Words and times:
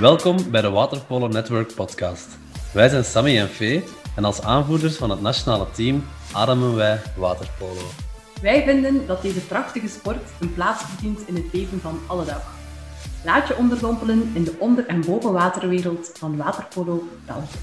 Welkom 0.00 0.50
bij 0.50 0.60
de 0.60 0.70
Waterpolo 0.70 1.28
Network 1.28 1.74
podcast. 1.74 2.38
Wij 2.72 2.88
zijn 2.88 3.04
Sammy 3.04 3.38
en 3.38 3.48
Fee 3.48 3.84
en 4.16 4.24
als 4.24 4.42
aanvoerders 4.42 4.96
van 4.96 5.10
het 5.10 5.20
nationale 5.20 5.70
team 5.70 6.04
ademen 6.32 6.74
wij 6.74 7.02
waterpolo. 7.16 7.80
Wij 8.42 8.64
vinden 8.64 9.06
dat 9.06 9.22
deze 9.22 9.46
prachtige 9.46 9.88
sport 9.88 10.40
een 10.40 10.54
plaats 10.54 10.82
verdient 10.82 11.28
in 11.28 11.34
het 11.34 11.52
leven 11.52 11.80
van 11.80 11.98
alle 12.06 12.24
dag. 12.24 12.54
Laat 13.24 13.48
je 13.48 13.56
onderdompelen 13.56 14.30
in 14.34 14.44
de 14.44 14.56
onder- 14.58 14.86
en 14.86 15.00
bovenwaterwereld 15.00 16.10
van 16.18 16.36
waterpolo 16.36 17.02
België. 17.26 17.58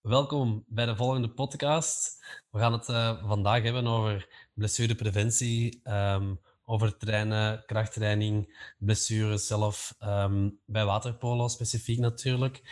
Welkom 0.00 0.64
bij 0.66 0.86
de 0.86 0.96
volgende 0.96 1.28
podcast. 1.30 2.24
We 2.50 2.58
gaan 2.58 2.72
het 2.72 2.88
uh, 2.88 3.28
vandaag 3.28 3.62
hebben 3.62 3.86
over 3.86 4.48
blessurepreventie, 4.54 5.80
um, 5.84 6.40
over 6.68 6.96
trainen, 6.96 7.62
krachttraining, 7.66 8.56
blessures 8.78 9.46
zelf, 9.46 9.94
um, 10.00 10.58
bij 10.64 10.84
waterpolo 10.84 11.48
specifiek 11.48 11.98
natuurlijk. 11.98 12.62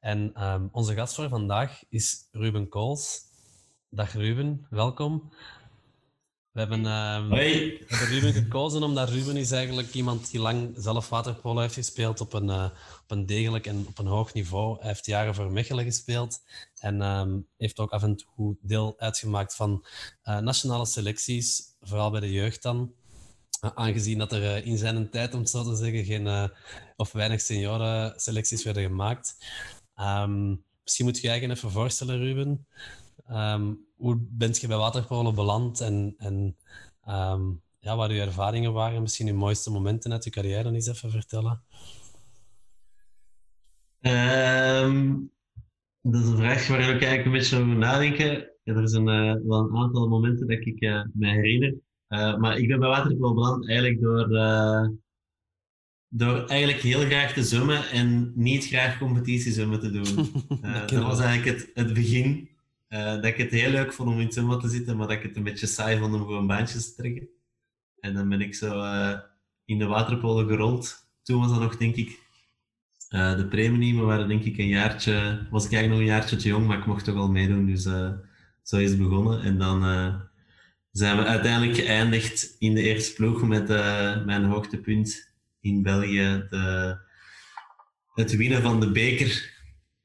En 0.00 0.44
um, 0.44 0.68
onze 0.72 0.94
gast 0.94 1.14
voor 1.14 1.28
vandaag 1.28 1.82
is 1.88 2.28
Ruben 2.32 2.68
Kools. 2.68 3.20
Dag 3.88 4.12
Ruben, 4.12 4.66
welkom. 4.70 5.32
We 6.52 6.60
hebben, 6.60 6.86
um, 6.86 7.28
we 7.28 7.84
hebben 7.86 8.08
Ruben 8.08 8.32
gekozen 8.32 8.82
omdat 8.82 9.08
Ruben 9.08 9.36
is 9.36 9.50
eigenlijk 9.50 9.94
iemand 9.94 10.30
die 10.30 10.40
lang 10.40 10.74
zelf 10.76 11.08
waterpolo 11.08 11.60
heeft 11.60 11.74
gespeeld 11.74 12.20
op 12.20 12.32
een, 12.32 12.48
uh, 12.48 12.64
op 13.02 13.10
een 13.10 13.26
degelijk 13.26 13.66
en 13.66 13.86
op 13.88 13.98
een 13.98 14.06
hoog 14.06 14.32
niveau. 14.34 14.78
Hij 14.78 14.88
heeft 14.88 15.06
jaren 15.06 15.34
voor 15.34 15.52
Mechelen 15.52 15.84
gespeeld 15.84 16.42
en 16.74 17.02
um, 17.02 17.46
heeft 17.56 17.78
ook 17.78 17.90
af 17.90 18.02
en 18.02 18.16
toe 18.16 18.56
deel 18.60 18.94
uitgemaakt 18.98 19.54
van 19.54 19.84
uh, 20.24 20.38
nationale 20.38 20.86
selecties, 20.86 21.62
vooral 21.80 22.10
bij 22.10 22.20
de 22.20 22.32
jeugd 22.32 22.62
dan. 22.62 22.92
Uh, 23.64 23.70
aangezien 23.74 24.18
dat 24.18 24.32
er 24.32 24.42
uh, 24.42 24.66
in 24.66 24.78
zijn 24.78 25.10
tijd, 25.10 25.34
om 25.34 25.40
het 25.40 25.50
zo 25.50 25.64
te 25.64 25.76
zeggen, 25.76 26.04
geen 26.04 26.50
of 26.96 27.12
weinig 27.12 27.40
seniorenselecties 27.40 28.64
werden 28.64 28.82
gemaakt. 28.82 29.36
Um, 29.96 30.64
misschien 30.82 31.04
moet 31.04 31.16
je 31.16 31.22
je 31.22 31.28
eigen 31.28 31.50
even 31.50 31.70
voorstellen, 31.70 32.18
Ruben. 32.18 32.66
Um, 33.30 33.86
hoe 33.96 34.16
bent 34.20 34.60
je 34.60 34.66
bij 34.66 34.76
waterpolo 34.76 35.32
beland 35.32 35.80
en, 35.80 36.14
en 36.18 36.56
um, 37.08 37.62
ja, 37.78 37.96
wat 37.96 38.10
je 38.10 38.20
ervaringen 38.20 38.72
waren? 38.72 39.02
Misschien 39.02 39.26
je 39.26 39.32
mooiste 39.32 39.70
momenten 39.70 40.12
uit 40.12 40.24
je 40.24 40.30
carrière 40.30 40.72
eens 40.72 40.86
even 40.86 41.10
vertellen. 41.10 41.62
Dat 46.02 46.22
is 46.22 46.28
een 46.28 46.36
vraag 46.36 46.66
waar 46.66 46.80
ik 46.80 46.86
eigenlijk 46.88 47.24
een 47.24 47.32
beetje 47.32 47.56
over 47.56 47.76
nadenken. 47.76 48.50
Ja, 48.62 48.74
er 48.74 48.88
zijn 48.88 49.04
wel 49.46 49.58
een 49.58 49.76
aantal 49.76 50.08
momenten 50.08 50.46
dat 50.46 50.66
ik 50.66 50.80
uh, 50.80 51.04
me 51.12 51.28
herinner. 51.30 51.74
Uh, 52.10 52.36
maar 52.36 52.58
ik 52.58 52.68
ben 52.68 52.78
bij 52.78 52.88
waterpolo 52.88 53.34
beland 53.34 53.68
eigenlijk 53.68 54.00
door, 54.00 54.28
door 56.08 56.46
eigenlijk 56.46 56.80
heel 56.80 57.00
graag 57.00 57.32
te 57.32 57.42
zwemmen 57.42 57.88
en 57.90 58.32
niet 58.34 58.66
graag 58.66 58.98
competitie 58.98 59.52
zwemmen 59.52 59.80
te 59.80 59.90
doen. 59.90 60.04
dat, 60.72 60.88
dat 60.88 61.02
was 61.02 61.20
eigenlijk 61.20 61.58
het, 61.58 61.70
het 61.74 61.94
begin. 61.94 62.48
Dat 62.88 63.24
ik 63.24 63.36
het 63.36 63.50
heel 63.50 63.70
leuk 63.70 63.92
vond 63.92 64.08
om 64.08 64.18
in 64.18 64.24
het 64.24 64.34
zwembad 64.34 64.60
te 64.60 64.68
zitten, 64.68 64.96
maar 64.96 65.06
dat 65.06 65.16
ik 65.16 65.22
het 65.22 65.36
een 65.36 65.42
beetje 65.42 65.66
saai 65.66 65.98
vond 65.98 66.14
om 66.14 66.20
gewoon 66.20 66.46
baantjes 66.46 66.88
te 66.88 67.02
trekken. 67.02 67.28
En 68.00 68.14
dan 68.14 68.28
ben 68.28 68.40
ik 68.40 68.54
zo 68.54 68.82
in 69.64 69.78
de 69.78 69.86
waterpolen 69.86 70.46
gerold. 70.46 71.08
Toen 71.22 71.40
was 71.40 71.50
dat 71.50 71.60
nog, 71.60 71.76
denk 71.76 71.96
ik, 71.96 72.20
de 73.08 73.46
premie. 73.50 73.96
We 73.96 74.02
waren 74.02 74.28
denk 74.28 74.44
ik 74.44 74.58
een 74.58 74.68
jaartje, 74.68 75.46
was 75.50 75.64
ik 75.64 75.72
eigenlijk 75.72 75.88
nog 75.88 75.98
een 75.98 76.16
jaartje 76.16 76.36
te 76.36 76.48
jong, 76.48 76.66
maar 76.66 76.78
ik 76.78 76.86
mocht 76.86 77.04
toch 77.04 77.16
al 77.16 77.30
meedoen. 77.30 77.66
Dus 77.66 77.82
zo 78.62 78.76
is 78.76 78.90
het 78.90 78.98
begonnen. 78.98 79.42
En 79.42 79.58
dan 79.58 79.82
zijn 80.90 81.16
we 81.16 81.24
uiteindelijk 81.24 81.78
geëindigd 81.78 82.56
in 82.58 82.74
de 82.74 82.82
eerste 82.82 83.14
ploeg 83.14 83.42
met 83.42 83.68
mijn 84.24 84.44
hoogtepunt 84.44 85.32
in 85.60 85.82
België. 85.82 86.46
De, 86.50 86.98
het 88.14 88.36
winnen 88.36 88.62
van 88.62 88.80
de 88.80 88.90
beker 88.90 89.58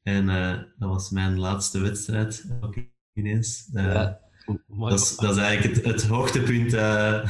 en 0.06 0.30
uh, 0.30 0.52
dat 0.78 0.90
was 0.90 1.10
mijn 1.10 1.40
laatste 1.40 1.80
wedstrijd 1.80 2.46
ook 2.62 2.76
ineens. 3.14 3.70
Uh, 3.74 3.84
ja, 3.84 4.20
dat, 4.68 5.00
is, 5.00 5.16
dat, 5.16 5.36
is, 5.36 5.42
eigenlijk 5.42 5.76
het, 5.76 5.86
het 5.86 6.08
hoogtepunt. 6.08 6.72
Ja? 6.72 7.24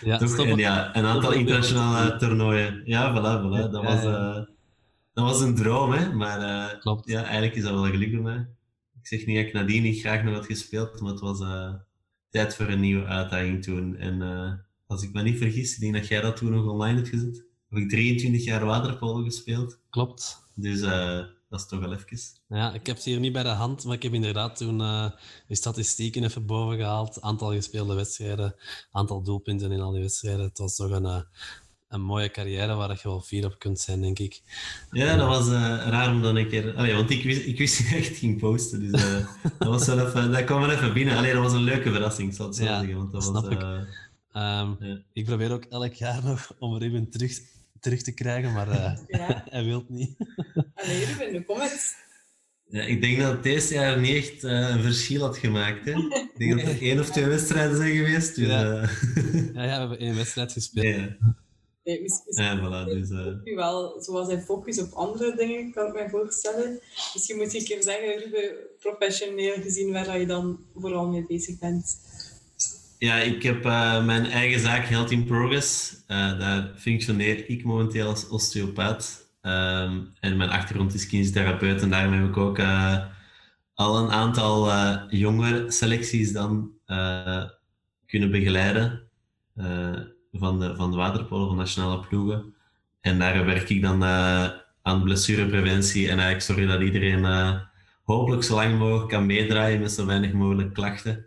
En 0.00 0.56
ja, 0.56 0.96
een 0.96 1.04
aantal 1.04 1.32
internationale 1.32 2.16
toernooien. 2.16 2.82
Ja, 2.84 3.12
voilà, 3.12 3.42
voilà. 3.44 3.70
Dat, 3.70 3.84
was, 3.84 4.02
dat 5.12 5.24
was 5.24 5.40
een 5.40 5.54
droom, 5.54 5.92
hè? 5.92 6.12
maar. 6.12 6.40
Ja, 7.04 7.22
eigenlijk 7.22 7.54
is 7.54 7.62
dat 7.62 7.72
wel 7.72 7.84
gelukt 7.84 8.12
bij 8.12 8.20
mij. 8.20 8.48
Ik 9.00 9.06
zeg 9.06 9.26
niet 9.26 9.36
dat 9.36 9.46
ik 9.46 9.52
nadien 9.52 9.82
niet 9.82 10.00
graag 10.00 10.22
nog 10.22 10.34
had 10.34 10.46
gespeeld, 10.46 11.00
maar 11.00 11.10
het 11.10 11.20
was 11.20 11.40
tijd 12.36 12.54
voor 12.54 12.68
een 12.68 12.80
nieuwe 12.80 13.04
uitdaging 13.04 13.62
toen. 13.62 13.96
En 13.96 14.22
als 14.86 15.02
ik 15.02 15.12
me 15.12 15.22
niet 15.22 15.38
vergis, 15.38 15.74
ik 15.74 15.80
denk 15.80 15.94
dat 15.94 16.06
jij 16.06 16.20
dat 16.20 16.36
toen 16.36 16.50
nog 16.50 16.66
online 16.66 16.96
hebt 16.96 17.08
gezet. 17.08 17.44
Heb 17.68 17.78
ik 17.78 17.88
23 17.88 18.44
jaar 18.44 18.64
waterpolo 18.64 19.22
gespeeld. 19.22 19.78
Klopt. 19.90 20.42
Dus 20.54 20.80
dat 21.48 21.60
is 21.60 21.66
toch 21.66 21.80
wel 21.80 21.92
even. 21.92 22.18
Ja, 22.48 22.72
ik 22.74 22.86
heb 22.86 22.96
het 22.96 23.04
hier 23.04 23.20
niet 23.20 23.32
bij 23.32 23.42
de 23.42 23.48
hand, 23.48 23.84
maar 23.84 23.94
ik 23.94 24.02
heb 24.02 24.12
inderdaad 24.12 24.56
toen 24.56 24.80
uh, 24.80 25.10
de 25.46 25.54
statistieken 25.54 26.24
even 26.24 26.46
boven 26.46 26.76
gehaald. 26.76 27.20
Aantal 27.20 27.52
gespeelde 27.52 27.94
wedstrijden, 27.94 28.54
aantal 28.90 29.22
doelpunten 29.22 29.72
in 29.72 29.80
al 29.80 29.92
die 29.92 30.00
wedstrijden. 30.00 30.44
Het 30.44 30.58
was 30.58 30.76
toch 30.76 30.90
een, 30.90 31.24
een 31.96 32.04
mooie 32.04 32.30
carrière 32.30 32.74
waar 32.74 32.90
je 32.90 33.08
wel 33.08 33.20
fier 33.20 33.44
op 33.44 33.58
kunt 33.58 33.80
zijn, 33.80 34.00
denk 34.00 34.18
ik. 34.18 34.42
Ja, 34.90 35.16
dat 35.16 35.28
was 35.28 35.48
uh, 35.48 35.52
raar 35.88 36.10
om 36.10 36.22
dan 36.22 36.36
een 36.36 36.48
keer... 36.48 36.74
Allee, 36.76 36.94
want 36.94 37.10
ik 37.10 37.24
wist, 37.24 37.46
ik 37.46 37.58
wist 37.58 37.78
niet 37.80 37.94
echt 37.94 38.08
het 38.08 38.16
ging 38.16 38.38
posten, 38.38 38.80
dus 38.80 39.02
dat, 39.58 39.68
was 39.68 39.86
wel 39.86 40.06
even, 40.06 40.32
dat 40.32 40.44
kwam 40.44 40.62
er 40.62 40.72
even 40.72 40.92
binnen. 40.92 41.16
Allee, 41.16 41.32
dat 41.32 41.42
was 41.42 41.52
een 41.52 41.64
leuke 41.64 41.92
verrassing, 41.92 42.34
zal 42.34 42.48
ik 42.48 42.54
zo 42.54 42.64
ja, 42.64 42.78
zeggen. 42.78 42.96
Want 42.96 43.12
dat 43.12 43.22
snap 43.22 43.44
was, 43.44 43.52
ik. 43.52 43.60
Um, 43.62 44.76
ja. 44.80 44.98
Ik 45.12 45.24
probeer 45.24 45.52
ook 45.52 45.64
elk 45.64 45.92
jaar 45.92 46.24
nog 46.24 46.52
om 46.58 46.74
er 46.74 46.82
even 46.82 47.10
terug 47.10 47.40
terug 47.86 48.02
te 48.02 48.12
krijgen, 48.12 48.52
maar 48.52 48.68
uh, 48.68 48.96
ja. 49.18 49.44
hij 49.48 49.64
wil 49.64 49.84
niet. 49.88 50.16
Allee, 50.74 51.04
Ruben, 51.04 51.44
kom 51.44 51.60
eens. 51.60 51.94
Ja, 52.68 52.82
ik 52.82 53.00
denk 53.00 53.18
dat 53.18 53.32
het 53.32 53.42
deze 53.42 53.74
jaar 53.74 54.00
niet 54.00 54.16
echt 54.16 54.44
uh, 54.44 54.68
een 54.68 54.82
verschil 54.82 55.20
had 55.20 55.38
gemaakt. 55.38 55.84
Hè? 55.84 55.92
Ik 55.92 56.32
denk 56.38 56.50
dat 56.50 56.68
er 56.68 56.82
één 56.82 57.00
of 57.00 57.10
twee 57.10 57.24
wedstrijden 57.24 57.76
zijn 57.76 57.96
geweest. 57.96 58.36
Dus, 58.36 58.46
ja. 58.46 58.64
Uh... 58.64 59.54
ja, 59.54 59.62
ja, 59.62 59.72
we 59.72 59.78
hebben 59.78 59.98
één 59.98 60.16
wedstrijd 60.16 60.52
gespeeld. 60.52 60.96
Ja. 60.96 61.16
Nee, 61.86 62.02
misschien 62.02 62.44
ja, 62.44 62.58
voilà, 62.58 62.88
dus, 62.88 63.10
uh... 63.10 63.56
wel, 63.56 64.00
zoals 64.00 64.28
hij 64.28 64.40
focus 64.40 64.80
op 64.80 64.92
andere 64.92 65.36
dingen, 65.36 65.72
kan 65.72 65.86
ik 65.86 65.92
me 65.92 66.08
voorstellen. 66.10 66.80
Misschien 67.12 67.36
moet 67.36 67.52
je 67.52 67.58
een 67.58 67.64
keer 67.64 67.82
zeggen, 67.82 68.18
Ruben, 68.18 68.54
professioneel 68.78 69.54
gezien, 69.62 69.92
waar 69.92 70.18
je 70.18 70.26
dan 70.26 70.60
vooral 70.74 71.08
mee 71.08 71.24
bezig 71.26 71.58
bent. 71.58 71.96
Ja, 72.98 73.16
ik 73.16 73.42
heb 73.42 73.64
uh, 73.64 74.04
mijn 74.04 74.26
eigen 74.26 74.60
zaak 74.60 74.86
Health 74.86 75.10
in 75.10 75.24
Progress. 75.24 75.94
Uh, 76.08 76.38
daar 76.38 76.72
functioneer 76.76 77.48
ik 77.48 77.64
momenteel 77.64 78.08
als 78.08 78.28
osteopaat. 78.28 79.28
Um, 79.42 80.12
en 80.20 80.36
mijn 80.36 80.50
achtergrond 80.50 80.94
is 80.94 81.06
kinestherapeut 81.06 81.82
en 81.82 81.90
daarmee 81.90 82.20
heb 82.20 82.28
ik 82.28 82.36
ook 82.36 82.58
al 83.74 83.98
een 83.98 84.10
aantal 84.10 84.70
jongere 85.08 85.70
selecties 85.70 86.32
dan 86.32 86.70
kunnen 88.06 88.30
begeleiden 88.30 89.08
van, 90.32 90.60
de, 90.60 90.76
van 90.76 90.90
de 90.90 90.96
waterpolo, 90.96 91.46
van 91.46 91.56
nationale 91.56 92.06
ploegen. 92.06 92.54
En 93.00 93.18
daar 93.18 93.44
werk 93.44 93.68
ik 93.68 93.82
dan 93.82 94.04
aan 94.82 95.02
blessurepreventie 95.02 96.04
en 96.04 96.18
eigenlijk 96.18 96.42
zorgen 96.42 96.68
dat 96.68 96.80
iedereen 96.80 97.24
hopelijk 98.06 98.42
zo 98.42 98.54
lang 98.54 98.78
mogelijk 98.78 99.08
kan 99.08 99.26
meedraaien 99.26 99.80
met 99.80 99.92
zo 99.92 100.06
weinig 100.06 100.32
mogelijk 100.32 100.74
klachten. 100.74 101.26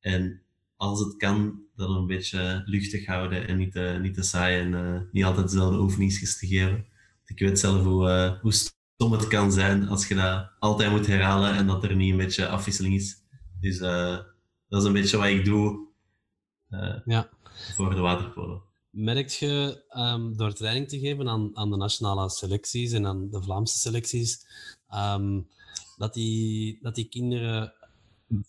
En 0.00 0.42
als 0.76 1.00
het 1.00 1.16
kan, 1.16 1.62
dan 1.76 1.96
een 1.96 2.06
beetje 2.06 2.62
luchtig 2.64 3.06
houden 3.06 3.48
en 3.48 3.56
niet 3.56 3.72
te, 3.72 3.98
niet 4.02 4.14
te 4.14 4.22
saai 4.22 4.60
en 4.60 4.72
uh, 4.72 5.00
niet 5.12 5.24
altijd 5.24 5.50
dezelfde 5.50 5.78
oefeningsjes 5.78 6.38
te 6.38 6.46
geven. 6.46 6.86
Ik 7.26 7.38
weet 7.38 7.58
zelf 7.58 7.84
hoe, 7.84 8.08
uh, 8.08 8.40
hoe 8.40 8.52
stom 8.52 9.12
het 9.12 9.26
kan 9.26 9.52
zijn 9.52 9.88
als 9.88 10.08
je 10.08 10.14
dat 10.14 10.50
altijd 10.58 10.90
moet 10.90 11.06
herhalen 11.06 11.54
en 11.54 11.66
dat 11.66 11.84
er 11.84 11.96
niet 11.96 12.10
een 12.10 12.16
beetje 12.16 12.48
afwisseling 12.48 12.94
is. 12.94 13.16
Dus 13.60 13.78
uh, 13.78 14.18
dat 14.68 14.80
is 14.80 14.86
een 14.86 14.92
beetje 14.92 15.16
wat 15.16 15.26
ik 15.26 15.44
doe 15.44 15.88
ja. 17.04 17.28
Voor 17.74 17.94
de 17.94 18.00
waterpolo. 18.00 18.62
Merk 18.90 19.28
je 19.28 19.84
um, 19.96 20.36
door 20.36 20.52
training 20.52 20.88
te 20.88 20.98
geven 20.98 21.28
aan, 21.28 21.50
aan 21.56 21.70
de 21.70 21.76
nationale 21.76 22.30
selecties 22.30 22.92
en 22.92 23.06
aan 23.06 23.30
de 23.30 23.42
Vlaamse 23.42 23.78
selecties, 23.78 24.46
um, 24.94 25.48
dat, 25.96 26.14
die, 26.14 26.78
dat 26.82 26.94
die 26.94 27.08
kinderen 27.08 27.72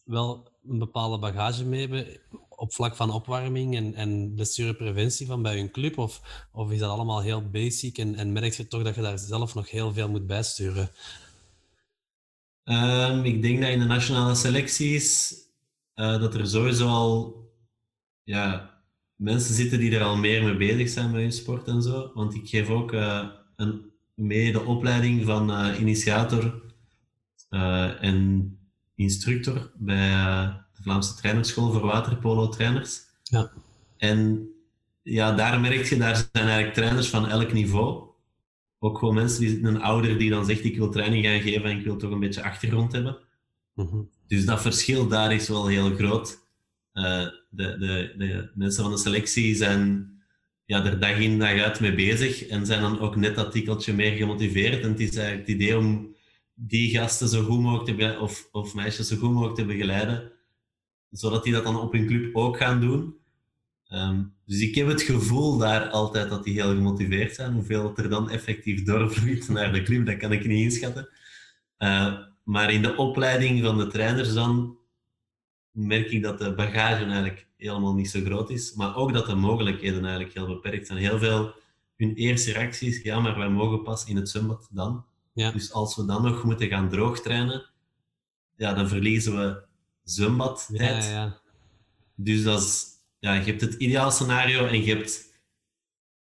wel 0.04 0.52
een 0.68 0.80
bepaalde 0.80 1.20
bagage 1.20 1.66
mee 1.66 1.80
hebben 1.80 2.20
op 2.50 2.74
vlak 2.74 2.96
van 2.96 3.12
opwarming 3.12 3.76
en, 3.76 3.94
en 3.94 4.34
blessurepreventie 4.34 5.28
van 5.28 5.42
bij 5.42 5.58
hun 5.58 5.72
club? 5.72 5.98
Of, 5.98 6.48
of 6.52 6.72
is 6.72 6.80
dat 6.80 6.90
allemaal 6.90 7.22
heel 7.22 7.50
basic 7.50 7.98
en, 7.98 8.16
en 8.16 8.32
merk 8.32 8.54
je 8.54 8.68
toch 8.68 8.84
dat 8.84 8.96
je 8.96 9.02
daar 9.02 9.20
zelf 9.20 9.56
nog 9.56 9.70
heel 9.70 9.94
veel 9.94 10.10
moet 10.10 10.28
bijsturen? 10.28 10.90
Um, 12.64 13.24
ik 13.24 13.42
denk 13.42 13.62
dat 13.62 13.70
in 13.70 13.80
de 13.80 13.86
nationale 13.86 14.36
selecties 14.36 15.36
uh, 15.96 16.20
dat 16.20 16.34
er 16.34 16.48
sowieso 16.48 16.88
al 16.88 17.44
ja, 18.24 18.75
mensen 19.16 19.56
zitten 19.56 19.80
die 19.80 19.96
er 19.96 20.04
al 20.04 20.18
meer 20.18 20.44
mee 20.44 20.58
bezig 20.58 20.90
zijn 20.90 21.12
met 21.12 21.22
hun 21.22 21.32
sport 21.32 21.68
en 21.68 21.82
zo. 21.82 22.12
Want 22.14 22.36
ik 22.36 22.50
geef 22.50 22.70
ook 22.70 22.94
uh, 22.94 23.28
een, 23.56 23.92
mee 24.14 24.52
de 24.52 24.64
opleiding 24.64 25.26
van 25.26 25.52
uh, 25.52 25.80
initiator 25.80 26.64
en 28.00 28.50
instructor 28.96 29.72
bij 29.76 30.10
de 30.74 30.82
Vlaamse 30.82 31.16
Trainerschool 31.16 31.72
voor 31.72 31.82
waterpolo-trainers. 31.82 33.00
Ja. 33.24 33.52
En 33.98 34.50
ja, 35.02 35.36
daar 35.36 35.60
merk 35.60 35.86
je, 35.86 35.98
daar 35.98 36.16
zijn 36.16 36.48
eigenlijk 36.48 36.74
trainers 36.74 37.10
van 37.10 37.28
elk 37.28 37.54
niveau. 37.54 38.04
Ook 38.80 38.98
gewoon 38.98 39.14
mensen 39.14 39.40
die 39.40 39.64
een 39.64 39.82
ouder 39.82 40.18
die 40.18 40.30
dan 40.30 40.46
zegt 40.46 40.64
ik 40.64 40.78
wil 40.78 40.90
training 40.90 41.26
gaan 41.26 41.42
geven 41.42 41.70
en 41.70 41.78
ik 41.78 41.86
wil 41.86 41.98
toch 41.98 42.12
een 42.12 42.20
beetje 42.20 42.44
achtergrond 42.44 42.92
hebben. 42.92 43.18
Mhm. 43.74 44.02
Dus 44.28 44.46
dat 44.46 44.62
verschil 44.62 45.08
daar 45.08 45.34
is 45.34 45.48
wel 45.48 45.68
heel 45.68 45.96
groot. 45.96 46.45
Eh, 46.96 47.28
de, 47.50 47.78
de, 47.78 48.14
de 48.18 48.52
mensen 48.54 48.84
van 48.84 48.92
de 48.92 48.98
selectie 48.98 49.56
zijn 49.56 50.12
ja, 50.66 50.86
er 50.86 51.00
dag 51.00 51.18
in 51.18 51.40
dag 51.40 51.60
uit 51.60 51.80
mee 51.80 51.96
bezig 51.96 52.48
en 52.48 52.66
zijn 52.66 52.82
dan 52.82 53.00
ook 53.00 53.16
net 53.16 53.36
dat 53.36 53.52
tikkeltje 53.52 53.94
meer 53.94 54.12
gemotiveerd. 54.12 54.84
En 54.84 54.90
het 54.90 55.00
is 55.00 55.16
eigenlijk 55.16 55.48
het 55.48 55.56
idee 55.56 55.78
om 55.78 56.16
die 56.54 56.90
gasten 56.90 57.28
zo 57.28 57.44
goed 57.44 57.60
mogelijk 57.60 57.98
te 57.98 58.20
of, 58.20 58.48
of 58.52 58.74
meisjes 58.74 59.08
zo 59.08 59.16
goed 59.16 59.32
mogelijk 59.32 59.56
te 59.56 59.66
begeleiden, 59.66 60.32
zodat 61.10 61.44
die 61.44 61.54
dat 61.54 61.64
dan 61.64 61.80
op 61.80 61.92
hun 61.92 62.08
club 62.08 62.36
ook 62.36 62.58
gaan 62.58 62.80
doen. 62.80 63.16
Ehm, 63.88 64.24
dus 64.46 64.62
ik 64.62 64.76
heb 64.76 64.88
het 64.88 65.02
gevoel 65.02 65.58
daar 65.58 65.90
altijd 65.90 66.30
dat 66.30 66.44
die 66.44 66.54
heel 66.54 66.76
gemotiveerd 66.76 67.36
zijn. 67.36 67.54
Hoeveel 67.54 67.94
er 67.96 68.10
dan 68.10 68.30
effectief 68.30 68.84
doorvloeit 68.84 69.50
naar 69.50 69.74
de 69.74 69.82
club, 69.82 70.06
dat 70.06 70.18
kan 70.18 70.32
ik 70.32 70.46
niet 70.46 70.64
inschatten. 70.64 71.10
Uh, 71.80 72.20
maar 72.44 72.72
in 72.72 72.82
de 72.82 72.96
opleiding 72.96 73.64
van 73.64 73.78
de 73.78 73.88
trainers 73.88 74.34
dan 74.34 74.78
merk 75.76 76.12
ik 76.12 76.24
dat 76.24 76.40
de 76.40 76.54
bagage 76.54 77.04
eigenlijk 77.04 77.48
helemaal 77.58 77.94
niet 77.94 78.10
zo 78.10 78.22
groot 78.22 78.50
is. 78.50 78.74
Maar 78.74 78.96
ook 78.96 79.14
dat 79.14 79.26
de 79.26 79.36
mogelijkheden 79.36 80.04
eigenlijk 80.04 80.34
heel 80.34 80.48
beperkt 80.48 80.88
zijn. 80.88 81.00
Heel 81.00 81.20
veel 81.20 81.54
hun 81.96 82.14
eerste 82.14 82.52
reacties, 82.52 83.02
ja, 83.02 83.20
maar 83.20 83.38
wij 83.38 83.50
mogen 83.50 83.84
pas 83.84 84.06
in 84.06 84.16
het 84.16 84.30
zwembad 84.30 84.68
dan. 84.72 85.06
Ja. 85.34 85.52
Dus 85.52 85.72
als 85.72 85.96
we 85.96 86.06
dan 86.06 86.22
nog 86.22 86.44
moeten 86.44 86.68
gaan 86.68 86.90
droogtrainen, 86.90 87.66
ja, 88.56 88.74
dan 88.74 88.88
verliezen 88.88 89.36
we 89.36 89.64
zwembadtijd. 90.04 91.06
Ja, 91.06 91.12
ja. 91.12 91.40
Dus 92.16 92.44
dat 92.44 92.62
is, 92.62 92.86
ja, 93.20 93.34
je 93.34 93.44
hebt 93.44 93.62
het 93.62 93.74
ideaal 93.74 94.12
scenario 94.12 94.66
en 94.66 94.84
je 94.84 94.96
hebt 94.96 95.40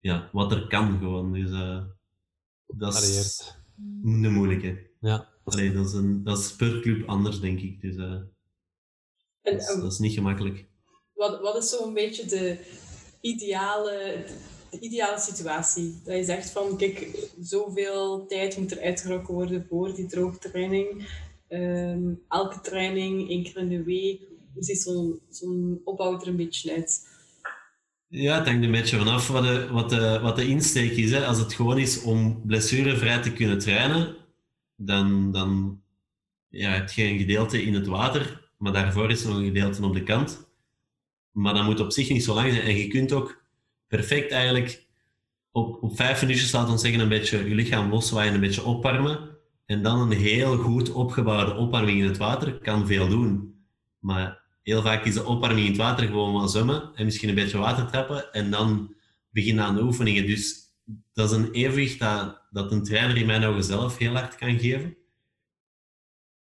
ja, 0.01 0.29
wat 0.33 0.53
er 0.53 0.67
kan 0.67 0.99
gewoon. 0.99 1.33
Dus 1.33 1.51
uh, 1.51 1.83
dat 2.67 2.95
is 3.03 3.55
een 4.05 4.33
moeilijke. 4.33 4.91
Ja. 5.01 5.29
Allee, 5.45 5.73
dat, 5.73 5.87
is 5.87 5.93
een, 5.93 6.25
dat 6.25 6.39
is 6.39 6.57
per 6.57 6.81
club 6.81 7.09
anders, 7.09 7.41
denk 7.41 7.61
ik. 7.61 7.81
Dus 7.81 7.97
uh, 7.97 8.21
En, 9.45 9.53
dat, 9.53 9.61
is, 9.61 9.67
dat 9.67 9.93
is 9.93 9.99
niet 9.99 10.13
gemakkelijk. 10.13 10.65
wat, 11.15 11.41
wat 11.41 11.57
is 11.57 11.71
zo'n 11.71 11.95
beetje 11.95 12.27
de 12.27 12.59
ideale, 13.21 14.25
de 14.71 14.79
ideale 14.81 15.19
situatie? 15.19 16.01
Dat 16.05 16.17
je 16.17 16.25
zegt 16.25 16.51
van, 16.51 16.77
kijk, 16.77 17.29
zoveel 17.41 18.27
tijd 18.27 18.57
moet 18.57 18.73
er 18.73 18.81
uitgerokken 18.81 19.35
worden 19.35 19.67
voor 19.69 19.95
die 19.95 20.07
droogtraining. 20.07 21.09
Ehm, 21.49 22.15
elke 22.29 22.61
training, 22.61 23.29
één 23.29 23.43
keer 23.43 23.57
in 23.57 23.69
de 23.69 23.83
week. 23.83 24.21
Hoe 24.55 24.63
ziet 24.63 24.81
zo'n 24.81 25.21
zo'n 25.31 25.81
opbouw 25.85 26.21
er 26.21 26.29
een 26.29 26.37
beetje 26.37 26.73
uit? 26.73 27.09
Ja, 28.09 28.39
het 28.39 28.47
hangt 28.47 28.65
een 28.65 28.71
beetje 28.71 28.99
vanaf 28.99 29.29
wat 29.29 29.43
de, 29.43 29.69
wat 29.71 29.91
de, 29.91 30.19
wat 30.23 30.37
de 30.37 30.47
insteek 30.47 30.93
is. 30.93 31.11
Hè. 31.11 31.27
Als 31.27 31.39
het 31.39 31.55
gewoon 31.55 31.79
is 31.79 32.03
om 32.03 32.43
blessurevrij 32.47 33.23
te 33.23 33.33
kunnen 33.33 33.59
trainen, 33.59 34.17
dan, 34.77 35.33
dan 35.33 35.81
ja, 36.49 36.71
heb 36.71 36.91
je 36.91 37.05
een 37.05 37.19
gedeelte 37.19 37.63
in 37.63 37.75
het 37.75 37.87
water, 37.87 38.44
maar 38.65 38.73
daarvoor 38.73 39.11
is 39.11 39.23
er 39.23 39.29
nog 39.29 39.39
een 39.39 39.45
gedeelte 39.45 39.85
op 39.85 39.95
de 39.95 40.03
kant. 40.03 40.49
Maar 41.31 41.55
dat 41.55 41.65
moet 41.65 41.81
op 41.81 41.93
zich 41.93 42.09
niet 42.09 42.25
zo 42.25 42.35
lang 42.35 42.53
zijn. 42.53 42.65
En 42.65 42.77
je 42.77 42.89
kunt 42.89 43.13
ook 43.13 43.45
perfect 43.87 44.31
eigenlijk 44.31 44.87
op, 45.51 45.83
op 45.83 45.97
vijf 45.97 46.21
minuutjes, 46.21 46.53
laten 46.53 46.73
we 46.73 46.79
zeggen, 46.79 47.01
een 47.01 47.09
beetje 47.09 47.49
je 47.49 47.55
lichaam 47.55 47.91
loswaaien, 47.91 48.35
een 48.35 48.41
beetje 48.41 48.65
opwarmen. 48.65 49.37
En 49.67 49.83
dan 49.83 50.01
een 50.01 50.19
heel 50.19 50.57
goed 50.57 50.93
opgebouwde 50.93 51.55
opwarming 51.55 51.99
in 51.99 52.07
het 52.07 52.17
water 52.17 52.59
kan 52.59 52.87
veel 52.87 53.09
doen. 53.09 53.55
Maar 53.99 54.43
heel 54.63 54.83
vaak 54.83 55.05
is 55.05 55.15
de 55.15 55.25
opwarming 55.25 55.67
in 55.67 55.73
het 55.73 55.81
water 55.81 56.07
gewoon 56.07 56.33
wat 56.33 56.51
zwemmen 56.51 56.91
en 56.95 57.05
misschien 57.05 57.29
een 57.29 57.35
beetje 57.35 57.59
water 57.59 57.87
trappen 57.87 58.33
en 58.33 58.51
dan 58.51 58.95
beginnen 59.31 59.65
aan 59.65 59.75
de 59.75 59.83
oefeningen. 59.83 60.27
Dus 60.27 60.57
dat 61.13 61.31
is 61.31 61.37
een 61.37 61.51
evenwicht 61.51 61.99
dat, 61.99 62.43
dat 62.51 62.73
een 62.73 62.85
trainer 62.85 63.17
in 63.17 63.27
mijn 63.27 63.45
ogen 63.45 63.65
zelf 63.65 63.99
heel 63.99 64.13
hard 64.13 64.35
kan 64.35 64.59
geven. 64.59 64.97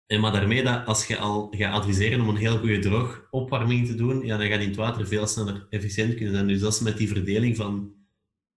En 0.08 0.20
maar 0.20 0.32
daarmee 0.32 0.62
dat 0.62 0.86
als 0.86 1.06
je 1.06 1.16
al 1.16 1.48
gaat 1.50 1.72
adviseren 1.72 2.20
om 2.20 2.28
een 2.28 2.36
heel 2.36 2.58
goede 2.58 2.78
droog 2.78 3.26
opwarming 3.30 3.86
te 3.86 3.94
doen, 3.94 4.24
ja, 4.24 4.36
dan 4.36 4.46
gaat 4.46 4.60
in 4.60 4.68
het 4.68 4.76
water 4.76 5.06
veel 5.06 5.26
sneller 5.26 5.66
efficiënt 5.70 6.14
kunnen 6.14 6.34
zijn. 6.34 6.46
Dus 6.46 6.60
dat 6.60 6.72
is 6.72 6.80
met 6.80 6.96
die 6.96 7.08
verdeling 7.08 7.56
van 7.56 7.94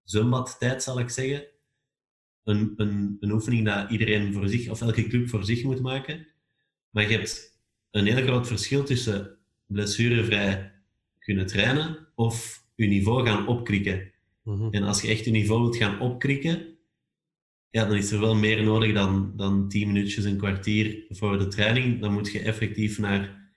zwembadtijd, 0.04 0.84
zal 0.84 1.00
ik 1.00 1.10
zeggen, 1.10 1.46
een, 2.44 2.74
een, 2.76 3.18
een 3.20 3.32
oefening 3.32 3.66
dat 3.66 3.90
iedereen 3.90 4.34
voor 4.34 4.48
zich, 4.48 4.70
of 4.70 4.82
elke 4.82 5.08
club 5.08 5.30
voor 5.30 5.46
zich 5.46 5.64
moet 5.64 5.82
maken. 5.82 6.28
Maar 6.90 7.10
je 7.10 7.18
hebt 7.18 7.60
een 7.92 8.06
heel 8.06 8.24
groot 8.24 8.48
verschil 8.48 8.84
tussen 8.84 9.38
blessurevrij 9.66 10.74
kunnen 11.20 11.48
trainen 11.48 12.08
of 12.16 12.66
je 12.76 12.88
niveau 12.88 13.26
gaan 13.26 13.48
opkrikken. 13.48 14.12
Mhm. 14.44 14.68
En 14.72 14.84
als 14.84 15.02
je 15.02 15.08
echt 15.08 15.26
je 15.26 15.32
niveau 15.32 15.62
wilt 15.62 15.78
gaan 15.78 16.00
opkrikken, 16.00 16.71
ja, 17.72 17.86
dan 17.86 17.96
is 17.96 18.12
er 18.12 18.20
wel 18.20 18.36
meer 18.36 18.64
nodig 18.64 18.94
dan, 18.94 19.34
dan 19.36 19.70
10 19.70 19.88
minuutjes, 19.88 20.24
een 20.24 20.38
kwartier 20.38 21.06
voor 21.10 21.38
de 21.38 21.48
training. 21.48 22.00
Dan 22.02 22.14
moet 22.14 22.32
je 22.32 22.40
effectief 22.40 22.98
naar 23.00 23.50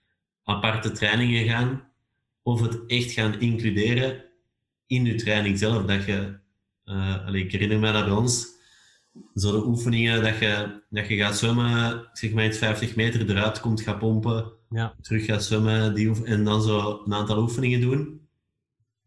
aparte 0.43 0.91
trainingen 0.91 1.45
gaan 1.45 1.91
of 2.43 2.61
het 2.61 2.85
echt 2.87 3.11
gaan 3.11 3.39
includeren 3.39 4.23
in 4.87 5.05
je 5.05 5.15
training 5.15 5.57
zelf. 5.59 5.85
Dat 5.85 6.05
je, 6.05 6.37
eh, 6.83 7.25
allee, 7.25 7.43
ik 7.43 7.51
herinner 7.51 7.79
me 7.79 7.91
dat 7.91 8.05
bij 8.05 8.13
ons, 8.13 8.47
zo 9.35 9.51
de 9.51 9.65
oefeningen 9.65 10.23
dat 10.23 10.37
je, 10.39 10.81
dat 10.89 11.07
je 11.07 11.15
gaat 11.15 11.37
zwemmen, 11.37 12.09
zeg 12.13 12.31
maar 12.31 12.45
iets 12.45 12.57
50 12.57 12.95
meter 12.95 13.29
eruit 13.29 13.59
komt, 13.59 13.81
gaat 13.81 13.99
pompen, 13.99 14.51
Ja. 14.69 14.95
terug 15.01 15.25
gaat 15.25 15.43
zwemmen 15.43 15.93
die 15.95 16.23
en 16.25 16.43
dan 16.43 16.61
zo 16.61 17.01
een 17.05 17.13
aantal 17.13 17.41
oefeningen 17.41 17.81
doen. 17.81 18.27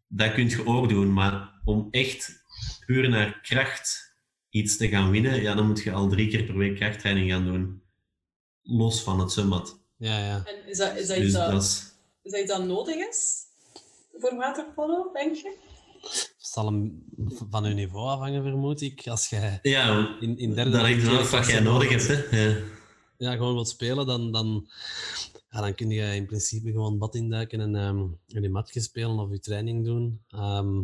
Dat 0.08 0.32
kun 0.32 0.48
je 0.48 0.66
ook 0.66 0.88
doen, 0.88 1.12
maar 1.12 1.60
om 1.64 1.88
echt 1.90 2.42
puur 2.86 3.08
naar 3.08 3.40
kracht 3.42 4.07
iets 4.50 4.76
te 4.76 4.88
gaan 4.88 5.10
winnen, 5.10 5.42
ja, 5.42 5.54
dan 5.54 5.66
moet 5.66 5.82
je 5.82 5.92
al 5.92 6.08
drie 6.08 6.28
keer 6.28 6.44
per 6.44 6.56
week 6.56 6.76
krachttraining 6.76 7.30
gaan 7.30 7.44
doen. 7.44 7.82
Los 8.62 9.02
van 9.02 9.20
het 9.20 9.32
zwembad. 9.32 9.80
Ja, 9.96 10.18
ja. 10.18 10.42
En 10.44 10.68
is 10.68 10.78
dat, 10.78 10.96
is 10.96 11.06
dat, 11.06 11.16
Dus 11.16 11.26
iets, 11.26 11.34
dat, 11.34 11.50
dat 11.50 11.62
is... 11.62 11.92
is 12.22 12.32
dat 12.32 12.40
iets 12.40 12.50
dat 12.50 12.64
nodig 12.64 12.94
is 12.94 13.46
voor 14.18 14.36
waterpolo, 14.36 15.10
denk 15.12 15.36
je? 15.36 15.56
Het 16.02 16.36
zal 16.38 16.66
hem 16.66 17.04
van 17.50 17.64
uw 17.64 17.74
niveau 17.74 18.08
afhangen, 18.08 18.42
vermoed 18.42 18.80
ik. 18.80 19.06
Als 19.06 19.28
jij 19.28 19.58
Ja, 19.62 20.16
in, 20.20 20.38
in 20.38 20.54
derde 20.54 20.70
dat 20.70 20.80
hangt 20.80 21.02
vanaf 21.02 21.30
wat 21.30 21.46
jij 21.46 21.60
nodig 21.60 21.88
hebt. 21.88 22.06
Hè. 22.06 22.44
Ja. 22.44 22.56
ja, 23.16 23.32
gewoon 23.32 23.54
wilt 23.54 23.68
spelen, 23.68 24.06
dan, 24.06 24.32
dan, 24.32 24.68
ja, 25.50 25.60
dan 25.60 25.74
kun 25.74 25.90
je 25.90 26.14
in 26.14 26.26
principe 26.26 26.70
gewoon 26.70 26.98
bad 26.98 27.14
induiken 27.14 27.60
en, 27.60 27.74
ehm 27.74 27.98
en 28.26 28.42
je 28.42 28.48
matje 28.48 28.80
spelen 28.80 29.18
of 29.18 29.30
je 29.30 29.40
training 29.40 29.84
doen. 29.84 30.20
Ehm, 30.30 30.78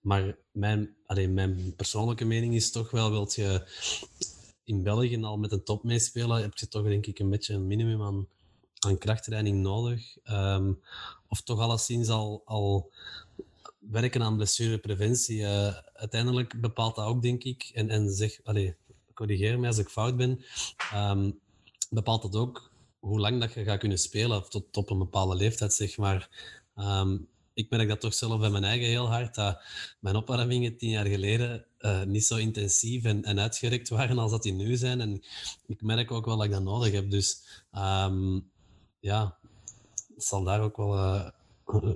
maar 0.00 0.36
mijn, 0.50 0.96
allee, 1.06 1.28
mijn 1.28 1.74
persoonlijke 1.76 2.24
mening 2.24 2.54
is 2.54 2.70
toch 2.70 2.90
wel, 2.90 3.10
wilt 3.10 3.34
je 3.34 3.68
in 4.64 4.82
België 4.82 5.22
al 5.22 5.38
met 5.38 5.52
een 5.52 5.64
top 5.64 5.84
meespelen, 5.84 6.40
heb 6.40 6.56
je 6.56 6.68
toch 6.68 6.84
denk 6.84 7.06
ik 7.06 7.18
een 7.18 7.30
beetje 7.30 7.54
een 7.54 7.66
minimum 7.66 8.02
aan, 8.02 8.26
aan 8.78 8.98
krachttraining 8.98 9.62
nodig. 9.62 10.16
Ehm, 10.22 10.72
of 11.28 11.42
toch 11.42 11.60
alleszins 11.60 12.08
al, 12.08 12.42
al 12.44 12.90
werken 13.78 14.22
aan 14.22 14.36
blessurepreventie. 14.36 15.44
Eh, 15.44 15.76
uiteindelijk 15.94 16.60
bepaalt 16.60 16.96
dat 16.96 17.06
ook, 17.06 17.22
denk 17.22 17.44
ik, 17.44 17.70
en, 17.74 17.90
en 17.90 18.10
zeg, 18.10 18.40
allee, 18.44 18.76
corrigeer 19.14 19.58
mij 19.58 19.68
als 19.68 19.78
ik 19.78 19.88
fout 19.88 20.16
ben, 20.16 20.44
ehm, 20.92 21.30
bepaalt 21.90 22.22
dat 22.22 22.36
ook 22.36 22.70
hoe 22.98 23.20
lang 23.20 23.40
dat 23.40 23.52
je 23.52 23.64
gaat 23.64 23.78
kunnen 23.78 23.98
spelen, 23.98 24.48
tot 24.48 24.76
op 24.76 24.90
een 24.90 24.98
bepaalde 24.98 25.34
leeftijd, 25.34 25.72
zeg 25.72 25.96
maar. 25.96 26.30
Ehm, 26.74 27.16
ik 27.56 27.70
merk 27.70 27.88
dat 27.88 28.00
toch 28.00 28.14
zelf 28.14 28.40
bij 28.40 28.50
mijn 28.50 28.64
eigen 28.64 28.86
heel 28.86 29.08
hard, 29.08 29.34
dat 29.34 29.60
mijn 30.00 30.16
opwarmingen 30.16 30.76
tien 30.76 30.90
jaar 30.90 31.06
geleden 31.06 31.64
eh, 31.78 32.02
niet 32.02 32.24
zo 32.24 32.36
intensief 32.36 33.04
en, 33.04 33.24
en 33.24 33.40
uitgerekt 33.40 33.88
waren 33.88 34.18
als 34.18 34.30
dat 34.30 34.42
die 34.42 34.52
nu 34.52 34.76
zijn. 34.76 35.00
En 35.00 35.22
ik 35.66 35.82
merk 35.82 36.10
ook 36.10 36.24
wel 36.24 36.36
dat 36.36 36.44
ik 36.46 36.52
dat 36.52 36.62
nodig 36.62 36.92
heb. 36.92 37.10
Dus 37.10 37.42
ehm, 37.72 38.40
ja, 39.00 39.38
het 40.14 40.24
zal 40.24 40.44
daar 40.44 40.60
ook 40.60 40.76
wel... 40.76 40.96
eh, 40.96 41.30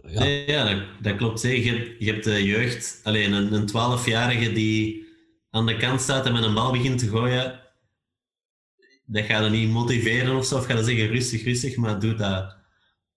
ja, 0.06 0.24
ja, 0.24 0.86
dat, 1.00 1.16
klopt. 1.16 1.42
hè. 1.42 1.48
Je, 1.48 1.70
hebt- 1.72 2.04
je 2.04 2.18
de 2.18 2.44
jeugd, 2.44 3.00
alleen 3.02 3.32
een, 3.32 3.52
een 3.52 3.68
12-jarige 3.68 4.52
die 4.52 5.06
aan 5.50 5.66
de 5.66 5.76
kant 5.76 6.00
staat 6.00 6.26
en 6.26 6.32
met 6.32 6.44
een 6.44 6.54
bal 6.54 6.72
begint 6.72 6.98
te 6.98 7.08
gooien. 7.08 7.60
Dat 9.06 9.24
gaat 9.24 9.44
er 9.44 9.50
niet 9.50 9.70
motiveren 9.70 10.36
of 10.36 10.46
zo, 10.46 10.56
of 10.56 10.64
gaat 10.66 10.78
er 10.78 10.84
zeggen 10.84 11.06
rustig, 11.06 11.44
rustig, 11.44 11.76
maar 11.76 12.00
doe 12.00 12.14
dat 12.14 12.56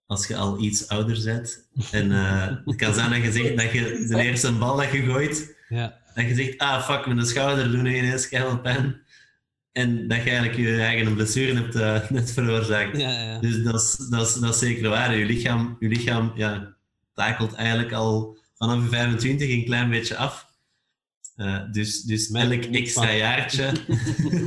als 0.05 0.27
je 0.27 0.36
al 0.36 0.62
iets 0.62 0.88
ouder 0.88 1.22
bent. 1.24 1.67
En 1.91 2.12
eh, 2.12 2.48
het 2.65 2.75
kan 2.75 2.93
zijn 2.93 3.10
dat 3.10 3.24
je 3.24 3.31
zegt 3.31 3.57
dat 3.57 3.72
je 3.72 4.05
de 4.10 4.22
eerste 4.22 4.51
bal 4.51 4.77
dat 4.77 4.91
je 4.91 5.01
gooit, 5.01 5.55
ja, 5.69 6.00
dat 6.15 6.25
je 6.25 6.36
zegt, 6.36 6.57
ah 6.57 6.83
fuck, 6.83 7.05
mijn 7.05 7.25
schouder 7.25 7.72
doet 7.72 7.79
ineens 7.79 8.29
keihard 8.29 8.62
pijn. 8.62 9.01
En 9.72 10.07
dat 10.07 10.24
je 10.24 10.29
eigenlijk 10.29 10.60
je 10.60 10.81
eigen 10.81 11.13
blessure 11.13 11.53
hebt 11.53 11.75
eh, 11.75 12.10
net 12.10 12.31
veroorzaakt. 12.31 12.98
ja, 12.98 13.24
ja. 13.24 13.39
Dus 13.39 13.63
dat 13.63 13.74
is, 13.74 14.07
dat 14.10 14.27
is, 14.27 14.33
dat 14.33 14.53
is 14.53 14.60
zeker 14.60 14.89
waar. 14.89 15.17
Je 15.17 15.25
lichaam, 15.25 15.77
je 15.79 15.88
lichaam 15.88 16.31
ja, 16.36 16.75
takelt 17.13 17.53
eigenlijk 17.53 17.91
al 17.91 18.38
vanaf 18.55 18.83
je 18.83 18.89
25 18.89 19.50
een 19.50 19.65
klein 19.65 19.89
beetje 19.89 20.15
af. 20.15 20.51
Eh, 21.36 21.60
dus 21.72 22.01
dus 22.01 22.31
elk 22.31 22.63
extra 22.63 23.13
jaartje, 23.13 23.72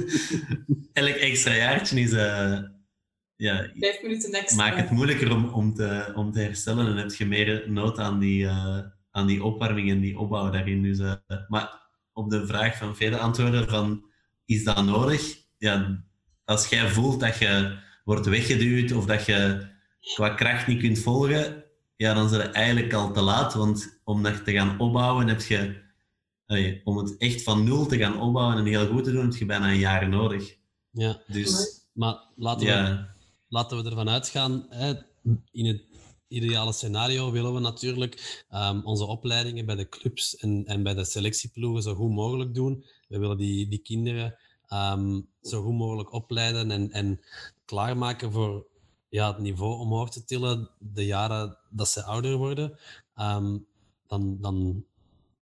elk 0.93 1.15
extra 1.15 1.55
jaartje 1.55 2.01
is, 2.01 2.13
ja, 3.37 3.71
Vijf 3.79 4.03
minuten 4.03 4.33
extra. 4.33 4.65
maakt 4.65 4.77
het 4.77 4.91
moeilijker 4.91 5.33
om, 5.33 5.45
om, 5.45 5.75
te, 5.75 6.13
om 6.15 6.33
te 6.33 6.41
herstellen 6.41 6.87
en 6.87 6.97
heb 6.97 7.13
je 7.13 7.27
meer 7.27 7.65
nood 7.71 7.99
aan 7.99 8.19
die, 8.19 8.47
eh, 8.47 8.79
aan 9.11 9.27
die 9.27 9.45
opwarming 9.45 9.91
en 9.91 10.01
die 10.01 10.19
opbouw 10.19 10.51
daarin. 10.51 10.83
Dus, 10.83 10.99
uh, 10.99 11.13
maar 11.49 11.81
op 12.13 12.31
de 12.31 12.47
vraag 12.47 12.77
van 12.77 12.97
vele 12.97 13.19
antwoorden 13.19 13.69
van, 13.69 14.05
is 14.45 14.65
dat 14.65 14.85
nodig? 14.85 15.39
Ja, 15.59 16.05
als 16.45 16.69
jij 16.69 16.89
voelt 16.89 17.21
dat 17.21 17.39
je 17.39 17.79
wordt 18.05 18.27
weggeduwd 18.27 18.93
of 18.93 19.07
dat 19.07 19.27
je 19.27 19.67
qua 20.15 20.29
kracht 20.29 20.67
niet 20.67 20.81
kunt 20.81 20.99
volgen, 20.99 21.65
ja, 21.97 22.15
dan 22.15 22.25
is 22.25 22.31
het 22.31 22.51
eigenlijk 22.51 22.93
al 22.93 23.13
te 23.13 23.21
laat. 23.21 23.55
Want 23.55 24.01
om 24.05 24.23
dat 24.23 24.45
te 24.45 24.53
gaan 24.53 24.79
opbouwen, 24.79 25.29
heb 25.29 25.41
je, 25.41 25.81
om 26.85 26.97
het 26.97 27.17
echt 27.17 27.43
van 27.43 27.65
nul 27.65 27.87
te 27.87 27.99
gaan 27.99 28.21
opbouwen 28.21 28.59
en 28.59 28.65
heel 28.65 28.87
goed 28.87 29.05
te 29.05 29.13
doen, 29.13 29.25
heb 29.25 29.35
je 29.35 29.47
bijna 29.47 29.69
een 29.69 29.79
jaar 29.79 30.09
nodig. 30.09 30.57
Ja, 30.91 31.21
dus, 31.27 31.81
maar 31.93 32.17
laten 32.37 32.67
we, 32.67 33.07
laten 33.49 33.83
we 33.83 33.89
ervan 33.89 34.09
uitgaan, 34.09 34.67
hè, 34.69 34.95
in 35.51 35.67
het 35.67 35.83
ideale 36.29 36.73
scenario 36.73 37.31
willen 37.31 37.55
we 37.55 37.61
natuurlijk 37.61 38.45
um, 38.55 38.85
onze 38.85 39.05
opleidingen 39.05 39.67
bij 39.67 39.75
de 39.75 39.89
clubs 39.89 40.37
en, 40.37 40.65
en 40.67 40.83
bij 40.83 40.95
de 40.95 41.05
selectieploegen 41.05 41.83
zo 41.83 41.95
goed 41.95 42.11
mogelijk 42.11 42.55
doen. 42.55 42.85
We 43.09 43.19
willen 43.19 43.37
die, 43.37 43.69
die 43.69 43.79
kinderen 43.79 44.39
um, 44.73 45.29
zo 45.43 45.63
goed 45.63 45.75
mogelijk 45.75 46.13
opleiden 46.13 46.71
en, 46.71 46.91
en 46.91 47.21
klaarmaken 47.65 48.33
voor 48.33 48.67
ja, 49.09 49.29
het 49.29 49.39
niveau 49.39 49.79
omhoog 49.79 50.11
te 50.11 50.25
tillen 50.25 50.71
de 50.79 51.07
jaren 51.07 51.59
dat 51.71 51.89
ze 51.89 52.03
ouder 52.03 52.37
worden. 52.37 52.79
Um, 53.21 53.67
dan, 54.07 54.41
dan 54.41 54.85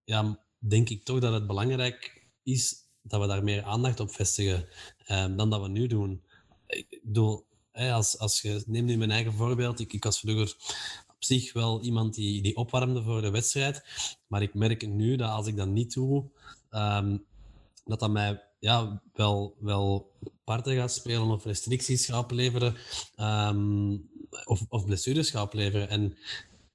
ja, 0.03 0.39
denk 0.57 0.89
ik 0.89 1.03
toch 1.03 1.19
dat 1.19 1.33
het 1.33 1.47
belangrijk 1.47 2.27
is 2.43 2.75
dat 3.01 3.21
we 3.21 3.27
daar 3.27 3.43
meer 3.43 3.63
aandacht 3.63 3.99
op 3.99 4.11
vestigen 4.11 4.67
dan 5.07 5.49
dat 5.49 5.61
we 5.61 5.67
nu 5.67 5.87
doen. 5.87 6.23
Ik 6.67 6.99
bedoel, 7.03 7.45
als, 7.75 8.19
als 8.19 8.41
je, 8.41 8.63
neem 8.65 8.85
nu 8.85 8.97
mijn 8.97 9.11
eigen 9.11 9.33
voorbeeld. 9.33 9.79
Ik, 9.79 9.93
ik 9.93 10.03
was 10.03 10.19
vroeger 10.19 10.55
op 11.07 11.23
zich 11.23 11.53
wel 11.53 11.81
iemand 11.81 12.13
die, 12.13 12.41
die 12.41 12.55
opwarmde 12.55 13.03
voor 13.03 13.21
de 13.21 13.29
wedstrijd. 13.29 13.83
Maar 14.27 14.41
ik 14.41 14.53
merk 14.53 14.87
nu 14.87 15.15
dat 15.15 15.29
als 15.29 15.47
ik 15.47 15.55
dat 15.55 15.67
niet 15.67 15.93
doe, 15.93 16.29
um, 16.71 17.25
dat 17.85 17.99
dat 17.99 18.11
mij 18.11 18.43
ja, 18.59 19.01
wel, 19.13 19.55
wel 19.59 20.11
parten 20.43 20.75
gaat 20.75 20.93
spelen 20.93 21.27
of 21.29 21.45
restricties 21.45 22.05
gaat 22.05 22.23
opleveren. 22.23 22.75
Um, 23.19 24.09
of, 24.45 24.65
of 24.69 24.85
blessures 24.85 25.29
gaat 25.29 25.43
opleveren. 25.43 25.89
En 25.89 26.17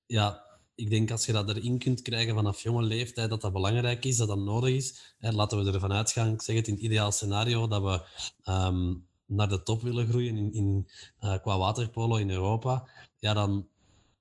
ja, 0.07 0.45
ik 0.75 0.91
denk 0.91 1.11
als 1.11 1.27
je 1.27 1.33
dat 1.33 1.49
erin 1.49 1.79
kunt 1.79 2.03
krijgen 2.03 2.35
vanaf 2.35 2.63
jonge 2.63 2.83
leeftijd, 2.83 3.31
dat 3.31 3.41
dat 3.41 3.53
belangrijk 3.53 4.05
is, 4.05 4.17
dat 4.17 4.29
dat 4.29 4.39
nodig 4.39 4.75
is. 4.75 5.15
En 5.19 5.35
laten 5.35 5.65
we 5.65 5.73
ervan 5.73 5.93
uitgaan, 5.93 6.33
ik 6.33 6.43
zeg 6.43 6.57
het 6.57 6.69
in 6.69 6.75
het 6.75 6.83
ideaal 6.83 7.13
scenario, 7.13 7.69
dat 7.69 7.83
we 7.83 8.03
um, 8.53 9.07
naar 9.31 9.49
de 9.49 9.63
top 9.63 9.83
willen 9.83 10.09
groeien 10.09 10.37
in, 10.37 10.53
in, 10.53 10.89
uh, 11.21 11.39
qua 11.43 11.59
waterpolo 11.59 12.17
in 12.17 12.31
Europa, 12.31 12.89
ja, 13.19 13.35
dan, 13.35 13.69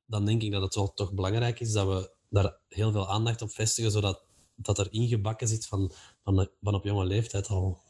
dan 0.05 0.25
denk 0.25 0.41
ik 0.41 0.51
dat 0.51 0.61
het 0.61 0.75
wel 0.75 0.93
toch 0.93 1.13
belangrijk 1.13 1.59
is 1.59 1.71
dat 1.71 1.87
we 1.87 2.11
daar 2.29 2.57
heel 2.67 2.91
veel 2.91 3.09
aandacht 3.09 3.41
op 3.41 3.51
vestigen, 3.51 3.91
zodat 3.91 4.23
dat 4.55 4.79
er 4.79 4.87
ingebakken 4.91 5.47
zit 5.47 5.67
van, 5.67 5.91
van, 6.23 6.49
van 6.61 6.73
op 6.73 6.85
jonge 6.85 7.05
leeftijd 7.05 7.47
al. 7.47 7.81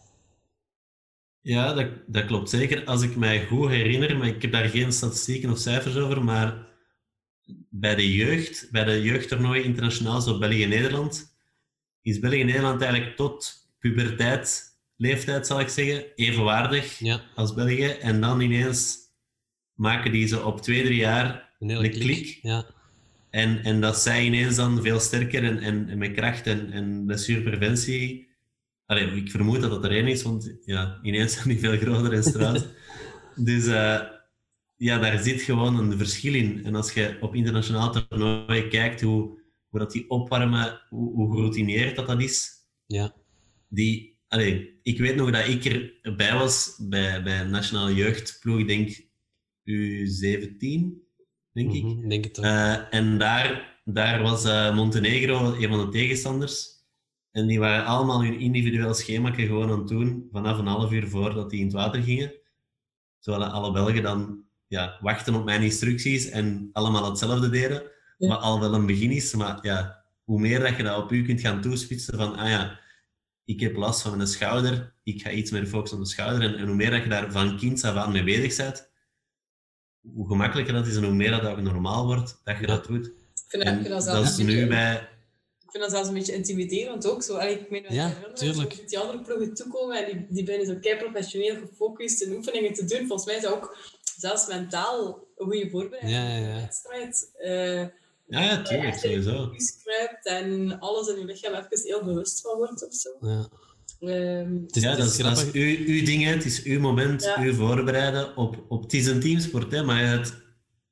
Ja, 1.41 1.73
dat, 1.73 1.91
dat 2.07 2.25
klopt 2.25 2.49
zeker. 2.49 2.85
Als 2.85 3.01
ik 3.01 3.15
mij 3.15 3.45
goed 3.45 3.69
herinner, 3.69 4.17
maar 4.17 4.27
ik 4.27 4.41
heb 4.41 4.51
daar 4.51 4.69
geen 4.69 4.91
statistieken 4.91 5.49
of 5.49 5.57
cijfers 5.57 5.95
over, 5.95 6.23
maar 6.23 6.67
bij 7.69 7.95
de 7.95 8.13
jeugd, 8.13 8.67
bij 8.71 8.83
de 8.83 9.01
jeugdtoernooien 9.01 9.63
internationaal, 9.63 10.21
zo 10.21 10.37
België-Nederland, 10.37 11.37
is 12.01 12.19
België-Nederland 12.19 12.81
eigenlijk 12.81 13.15
tot 13.15 13.67
puberteit 13.79 14.68
leeftijd, 14.99 15.47
zal 15.47 15.59
ik 15.59 15.67
zeggen, 15.67 16.15
evenwaardig 16.15 16.99
ja. 16.99 17.21
als 17.35 17.53
België. 17.53 17.87
En 17.87 18.21
dan 18.21 18.41
ineens 18.41 18.97
maken 19.73 20.11
die 20.11 20.27
ze 20.27 20.43
op 20.43 20.61
twee, 20.61 20.83
drie 20.83 20.97
jaar 20.97 21.53
een, 21.59 21.69
een 21.69 21.77
klik. 21.77 21.99
klik. 21.99 22.39
Ja. 22.41 22.65
En, 23.29 23.63
en 23.63 23.81
dat 23.81 23.97
zij 23.97 24.25
ineens 24.25 24.55
dan 24.55 24.81
veel 24.81 24.99
sterker 24.99 25.43
en, 25.43 25.59
en, 25.59 25.89
en 25.89 25.97
met 25.97 26.11
kracht 26.11 26.47
en, 26.47 26.71
en 26.71 27.05
blessurepreventie... 27.05 28.27
Allee, 28.85 29.11
ik 29.11 29.31
vermoed 29.31 29.61
dat 29.61 29.69
dat 29.69 29.83
er 29.83 29.91
één 29.91 30.07
is, 30.07 30.23
want 30.23 30.55
ja, 30.65 30.99
ineens 31.01 31.33
zijn 31.33 31.47
die 31.47 31.59
veel 31.59 31.77
groter 31.77 32.13
en 32.13 32.23
straat. 32.23 32.67
dus 33.35 33.65
uh, 33.65 34.01
ja, 34.77 34.99
daar 34.99 35.19
zit 35.19 35.41
gewoon 35.41 35.77
een 35.77 35.97
verschil 35.97 36.33
in. 36.33 36.65
En 36.65 36.75
als 36.75 36.93
je 36.93 37.17
op 37.21 37.35
internationaal 37.35 37.91
toernooi 37.91 38.67
kijkt 38.67 39.01
hoe, 39.01 39.39
hoe 39.67 39.79
dat 39.79 39.91
die 39.91 40.09
opwarmen, 40.09 40.81
hoe, 40.89 41.13
hoe 41.13 41.31
geroutineerd 41.31 41.95
dat 41.95 42.07
dat 42.07 42.21
is, 42.21 42.49
ja. 42.85 43.13
die, 43.67 44.08
Allee, 44.29 44.79
ik 44.83 44.99
weet 44.99 45.15
nog 45.15 45.31
dat 45.31 45.47
ik 45.47 45.65
erbij 46.01 46.33
was 46.33 46.75
bij, 46.79 47.23
bij 47.23 47.43
Nationale 47.43 47.95
Jeugdploeg, 47.95 48.65
denk 48.65 48.89
U17, 49.69 50.59
denk 51.51 51.73
ik. 51.73 51.83
Mm 51.83 52.09
denk 52.09 52.23
het 52.23 52.37
uh, 52.37 52.93
en 52.93 53.17
daar, 53.17 53.79
daar 53.85 54.21
was 54.21 54.45
uh, 54.45 54.75
Montenegro 54.75 55.53
een 55.53 55.69
van 55.69 55.85
de 55.85 55.89
tegenstanders. 55.89 56.67
En 57.31 57.47
die 57.47 57.59
waren 57.59 57.85
allemaal 57.85 58.23
hun 58.23 58.39
individueel 58.39 58.93
schema 58.93 59.31
gewoon 59.31 59.71
aan 59.71 59.79
het 59.79 59.87
doen, 59.87 60.27
vanaf 60.31 60.57
een 60.57 60.65
half 60.65 60.91
uur 60.91 61.07
voordat 61.07 61.49
die 61.49 61.59
in 61.59 61.65
het 61.65 61.75
water 61.75 62.01
gingen. 62.01 62.33
Terwijl 63.19 63.43
alle 63.43 63.71
Belgen 63.71 64.03
dan 64.03 64.43
ja, 64.67 64.97
wachten 65.01 65.35
op 65.35 65.45
mijn 65.45 65.61
instructies 65.61 66.29
en 66.29 66.69
allemaal 66.73 67.09
hetzelfde 67.09 67.49
deden. 67.49 67.83
Ja. 68.17 68.27
Wat 68.27 68.41
al 68.41 68.59
wel 68.59 68.73
een 68.73 68.85
begin 68.85 69.11
is, 69.11 69.33
maar 69.33 69.59
ja, 69.61 70.05
hoe 70.23 70.39
meer 70.39 70.59
dat 70.59 70.77
je 70.77 70.83
dat 70.83 71.03
op 71.03 71.11
u 71.11 71.23
kunt 71.23 71.41
gaan 71.41 71.61
toespitsen 71.61 72.17
van, 72.17 72.35
ah 72.35 72.49
ja, 72.49 72.79
ik 73.49 73.59
heb 73.59 73.75
last 73.75 74.01
van 74.01 74.17
mijn 74.17 74.27
schouder, 74.27 74.93
ik 75.03 75.21
ga 75.21 75.31
iets 75.31 75.51
meer 75.51 75.67
focussen 75.67 75.97
op 75.97 76.03
de 76.03 76.09
schouder. 76.09 76.41
En, 76.41 76.55
en 76.55 76.65
hoe 76.65 76.75
meer 76.75 76.91
dat 76.91 77.03
je 77.03 77.09
daar 77.09 77.31
van 77.31 77.57
kind 77.57 77.83
af 77.83 77.95
aan 77.95 78.11
mee 78.11 78.23
bezig 78.23 78.57
bent, 78.57 78.89
hoe 80.13 80.27
gemakkelijker 80.27 80.73
dat 80.73 80.87
is 80.87 80.95
en 80.95 81.03
hoe 81.03 81.13
meer 81.13 81.31
dat 81.31 81.45
ook 81.45 81.61
normaal 81.61 82.05
wordt 82.05 82.41
dat 82.43 82.59
je 82.59 82.67
dat 82.67 82.85
doet. 82.85 83.05
Ik 83.05 83.13
vind, 83.47 83.63
dat, 83.63 84.03
dat, 84.03 84.05
dat 84.05 84.23
is 84.23 84.37
nu 84.37 84.67
bij... 84.67 85.09
Ik 85.63 85.71
vind 85.75 85.83
dat 85.83 85.91
zelfs 85.91 86.07
een 86.07 86.13
beetje 86.13 86.33
intimiderend 86.33 87.07
ook. 87.07 87.23
Zo. 87.23 87.35
Allee, 87.37 87.59
ik 87.59 87.69
meen, 87.69 87.85
ja, 87.89 88.13
tuurlijk. 88.33 88.87
Die 88.87 88.99
andere 88.99 89.21
ploegen 89.21 89.53
toekomen 89.53 90.05
en 90.05 90.11
die, 90.11 90.25
die 90.29 90.43
binnen 90.43 90.65
zo 90.65 90.75
kei 90.81 90.97
professioneel 90.97 91.55
gefocust 91.55 92.21
en 92.21 92.33
oefeningen 92.33 92.73
te 92.73 92.85
doen. 92.85 93.07
Volgens 93.07 93.25
mij 93.25 93.35
is 93.35 93.41
dat 93.41 93.53
ook 93.53 93.77
zelfs 94.17 94.47
mentaal 94.47 95.27
een 95.37 95.45
goede 95.45 95.69
voorbereiding 95.69 96.17
ja, 96.17 96.29
ja, 96.29 96.47
ja. 96.47 96.55
de 96.55 96.61
wedstrijd. 96.61 97.31
Uh, 97.39 97.85
ja, 98.29 98.41
ja, 98.41 98.61
tuurlijk, 98.61 98.95
sowieso. 98.95 99.51
kruipt 99.83 100.25
en 100.25 100.79
alles 100.79 101.07
in 101.07 101.19
je 101.19 101.25
lichaam 101.25 101.53
even 101.53 101.87
heel 101.87 102.03
bewust 102.03 102.41
van 102.41 102.57
wordt 102.57 102.87
of 102.87 102.93
zo. 102.93 103.09
Ja. 103.21 103.49
Um, 104.01 104.63
het 104.65 104.75
is, 104.75 104.83
ja, 104.83 104.95
dat 104.95 105.05
is, 105.05 105.17
dat 105.17 105.37
is 105.37 105.51
uw, 105.51 105.85
uw 105.85 106.05
ding, 106.05 106.25
het 106.25 106.45
is 106.45 106.63
uw 106.63 106.79
moment, 106.79 107.23
ja. 107.23 107.41
uw 107.41 107.53
voorbereiden 107.53 108.37
op, 108.37 108.65
op... 108.67 108.83
Het 108.83 108.93
is 108.93 109.07
een 109.07 109.19
teamsport, 109.19 109.71
hè, 109.71 109.83
maar 109.83 110.07
het, 110.07 110.33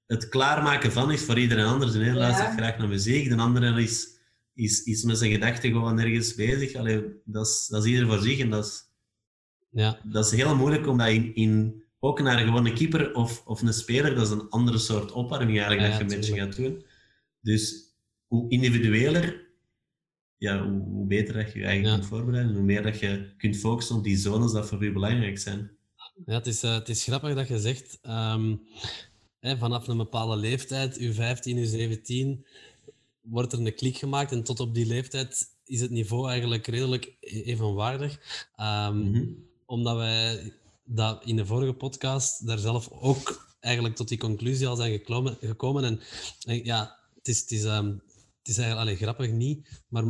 het 0.06 0.30
klaarmaken 0.30 0.92
van 0.92 1.12
is 1.12 1.22
voor 1.22 1.40
iedereen 1.40 1.66
anders. 1.66 1.92
De 1.92 2.00
ene 2.00 2.08
ja. 2.08 2.18
luistert 2.18 2.54
graag 2.54 2.78
naar 2.78 2.88
muziek, 2.88 3.30
de 3.30 3.36
andere 3.36 3.82
is, 3.82 4.08
is, 4.54 4.84
is 4.84 5.04
met 5.04 5.18
zijn 5.18 5.32
gedachten 5.32 5.72
gewoon 5.72 6.00
ergens 6.00 6.36
bezig. 6.36 6.76
Allee, 6.76 7.04
dat, 7.26 7.48
is, 7.48 7.68
dat 7.70 7.84
is 7.84 7.90
ieder 7.90 8.08
voor 8.08 8.20
zich 8.20 8.40
en 8.40 8.50
dat 8.50 8.66
is, 8.66 8.84
ja. 9.70 10.00
dat 10.04 10.26
is 10.26 10.32
heel 10.32 10.56
moeilijk 10.56 10.88
om 10.88 10.98
dat 10.98 11.08
in, 11.08 11.36
in 11.36 11.84
ook 12.00 12.22
naar 12.22 12.38
gewoon 12.40 12.66
een 12.66 12.74
keeper 12.74 13.14
of, 13.14 13.42
of 13.46 13.62
een 13.62 13.74
speler, 13.74 14.16
dat 14.16 14.26
is 14.26 14.32
een 14.32 14.50
andere 14.50 14.78
soort 14.78 15.12
opwarming 15.12 15.60
eigenlijk 15.60 15.82
ja, 15.82 16.00
dat 16.00 16.10
je 16.10 16.16
mensen 16.16 16.38
gaat 16.38 16.56
doen. 16.56 16.86
Dus 17.48 17.94
hoe 18.28 18.50
individueler, 18.50 19.48
ja, 20.38 20.68
hoe, 20.68 20.80
hoe 20.80 21.08
beter 21.08 21.34
dat 21.34 21.52
je 21.52 21.60
je 21.60 21.66
eigenlijk 21.66 21.96
ja. 21.96 22.00
kunt 22.00 22.14
voorbereiden, 22.14 22.56
hoe 22.56 22.64
meer 22.64 22.84
dat 22.84 23.00
je 23.00 23.34
kunt 23.38 23.58
focussen 23.58 23.96
op 23.96 24.04
die 24.04 24.18
zones 24.18 24.52
dat 24.52 24.68
voor 24.68 24.84
je 24.84 24.92
belangrijk 24.92 25.38
zijn. 25.38 25.72
Ja, 26.26 26.34
het 26.34 26.48
is, 26.48 26.64
uh, 26.64 26.74
het 26.74 26.90
is 26.90 27.04
grappig 27.04 27.36
dat 27.36 27.48
je 27.48 27.60
zegt, 27.60 28.00
um, 28.04 28.62
hè, 29.40 29.58
vanaf 29.58 29.88
een 29.88 29.98
bepaalde 29.98 30.36
leeftijd, 30.36 31.00
u 31.00 31.14
15, 31.14 31.58
u 31.58 31.66
17, 31.66 32.46
wordt 33.22 33.54
er 33.54 33.60
een 33.60 33.76
klik 33.76 33.98
gemaakt 33.98 34.32
en 34.32 34.44
tot 34.44 34.60
op 34.60 34.74
die 34.74 34.86
leeftijd 34.86 35.46
is 35.66 35.82
het 35.82 35.92
niveau 35.92 36.30
eigenlijk 36.30 36.68
redelijk 36.68 37.16
e-, 37.20 37.42
evenwaardig. 37.42 38.20
Um, 38.60 38.98
mm 38.98 39.14
-hmm. 39.14 39.46
Omdat 39.66 39.96
wij 39.96 40.54
dat 40.84 41.26
in 41.26 41.36
de 41.36 41.46
vorige 41.46 41.74
podcast 41.74 42.48
daar 42.48 42.60
zelf 42.60 42.90
ook 42.92 43.56
eigenlijk 43.60 43.96
tot 43.96 44.08
die 44.08 44.18
conclusie 44.18 44.68
al 44.68 44.76
zijn 44.76 44.92
gekomen. 44.92 45.38
gekomen. 45.42 45.84
En, 45.84 46.00
en 46.46 46.64
ja, 46.64 46.97
het 47.28 47.52
is, 47.52 47.64
het 47.64 48.48
is, 48.48 48.58
eigenlijk 48.58 48.80
allee, 48.80 48.96
grappig 48.96 49.32
niet, 49.32 49.84
maar, 49.88 50.04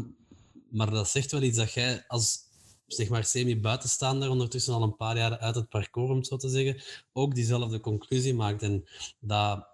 maar 0.69 0.89
dat 0.89 1.09
zegt 1.09 1.31
wel 1.31 1.41
iets 1.41 1.57
dat 1.57 1.73
jij 1.73 2.03
als 2.07 2.45
zeg 2.87 3.09
maar 3.09 3.25
semi-buitenstaander 3.25 4.29
ondertussen 4.29 4.73
al 4.73 4.83
een 4.83 4.95
paar 4.95 5.17
jaar 5.17 5.37
uit 5.37 5.55
het 5.55 5.69
parcours, 5.69 6.11
om 6.11 6.23
zo 6.23 6.37
te 6.37 6.49
zeggen, 6.49 6.81
ook 7.13 7.35
diezelfde 7.35 7.79
conclusie 7.79 8.33
maakt. 8.33 8.61
En 8.61 8.87
dat, 9.19 9.67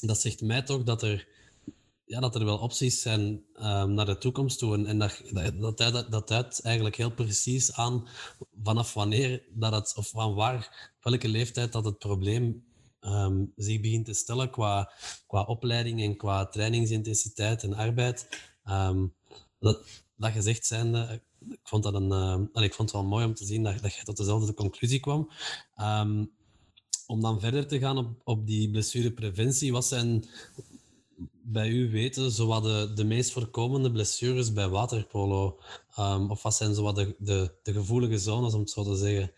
dat 0.00 0.20
zegt 0.20 0.40
mij 0.40 0.62
toch 0.62 0.82
dat 0.82 1.02
er, 1.02 1.28
ja, 2.04 2.20
dat 2.20 2.34
er 2.34 2.44
wel 2.44 2.58
opties 2.58 3.02
zijn 3.02 3.44
um, 3.54 3.94
naar 3.94 4.06
de 4.06 4.18
toekomst 4.18 4.58
toe. 4.58 4.74
En, 4.74 4.86
en 4.86 4.98
dat, 4.98 5.22
dat, 5.60 5.78
dat, 5.78 6.10
dat 6.10 6.28
duidt 6.28 6.60
eigenlijk 6.62 6.96
heel 6.96 7.14
precies 7.14 7.72
aan 7.72 8.08
vanaf 8.62 8.94
wanneer 8.94 9.42
dat 9.50 9.72
het, 9.72 9.96
of 9.96 10.08
van 10.08 10.34
waar, 10.34 10.90
welke 11.00 11.28
leeftijd 11.28 11.72
dat 11.72 11.84
het 11.84 11.98
probleem 11.98 12.66
um, 13.00 13.52
zich 13.56 13.80
begint 13.80 14.04
te 14.04 14.14
stellen 14.14 14.50
qua, 14.50 14.92
qua 15.26 15.42
opleiding 15.42 16.02
en 16.02 16.16
qua 16.16 16.46
trainingsintensiteit 16.46 17.62
en 17.62 17.74
arbeid. 17.74 18.28
Um, 18.70 19.14
dat, 19.58 19.84
dat 20.16 20.32
gezegd 20.32 20.66
zijnde, 20.66 21.22
ik 21.50 21.60
vond, 21.62 21.82
dat 21.82 21.94
een, 21.94 22.48
uh, 22.54 22.64
ik 22.64 22.74
vond 22.74 22.90
het 22.90 23.00
wel 23.00 23.08
mooi 23.08 23.24
om 23.24 23.34
te 23.34 23.44
zien 23.44 23.62
dat, 23.62 23.82
dat 23.82 23.94
je 23.94 24.04
tot 24.04 24.16
dezelfde 24.16 24.54
conclusie 24.54 25.00
kwam. 25.00 25.30
Om 27.06 27.20
dan 27.20 27.40
verder 27.40 27.66
te 27.66 27.78
gaan 27.78 27.98
op, 27.98 28.20
op 28.24 28.46
die 28.46 28.70
blessurepreventie, 28.70 29.72
wat 29.72 29.84
zijn, 29.84 30.24
bij 31.42 31.68
u 31.68 31.90
weten 31.90 32.30
zo 32.30 32.46
wat 32.46 32.62
de, 32.62 32.92
de 32.94 33.04
meest 33.04 33.30
voorkomende 33.30 33.90
blessures 33.92 34.52
bij 34.52 34.68
waterpolo? 34.68 35.60
Um, 35.98 36.30
of 36.30 36.42
wat 36.42 36.54
zijn 36.54 36.74
zo 36.74 36.82
wat 36.82 36.96
de, 36.96 37.14
de, 37.18 37.54
de 37.62 37.72
gevoelige 37.72 38.18
zones, 38.18 38.54
om 38.54 38.60
het 38.60 38.70
zo 38.70 38.84
te 38.84 38.96
zeggen? 38.96 39.32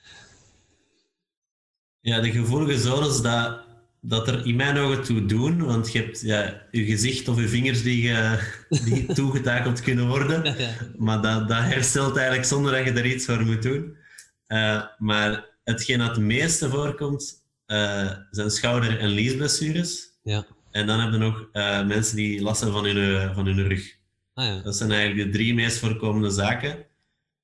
Ja, 2.00 2.20
de 2.20 2.30
gevoelige 2.30 2.80
zones, 2.80 3.20
dat, 3.20 3.60
dat 4.00 4.28
er 4.28 4.46
in 4.46 4.56
mijn 4.56 4.78
ogen 4.78 5.02
toe 5.02 5.26
doen, 5.26 5.64
want 5.64 5.92
je 5.92 5.98
hebt 5.98 6.20
ja, 6.20 6.62
je 6.70 6.84
gezicht 6.84 7.28
of 7.28 7.40
je 7.40 7.48
vingers 7.48 7.82
die, 7.82 8.12
die 8.68 9.06
toegetakeld 9.14 9.80
kunnen 9.80 10.08
worden, 10.08 10.56
maar 10.98 11.22
dat, 11.22 11.48
dat 11.48 11.62
herstelt 11.62 12.16
eigenlijk 12.16 12.46
zonder 12.46 12.72
dat 12.72 12.84
je 12.84 13.00
er 13.00 13.06
iets 13.06 13.24
voor 13.24 13.44
moet 13.44 13.62
doen. 13.62 13.96
Uh, 14.48 14.82
maar 14.98 15.48
hetgeen 15.64 15.98
dat 15.98 16.08
het 16.08 16.18
meeste 16.18 16.70
voorkomt, 16.70 17.44
uh, 17.66 18.10
zijn 18.30 18.50
schouder- 18.50 18.98
en 18.98 19.08
liesblessures. 19.08 20.18
Ja. 20.22 20.46
En 20.70 20.86
dan 20.86 21.00
hebben 21.00 21.18
we 21.18 21.26
nog 21.26 21.48
uh, 21.52 21.86
mensen 21.86 22.16
die 22.16 22.42
last 22.42 22.60
hebben 22.60 22.82
van 22.82 22.90
hun, 22.90 23.34
van 23.34 23.46
hun 23.46 23.68
rug. 23.68 23.96
Ah, 24.34 24.44
ja. 24.46 24.60
Dat 24.62 24.76
zijn 24.76 24.90
eigenlijk 24.92 25.32
de 25.32 25.38
drie 25.38 25.54
meest 25.54 25.78
voorkomende 25.78 26.30
zaken. 26.30 26.86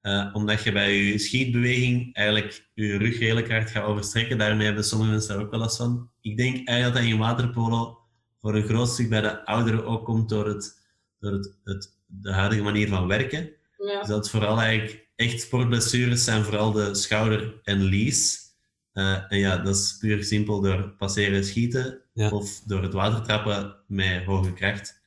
Uh, 0.06 0.30
omdat 0.32 0.62
je 0.62 0.72
bij 0.72 0.94
je 0.94 1.18
schietbeweging 1.18 2.14
eigenlijk 2.14 2.68
je 2.74 2.96
rug 2.96 3.18
redelijk 3.18 3.50
hard 3.50 3.70
gaat 3.70 3.84
overstrekken. 3.84 4.38
Daarmee 4.38 4.66
hebben 4.66 4.84
sommige 4.84 5.10
mensen 5.10 5.34
daar 5.34 5.44
ook 5.44 5.50
wel 5.50 5.60
last 5.60 5.76
van. 5.76 6.10
Ik 6.20 6.36
denk 6.36 6.68
eigenlijk 6.68 6.98
dat 6.98 7.12
in 7.12 7.18
waterpolo 7.18 7.98
voor 8.40 8.54
een 8.54 8.62
groot 8.68 8.88
stuk 8.88 9.08
bij 9.08 9.20
de 9.20 9.44
ouderen 9.44 9.84
ook 9.86 10.04
komt 10.04 10.28
door, 10.28 10.48
het, 10.48 10.82
door 11.18 11.32
het, 11.32 11.58
het 11.64 11.96
de 12.06 12.32
huidige 12.32 12.62
manier 12.62 12.88
van 12.88 13.06
werken. 13.06 13.50
Ja. 13.76 13.98
Dus 13.98 14.08
dat 14.08 14.30
vooral 14.30 14.60
eigenlijk 14.60 15.08
echt 15.16 15.40
sportblessures 15.40 16.24
zijn 16.24 16.44
vooral 16.44 16.72
de 16.72 16.94
schouder 16.94 17.60
en 17.62 17.82
lies. 17.82 18.44
Uh, 18.92 19.32
en 19.32 19.38
ja, 19.38 19.56
dat 19.56 19.76
is 19.76 19.96
puur 20.00 20.24
simpel 20.24 20.60
door 20.60 20.88
passeren 20.98 21.44
schieten 21.44 22.00
Ja. 22.12 22.30
of 22.30 22.60
door 22.60 22.82
het 22.82 22.92
water 22.92 23.22
trappen 23.22 23.76
met 23.86 24.24
hoge 24.24 24.52
kracht. 24.52 25.00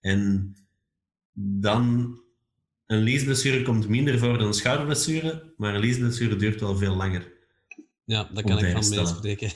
En 0.00 0.54
dan, 1.32 2.16
een 2.92 3.02
liesblessure 3.02 3.62
komt 3.62 3.88
minder 3.88 4.18
voor 4.18 4.38
dan 4.38 4.46
een 4.46 4.54
schouderblessure, 4.54 5.42
maar 5.56 5.74
een 5.74 5.80
liesblessure 5.80 6.36
duurt 6.36 6.60
wel 6.60 6.76
veel 6.76 6.96
langer. 6.96 7.32
Ja, 8.04 8.28
daar 8.32 8.44
Om 8.44 8.50
kan 8.50 8.64
ik 8.64 8.72
van 8.82 8.88
meespreken. 8.96 9.50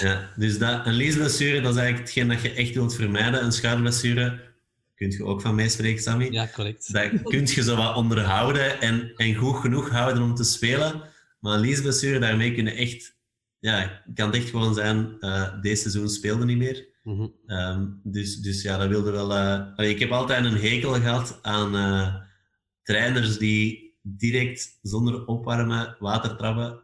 Ja, 0.00 0.32
dus 0.36 0.58
dat, 0.58 0.86
een 0.86 0.94
liesblessure, 0.94 1.60
dat 1.60 1.74
is 1.74 1.80
eigenlijk 1.80 2.08
hetgeen 2.08 2.28
dat 2.28 2.42
je 2.42 2.50
echt 2.50 2.74
wilt 2.74 2.94
vermijden. 2.94 3.44
Een 3.44 3.52
schouderblessure, 3.52 4.40
kun 4.94 5.10
je 5.10 5.24
ook 5.24 5.40
van 5.40 5.54
meespreken, 5.54 6.02
Sammy. 6.02 6.28
ja, 6.30 6.48
correct. 6.54 6.92
Dat 6.92 7.22
kun 7.22 7.46
je 7.46 7.62
zo 7.62 7.76
wat 7.76 7.96
onderhouden 7.96 8.80
en, 8.80 9.12
en 9.16 9.34
goed 9.34 9.56
genoeg 9.56 9.90
houden 9.90 10.22
om 10.22 10.34
te 10.34 10.44
spelen. 10.44 11.02
Maar 11.40 11.54
een 11.54 11.60
liesblessure, 11.60 12.18
daarmee 12.18 12.54
kun 12.54 12.64
je 12.64 12.70
echt... 12.70 13.16
Ja, 13.58 14.02
kan 14.14 14.26
het 14.26 14.36
echt 14.36 14.50
gewoon 14.50 14.74
zijn, 14.74 15.16
eh 15.20 15.60
deze 15.60 15.80
seizoen 15.80 16.08
speelde 16.08 16.44
niet 16.44 16.58
meer. 16.58 16.86
Mhm. 17.02 17.26
Ehm, 17.46 17.86
dus, 18.02 18.36
dus 18.36 18.62
ja, 18.62 18.78
dat 18.78 18.88
wilde 18.88 19.10
wel... 19.10 19.34
eh, 19.34 19.88
ik 19.90 19.98
heb 19.98 20.10
altijd 20.10 20.44
een 20.44 20.56
hekel 20.56 20.92
gehad 20.92 21.38
aan 21.42 21.76
eh, 21.76 22.14
trainers 22.84 23.38
die 23.38 23.96
direct 24.02 24.78
zonder 24.82 25.26
opwarmen 25.26 25.96
water 25.98 26.36
trappen 26.36 26.82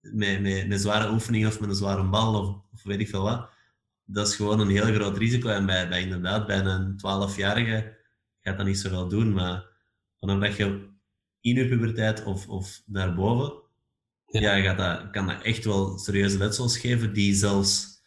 met, 0.00 0.40
met, 0.40 0.68
met 0.68 0.80
zware 0.80 1.12
oefeningen 1.12 1.48
of 1.48 1.60
met 1.60 1.68
een 1.68 1.74
zware 1.74 2.04
bal 2.04 2.40
of, 2.40 2.48
of 2.72 2.82
weet 2.82 3.00
ik 3.00 3.08
veel 3.08 3.22
wat. 3.22 3.48
Dat 4.04 4.28
is 4.28 4.36
gewoon 4.36 4.60
een 4.60 4.70
heel 4.70 4.94
groot 4.94 5.16
risico. 5.16 5.48
En 5.48 5.66
bij, 5.66 5.88
bij 5.88 6.02
inderdaad, 6.02 6.46
bij 6.46 6.58
een 6.58 6.92
12-jarige 6.96 7.96
gaat 8.40 8.56
dat 8.56 8.66
niet 8.66 8.78
zoveel 8.78 9.08
doen. 9.08 9.32
Maar 9.32 9.64
vanaf 10.20 10.40
dat 10.40 10.56
je 10.56 10.88
in 11.40 11.54
je 11.54 11.68
puberteit 11.68 12.24
of, 12.24 12.48
of 12.48 12.82
daarboven, 12.86 13.52
Ja. 14.26 14.54
ja. 14.56 14.62
gaat 14.62 14.78
dat, 14.78 15.10
kan 15.10 15.26
dat 15.26 15.42
echt 15.42 15.64
wel 15.64 15.98
serieuze 15.98 16.38
letsels 16.38 16.78
geven 16.78 17.12
die 17.12 17.34
zelfs 17.34 18.02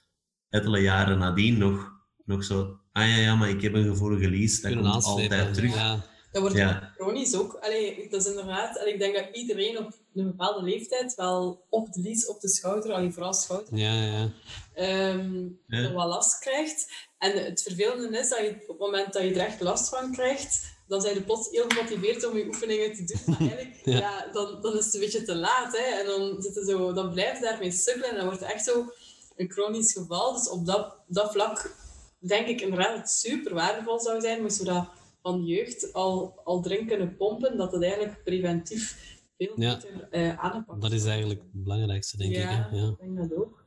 enkele 0.50 0.80
jaren 0.80 1.18
nadien 1.18 1.58
nog, 1.58 1.92
nog 2.26 2.44
zo... 2.44 2.80
Ah 2.92 3.08
ja, 3.08 3.16
ja, 3.16 3.36
maar 3.36 3.50
ik 3.50 3.62
heb 3.62 3.74
een 3.74 3.88
gevoelige 3.90 4.30
lies. 4.30 4.62
Dat 4.62 4.72
Kunnen 4.72 4.92
komt 4.92 5.04
altijd 5.04 5.54
terug. 5.54 5.76
Ja. 5.76 6.06
Dat 6.32 6.42
wordt 6.42 6.58
Ja. 6.58 6.92
chronisch 6.98 7.36
ook. 7.36 7.54
Allee, 7.62 8.08
dat 8.10 8.22
is 8.22 8.28
inderdaad... 8.30 8.80
allee, 8.80 8.94
ik 8.94 9.00
denk 9.00 9.16
dat 9.16 9.26
iedereen 9.32 9.78
op 9.78 9.94
een 10.14 10.26
bepaalde 10.26 10.62
leeftijd 10.64 11.16
wel 11.16 11.66
op 11.70 11.94
de 11.94 12.02
lies, 12.02 12.26
op 12.28 12.42
de 12.42 12.50
schouder, 12.50 12.92
allee, 12.94 13.12
vooral 13.12 13.34
schouder, 13.34 13.78
Ja, 13.78 13.94
ja. 14.04 14.30
ehm, 14.74 15.48
Ja. 15.68 15.92
wat 15.94 16.08
last 16.08 16.40
krijgt. 16.40 16.92
En 17.18 17.44
het 17.46 17.62
vervelende 17.62 18.18
is 18.20 18.30
dat 18.30 18.40
je 18.40 18.50
op 18.62 18.68
het 18.68 18.78
moment 18.80 19.14
dat 19.14 19.22
je 19.22 19.34
er 19.34 19.46
echt 19.46 19.62
last 19.62 19.90
van 19.90 20.12
krijgt, 20.12 20.62
dan 20.88 21.02
zijn 21.02 21.14
je 21.14 21.22
plots 21.22 21.50
heel 21.50 21.66
gemotiveerd 21.68 22.26
om 22.28 22.38
je 22.38 22.46
oefeningen 22.48 22.94
te 22.94 23.04
doen. 23.04 23.22
Maar 23.26 23.40
eigenlijk, 23.50 23.76
Ja. 23.84 23.98
ja. 24.00 24.28
dan, 24.34 24.62
dan 24.62 24.78
is 24.78 24.86
het 24.86 24.94
een 24.94 25.00
beetje 25.00 25.24
te 25.24 25.36
laat. 25.36 25.78
Hè? 25.78 26.00
En 26.00 26.06
dan, 26.06 26.42
zit 26.42 26.56
je 26.56 26.66
zo, 26.66 26.94
dan 26.94 27.12
blijf 27.14 27.38
je 27.40 27.44
daarmee 27.44 27.72
sukkelen 27.72 28.10
en 28.10 28.16
dan 28.16 28.26
wordt 28.26 28.40
het 28.40 28.52
echt 28.52 28.64
zo 28.66 28.92
een 29.38 29.52
chronisch 29.52 29.94
geval. 29.94 30.34
Dus 30.34 30.50
op 30.50 30.66
dat, 30.66 30.96
dat 31.08 31.32
vlak 31.32 31.76
denk 32.20 32.48
ik 32.48 32.62
inderdaad 32.62 32.90
dat 32.90 32.98
het 32.98 33.10
super 33.10 33.54
waardevol 33.54 34.00
zou 34.00 34.22
zijn, 34.22 34.42
moesten 34.42 34.66
we 34.66 34.72
dat 34.72 34.88
van 35.22 35.46
jeugd 35.46 35.94
al, 35.94 36.42
al 36.44 36.62
drinken 36.62 36.88
kunnen 36.88 37.16
pompen, 37.16 37.58
dat 37.58 37.72
het 37.72 37.84
eigenlijk 37.84 38.24
preventief 38.24 39.20
veel 39.38 39.54
Ja. 39.56 39.76
beter 39.76 40.08
eh 40.12 40.40
aangepakt 40.40 40.82
Dat 40.82 40.92
is 40.92 41.06
eigenlijk 41.06 41.40
het 41.42 41.64
belangrijkste, 41.64 42.18
denk 42.18 42.34
ja, 42.36 42.42
ik. 42.42 42.72
Hè? 42.72 42.78
Ja. 42.78 42.88
ik 42.88 42.96
denk 43.00 43.18
dat 43.30 43.38
ook. 43.38 43.64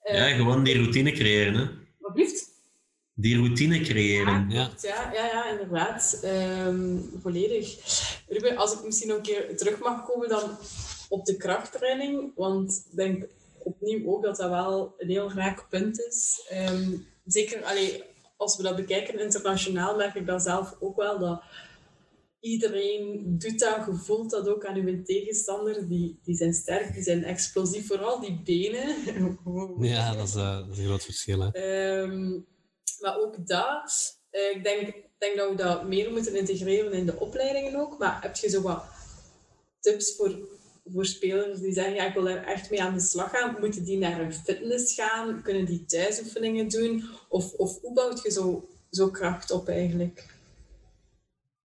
Eh, 0.00 0.16
Ja, 0.16 0.36
gewoon 0.36 0.64
die 0.64 0.74
routine 0.78 1.12
creëren. 1.12 1.54
Hè. 1.54 1.64
Wat 1.98 2.12
blieft? 2.12 2.52
Die 3.14 3.36
routine 3.36 3.80
creëren. 3.80 4.50
Ja. 4.50 4.70
ja, 4.82 5.12
ja, 5.12 5.26
ja, 5.26 5.50
inderdaad. 5.50 6.18
Ehm, 6.22 6.96
volledig. 7.22 7.78
Ruben, 8.28 8.56
als 8.56 8.72
ik 8.72 8.84
misschien 8.84 9.08
nog 9.08 9.16
een 9.16 9.22
keer 9.22 9.56
terug 9.56 9.78
mag 9.78 10.04
komen 10.06 10.28
dan 10.28 10.50
op 11.08 11.24
de 11.24 11.36
krachttraining, 11.36 12.32
want 12.34 12.86
ik 12.90 12.96
denk 12.96 13.26
opnieuw 13.58 14.06
ook 14.08 14.22
dat 14.22 14.36
dat 14.36 14.50
wel 14.50 14.94
een 14.98 15.08
heel 15.08 15.32
raak 15.32 15.68
punt 15.68 16.00
is. 16.00 16.46
Ehm, 16.48 16.90
zeker 17.24 17.62
allee, 17.64 18.02
als 18.36 18.56
we 18.56 18.62
dat 18.62 18.76
bekijken 18.76 19.20
internationaal, 19.20 19.96
merk 19.96 20.14
ik 20.14 20.26
dat 20.26 20.42
zelf 20.42 20.76
ook 20.80 20.96
wel, 20.96 21.18
dat 21.18 21.42
iedereen 22.44 23.24
doet 23.38 23.58
dat, 23.58 23.86
je 23.86 23.94
voelt 23.94 24.30
dat 24.30 24.48
ook 24.48 24.64
aan 24.66 24.76
uw 24.76 25.02
tegenstander. 25.02 25.88
Die, 25.88 26.20
die 26.22 26.36
zijn 26.36 26.52
sterk, 26.52 26.94
die 26.94 27.02
zijn 27.02 27.24
explosief, 27.24 27.86
vooral 27.86 28.20
die 28.20 28.40
benen. 28.44 28.96
Ja, 29.78 30.14
dat 30.14 30.28
is, 30.28 30.34
eh, 30.34 30.56
dat 30.58 30.70
is 30.70 30.78
een 30.78 30.84
groot 30.84 31.04
verschil. 31.04 31.40
Hè? 31.40 31.48
Ehm, 31.50 32.30
maar 33.00 33.18
ook 33.18 33.46
dat, 33.46 34.20
eh, 34.30 34.56
ik 34.56 34.64
denk, 34.64 34.94
denk 35.18 35.36
dat 35.36 35.50
we 35.50 35.56
dat 35.56 35.88
meer 35.88 36.10
moeten 36.10 36.36
integreren 36.36 36.92
in 36.92 37.06
de 37.06 37.18
opleidingen 37.18 37.80
ook. 37.80 37.98
Maar 37.98 38.22
heb 38.22 38.36
je 38.36 38.48
zo 38.48 38.62
wat 38.62 38.84
tips 39.80 40.16
voor, 40.16 40.38
voor 40.84 41.06
spelers 41.06 41.60
die 41.60 41.72
zeggen, 41.72 41.94
ja, 41.94 42.06
ik 42.06 42.14
wil 42.14 42.24
daar 42.24 42.44
echt 42.44 42.70
mee 42.70 42.82
aan 42.82 42.94
de 42.94 43.00
slag 43.00 43.30
gaan? 43.30 43.56
Moeten 43.60 43.84
die 43.84 43.98
naar 43.98 44.20
een 44.20 44.32
fitness 44.32 44.94
gaan? 44.94 45.42
Kunnen 45.42 45.64
die 45.64 45.84
thuisoefeningen 45.84 46.68
doen? 46.68 47.04
Of, 47.28 47.52
of 47.52 47.80
hoe 47.80 47.94
bouwt 47.94 48.22
je 48.22 48.30
zo, 48.30 48.68
zo 48.90 49.10
kracht 49.10 49.50
op 49.50 49.68
eigenlijk? 49.68 50.26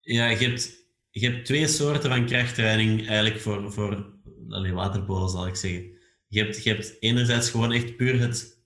Ja, 0.00 0.28
je 0.28 0.37
hebt, 0.37 0.87
je 1.11 1.28
hebt 1.28 1.46
twee 1.46 1.66
soorten 1.66 2.11
van 2.11 2.26
krachttraining 2.26 3.07
eigenlijk 3.07 3.40
voor, 3.40 3.72
voor 3.72 4.07
waterpolo, 4.72 5.26
zal 5.26 5.46
ik 5.46 5.57
zeggen. 5.57 5.96
Je 6.28 6.42
hebt, 6.42 6.62
je 6.62 6.70
hebt 6.70 6.96
enerzijds 7.00 7.50
gewoon 7.50 7.72
echt 7.72 7.96
puur 7.96 8.20
het... 8.20 8.57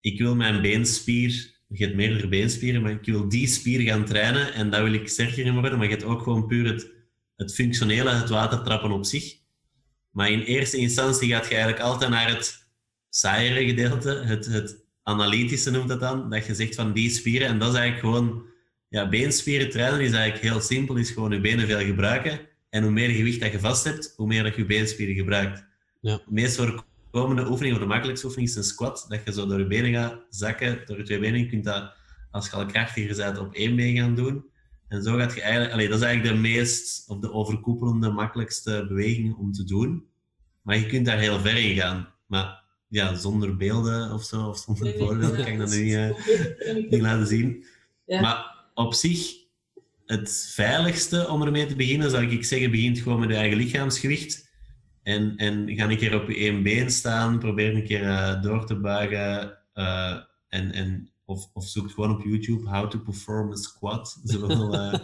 Ik 0.00 0.18
wil 0.18 0.34
mijn 0.34 0.62
beenspier... 0.62 1.58
Je 1.68 1.84
hebt 1.84 1.96
meerdere 1.96 2.28
beenspieren, 2.28 2.82
maar 2.82 2.90
ik 2.90 3.04
wil 3.04 3.28
die 3.28 3.46
spier 3.46 3.80
gaan 3.80 4.04
trainen 4.04 4.52
en 4.52 4.70
daar 4.70 4.84
wil 4.84 4.92
ik 4.92 5.08
sterker 5.08 5.46
in 5.46 5.52
worden. 5.52 5.78
Maar 5.78 5.86
je 5.86 5.92
hebt 5.92 6.04
ook 6.04 6.22
gewoon 6.22 6.46
puur 6.46 6.72
het, 6.72 6.90
het 7.36 7.54
functionele, 7.54 8.10
het 8.10 8.28
watertrappen 8.28 8.90
op 8.90 9.04
zich. 9.04 9.39
Maar 10.10 10.30
in 10.30 10.40
eerste 10.40 10.76
instantie 10.76 11.28
gaat 11.28 11.48
je 11.48 11.54
eigenlijk 11.54 11.82
altijd 11.82 12.10
naar 12.10 12.28
het 12.28 12.66
saaiere 13.08 13.66
gedeelte, 13.66 14.10
het, 14.10 14.46
het 14.46 14.84
analytische 15.02 15.70
noemt 15.70 15.88
dat 15.88 16.00
dan. 16.00 16.30
Dat 16.30 16.46
je 16.46 16.54
zegt 16.54 16.74
van 16.74 16.92
die 16.92 17.10
spieren, 17.10 17.48
en 17.48 17.58
dat 17.58 17.72
is 17.72 17.78
eigenlijk 17.78 18.14
gewoon 18.14 18.48
ja, 18.90 19.08
beenspieren 19.08 19.70
trainen 19.70 20.00
is 20.00 20.12
eigenlijk 20.12 20.42
heel 20.42 20.60
simpel. 20.60 20.96
Is 20.96 21.10
gewoon 21.10 21.30
je 21.30 21.40
benen 21.40 21.66
veel 21.66 21.78
gebruiken. 21.78 22.40
En 22.70 22.82
hoe 22.82 22.92
meer 22.92 23.08
gewicht 23.08 23.40
dat 23.40 23.52
je 23.52 23.58
vast 23.58 23.84
hebt, 23.84 24.12
hoe 24.16 24.26
meer 24.26 24.42
dat 24.42 24.56
je 24.56 24.66
beenspieren 24.66 25.14
gebruikt. 25.14 25.64
Ja. 26.00 26.16
De 26.16 26.22
meest 26.26 26.56
voorkomende 26.56 27.50
oefening, 27.50 27.74
of 27.74 27.80
de 27.80 27.86
makkelijkste 27.86 28.26
oefening, 28.26 28.50
is 28.50 28.56
een 28.56 28.64
squat. 28.64 29.06
Dat 29.08 29.20
je 29.24 29.32
zo 29.32 29.46
door 29.46 29.58
je 29.58 29.66
benen 29.66 29.92
gaat 29.92 30.18
zakken, 30.28 30.82
door 30.86 30.96
je 30.96 31.02
twee 31.02 31.18
benen. 31.18 31.40
Je 31.40 31.46
kunt 31.46 31.64
dat, 31.64 31.92
als 32.30 32.46
je 32.46 32.52
al 32.56 32.66
krachtiger 32.66 33.16
bent, 33.16 33.38
op 33.38 33.54
één 33.54 33.76
been 33.76 33.96
gaan 33.96 34.14
doen. 34.14 34.44
En 34.90 35.02
zo 35.02 35.16
gaat 35.16 35.34
je 35.34 35.40
eigenlijk... 35.40 35.72
Allee, 35.72 35.88
dat 35.88 35.98
is 35.98 36.04
eigenlijk 36.04 36.34
de 36.34 36.40
meest, 36.40 37.08
of 37.08 37.18
de 37.18 37.32
overkoepelende, 37.32 38.10
makkelijkste 38.10 38.84
beweging 38.88 39.36
om 39.36 39.52
te 39.52 39.64
doen. 39.64 40.04
Maar 40.62 40.78
je 40.78 40.86
kunt 40.86 41.06
daar 41.06 41.18
heel 41.18 41.40
ver 41.40 41.56
in 41.56 41.76
gaan. 41.76 42.08
Maar 42.26 42.62
ja, 42.88 43.14
zonder 43.14 43.56
beelden 43.56 44.12
of 44.12 44.24
zo, 44.24 44.46
of 44.46 44.58
zonder 44.58 44.94
voorbeelden, 44.98 45.44
kan 45.44 45.52
ik 45.52 45.58
dat 45.58 45.70
nu 45.70 45.82
niet, 45.82 45.94
eh, 45.94 46.74
niet 46.90 47.00
laten 47.00 47.26
zien. 47.26 47.64
Ja. 48.06 48.20
Maar 48.20 48.54
op 48.74 48.94
zich, 48.94 49.36
het 50.06 50.50
veiligste 50.54 51.28
om 51.28 51.42
ermee 51.42 51.66
te 51.66 51.76
beginnen, 51.76 52.10
zou 52.10 52.26
ik 52.26 52.44
zeggen, 52.44 52.70
begint 52.70 52.98
gewoon 52.98 53.20
met 53.20 53.28
je 53.28 53.34
eigen 53.34 53.58
lichaamsgewicht. 53.58 54.48
En, 55.02 55.36
en 55.36 55.76
ga 55.76 55.90
een 55.90 55.96
keer 55.96 56.20
op 56.20 56.28
je 56.28 56.36
één 56.36 56.62
been 56.62 56.90
staan, 56.90 57.38
probeer 57.38 57.74
een 57.74 57.86
keer 57.86 58.02
eh, 58.02 58.42
door 58.42 58.66
te 58.66 58.74
buigen. 58.74 59.58
eh, 59.72 60.16
en, 60.48 60.72
en, 60.72 61.09
of, 61.30 61.50
of 61.52 61.64
zoek 61.68 61.90
gewoon 61.90 62.10
op 62.10 62.24
YouTube 62.24 62.68
How 62.68 62.90
to 62.90 62.98
Perform 62.98 63.52
a 63.52 63.56
Squat. 63.56 64.18
Er 64.22 64.30
zullen 64.30 64.48
wel 64.48 64.74
eh, 64.74 65.00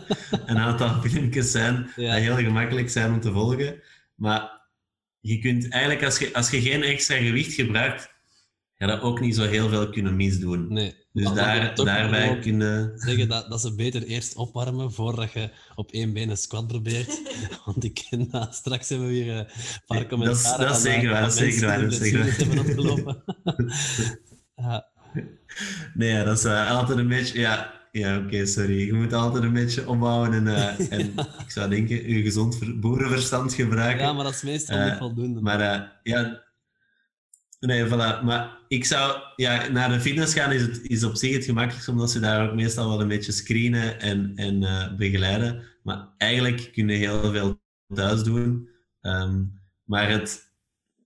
een 0.46 0.58
aantal 0.58 1.00
filmpjes 1.02 1.50
zijn 1.50 1.90
Ja. 1.96 2.14
die 2.14 2.24
heel 2.24 2.36
gemakkelijk 2.36 2.90
zijn 2.90 3.12
om 3.12 3.20
te 3.20 3.32
volgen. 3.32 3.82
Maar 4.14 4.60
je 5.20 5.38
kunt 5.38 5.68
eigenlijk, 5.68 6.04
als 6.04 6.18
je, 6.18 6.34
als 6.34 6.50
je 6.50 6.60
geen 6.60 6.82
extra 6.82 7.16
gewicht 7.16 7.52
gebruikt, 7.52 8.14
ga 8.74 8.86
dat 8.86 9.00
ook 9.00 9.20
niet 9.20 9.34
zo 9.34 9.42
heel 9.42 9.68
veel 9.68 9.90
kunnen 9.90 10.16
misdoen. 10.16 10.72
Nee. 10.72 11.04
Dus 11.12 11.32
daar, 11.32 11.74
daarbij 11.74 12.38
kunnen... 12.38 12.92
Zeggen 12.98 13.28
dat, 13.28 13.50
dat 13.50 13.60
ze 13.60 13.74
beter 13.74 14.02
eerst 14.02 14.34
opwarmen 14.34 14.92
voordat 14.92 15.32
je 15.32 15.50
op 15.74 15.90
één 15.92 16.12
been 16.12 16.30
een 16.30 16.36
squat 16.36 16.66
probeert. 16.66 17.20
Want 17.64 17.84
ik 17.84 18.06
ken 18.10 18.30
dat. 18.30 18.54
Straks 18.54 18.88
hebben 18.88 19.08
we 19.08 19.12
weer 19.12 19.36
een 19.36 19.46
paar 19.86 20.06
commentaren. 20.06 20.58
Dat, 20.58 20.68
dat 20.68 20.76
is 20.76 20.82
zeker 20.82 21.10
waar, 21.10 21.22
dat 21.22 21.32
is 21.32 21.38
zeker 21.38 21.66
waar. 21.66 21.80
Dat 21.80 21.94
zeker 21.94 23.04
waar. 23.04 23.16
ja. 24.56 24.94
Nee, 25.94 26.24
dat 26.24 26.38
is 26.38 26.44
uh, 26.44 26.70
altijd 26.70 26.98
een 26.98 27.08
beetje... 27.08 27.38
Ja, 27.38 27.72
ja 27.92 28.18
oké, 28.18 28.46
sorry. 28.46 28.86
Je 28.86 28.92
moet 28.92 29.12
altijd 29.12 29.44
een 29.44 29.52
beetje 29.52 29.88
opbouwen 29.88 30.32
en, 30.32 30.46
uh, 30.56 30.92
en 30.92 31.14
ik 31.18 31.50
zou 31.50 31.70
denken, 31.70 32.08
je 32.08 32.22
gezond 32.22 32.80
boerenverstand 32.80 33.54
gebruiken. 33.54 34.04
Ja, 34.04 34.12
maar 34.12 34.24
dat 34.24 34.34
is 34.34 34.42
meestal 34.42 34.84
niet 34.84 34.98
voldoende. 34.98 35.40
Maar 35.40 35.90
ja, 36.02 36.44
Nee, 37.60 37.86
voilà. 37.86 38.22
Maar 38.24 38.58
ik 38.68 38.84
zou... 38.84 39.20
Ja, 39.36 39.68
naar 39.68 39.88
de 39.88 40.00
fitness 40.00 40.34
gaan 40.34 40.52
is, 40.52 40.62
het, 40.62 40.80
is 40.82 41.04
op 41.04 41.16
zich 41.16 41.34
het 41.34 41.44
gemakkelijkst, 41.44 41.88
omdat 41.88 42.10
ze 42.10 42.20
daar 42.20 42.48
ook 42.48 42.54
meestal 42.54 42.88
wel 42.88 43.00
een 43.00 43.08
beetje 43.08 43.32
screenen 43.32 44.00
en, 44.00 44.32
en 44.34 44.60
begeleiden. 44.96 45.62
Maar 45.82 46.08
eigenlijk 46.18 46.70
kun 46.72 46.88
je 46.88 46.96
heel 46.96 47.32
veel 47.32 47.60
thuis 47.94 48.22
doen. 48.22 48.68
Um, 49.00 49.60
maar 49.84 50.10
het, 50.10 50.52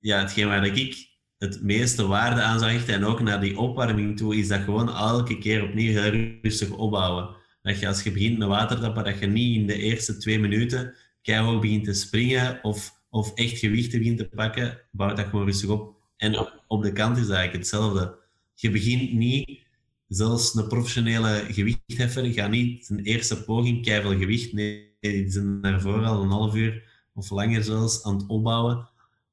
ja, 0.00 0.18
hetgeen 0.18 0.48
waar 0.48 0.66
ik 0.66 1.09
het 1.40 1.62
meeste 1.62 2.06
waarde 2.06 2.42
aan 2.42 2.58
zou 2.58 2.70
hechten, 2.70 2.94
en 2.94 3.04
ook 3.04 3.20
naar 3.20 3.40
die 3.40 3.58
opwarming 3.58 4.16
toe, 4.16 4.36
is 4.36 4.48
dat 4.48 4.60
gewoon 4.60 4.88
elke 4.88 5.38
keer 5.38 5.62
opnieuw 5.62 6.00
heel 6.00 6.38
rustig 6.42 6.70
opbouwen. 6.70 7.36
Dat 7.62 7.78
je 7.78 7.88
als 7.88 8.02
je 8.02 8.12
begint 8.12 8.38
met 8.38 8.48
watertappen, 8.48 9.04
dat 9.04 9.18
je 9.18 9.26
niet 9.26 9.56
in 9.56 9.66
de 9.66 9.74
eerste 9.74 10.16
twee 10.16 10.38
minuten 10.38 10.94
keihard 11.22 11.60
begint 11.60 11.84
te 11.84 11.92
springen 11.92 12.58
of, 12.62 13.02
of 13.10 13.34
echt 13.34 13.58
gewichten 13.58 13.98
begint 13.98 14.18
te 14.18 14.28
pakken, 14.28 14.80
bouw 14.90 15.14
dat 15.14 15.26
gewoon 15.26 15.44
rustig 15.44 15.68
op. 15.68 15.96
En 16.16 16.48
op 16.66 16.82
de 16.82 16.92
kant 16.92 17.16
is 17.16 17.28
eigenlijk 17.28 17.52
hetzelfde. 17.52 18.18
Je 18.54 18.70
begint 18.70 19.12
niet, 19.12 19.60
zelfs 20.08 20.54
een 20.54 20.68
professionele 20.68 21.44
gewichtheffer 21.48 22.32
gaat 22.32 22.50
niet 22.50 22.86
zijn 22.86 23.00
eerste 23.00 23.44
poging 23.44 23.82
keihard 23.82 24.18
gewicht. 24.18 24.52
Nee, 24.52 24.96
die 25.00 25.30
zijn 25.30 25.60
daarvoor 25.60 26.04
al 26.04 26.22
een 26.22 26.30
half 26.30 26.54
uur 26.54 27.02
of 27.14 27.30
langer 27.30 27.64
zelfs 27.64 28.04
aan 28.04 28.16
het 28.16 28.26
opbouwen. 28.26 28.88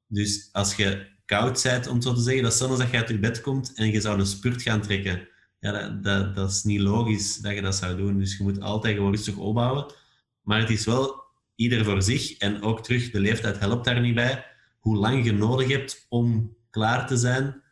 Dus 0.06 0.48
als 0.52 0.74
je 0.76 1.16
koud 1.28 1.62
bent, 1.62 1.86
om 1.86 2.02
zo 2.02 2.12
te 2.12 2.20
zeggen, 2.20 2.42
dat 2.42 2.52
stel 2.52 2.76
dat 2.76 2.90
je 2.90 2.96
uit 2.96 3.08
je 3.08 3.18
bed 3.18 3.40
komt 3.40 3.72
en 3.74 3.90
je 3.90 4.00
zou 4.00 4.18
een 4.18 4.26
spurt 4.26 4.62
gaan 4.62 4.80
trekken. 4.80 5.28
Ja, 5.60 5.72
dat, 5.72 6.04
dat, 6.04 6.34
dat 6.34 6.50
is 6.50 6.62
niet 6.62 6.80
logisch 6.80 7.36
dat 7.36 7.54
je 7.54 7.62
dat 7.62 7.74
zou 7.74 7.96
doen. 7.96 8.18
Dus 8.18 8.36
je 8.36 8.42
moet 8.42 8.60
altijd 8.60 8.96
gewoon 8.96 9.10
rustig 9.10 9.36
opbouwen. 9.36 9.86
Maar 10.42 10.60
het 10.60 10.70
is 10.70 10.84
wel 10.84 11.22
ieder 11.54 11.84
voor 11.84 12.02
zich. 12.02 12.36
En 12.38 12.62
ook 12.62 12.82
terug, 12.82 13.10
de 13.10 13.20
leeftijd 13.20 13.58
helpt 13.58 13.84
daar 13.84 14.00
niet 14.00 14.14
bij. 14.14 14.44
Hoe 14.78 14.96
lang 14.96 15.24
je 15.24 15.32
nodig 15.32 15.68
hebt 15.68 16.06
om 16.08 16.56
klaar 16.70 17.06
te 17.06 17.16
zijn, 17.16 17.62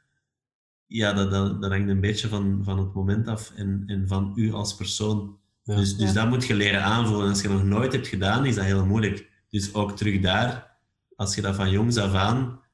ja, 0.86 1.12
dat, 1.12 1.30
dat, 1.30 1.62
dat 1.62 1.70
hangt 1.70 1.88
een 1.88 2.00
beetje 2.00 2.28
van, 2.28 2.60
van 2.64 2.78
het 2.78 2.94
moment 2.94 3.28
af 3.28 3.52
en, 3.56 3.82
en 3.86 4.08
van 4.08 4.32
u 4.34 4.52
als 4.52 4.74
persoon. 4.74 5.38
Dus, 5.64 5.96
dus 5.96 6.12
dat 6.12 6.28
moet 6.28 6.46
je 6.46 6.54
leren 6.54 6.82
aanvoelen. 6.82 7.28
Als 7.28 7.42
je 7.42 7.48
nog 7.48 7.64
nooit 7.64 7.92
hebt 7.92 8.08
gedaan, 8.08 8.46
is 8.46 8.54
dat 8.54 8.64
heel 8.64 8.86
moeilijk. 8.86 9.30
Dus 9.50 9.74
ook 9.74 9.96
terug 9.96 10.20
daar, 10.20 10.76
als 11.16 11.34
je 11.34 11.42
dat 11.42 11.54
van 11.54 11.70
jongs 11.70 11.96
af 11.96 12.14
aan 12.14 12.64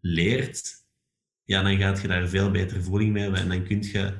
leert, 0.00 0.84
ja, 1.44 1.62
dan 1.62 1.78
gaat 1.78 2.00
je 2.00 2.08
daar 2.08 2.28
veel 2.28 2.50
beter 2.50 2.82
voeling 2.82 3.12
mee 3.12 3.22
hebben. 3.22 3.40
En 3.40 3.48
dan 3.48 3.64
kun 3.64 3.82
je 3.82 4.14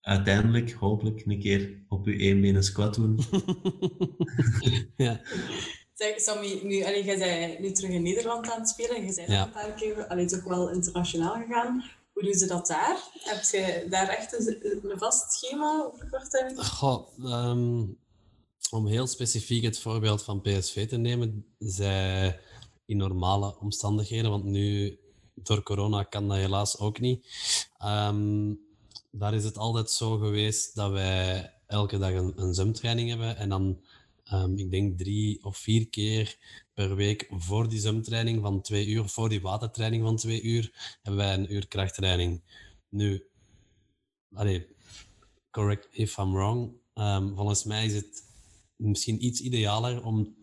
uiteindelijk, 0.00 0.72
hopelijk, 0.72 1.22
een 1.26 1.40
keer 1.40 1.84
op 1.88 2.06
je 2.06 2.16
één 2.16 2.40
been 2.40 2.54
een 2.54 2.62
squat 2.62 2.94
doen. 2.94 3.18
ja. 4.96 5.20
Zeg, 5.94 6.20
Sammy, 6.20 6.60
nu, 6.62 6.84
allee, 6.84 7.04
jij 7.04 7.18
bent 7.18 7.58
nu 7.60 7.72
terug 7.72 7.90
in 7.90 8.02
Nederland 8.02 8.50
aan 8.50 8.60
het 8.60 8.68
spelen. 8.68 9.06
Je 9.06 9.14
bent 9.14 9.28
ja. 9.28 9.44
een 9.44 9.50
paar 9.50 9.72
keer 9.72 10.06
allee, 10.06 10.26
toch 10.26 10.44
wel 10.44 10.70
internationaal 10.70 11.34
gegaan. 11.34 11.84
Hoe 12.12 12.22
doen 12.22 12.34
ze 12.34 12.46
dat 12.46 12.66
daar? 12.66 12.98
Heb 13.12 13.42
je 13.42 13.86
daar 13.88 14.08
echt 14.08 14.32
een, 14.32 14.90
een 14.90 14.98
vast 14.98 15.32
schema 15.32 15.90
over 15.92 16.08
korte 16.10 16.52
Goh, 16.56 17.18
um, 17.18 17.98
om 18.70 18.86
heel 18.86 19.06
specifiek 19.06 19.64
het 19.64 19.78
voorbeeld 19.78 20.22
van 20.22 20.40
PSV 20.40 20.88
te 20.88 20.96
nemen, 20.96 21.46
zij 21.58 22.40
in 22.86 22.96
normale 22.96 23.58
omstandigheden, 23.58 24.30
want 24.30 24.44
nu 24.44 24.98
door 25.34 25.62
corona 25.62 26.02
kan 26.02 26.28
dat 26.28 26.36
helaas 26.36 26.78
ook 26.78 27.00
niet. 27.00 27.26
Um, 27.84 28.60
daar 29.10 29.34
is 29.34 29.44
het 29.44 29.58
altijd 29.58 29.90
zo 29.90 30.16
geweest 30.16 30.74
dat 30.74 30.90
wij 30.90 31.52
elke 31.66 31.98
dag 31.98 32.12
een, 32.12 32.32
een 32.36 32.54
zwemtraining 32.54 33.08
hebben 33.08 33.36
en 33.36 33.48
dan 33.48 33.78
Um, 34.32 34.58
ik 34.58 34.70
denk 34.70 34.98
drie 34.98 35.44
of 35.44 35.56
vier 35.56 35.88
keer 35.88 36.38
per 36.74 36.96
week 36.96 37.26
voor 37.30 37.68
die 37.68 37.80
zwemtraining 37.80 38.40
van 38.40 38.60
twee 38.60 38.86
uur, 38.86 39.08
voor 39.08 39.28
die 39.28 39.40
watertraining 39.40 40.02
van 40.02 40.16
twee 40.16 40.42
uur, 40.42 40.96
hebben 41.02 41.24
wij 41.24 41.34
een 41.34 41.54
uur 41.54 41.68
krachttraining. 41.68 42.42
Nu, 42.88 43.26
correct 45.50 45.88
if 45.90 46.16
I'm 46.16 46.32
wrong, 46.32 46.72
um, 46.94 47.34
volgens 47.36 47.64
mij 47.64 47.84
is 47.84 47.94
het 47.94 48.24
misschien 48.76 49.24
iets 49.24 49.40
idealer 49.40 50.04
om 50.04 50.34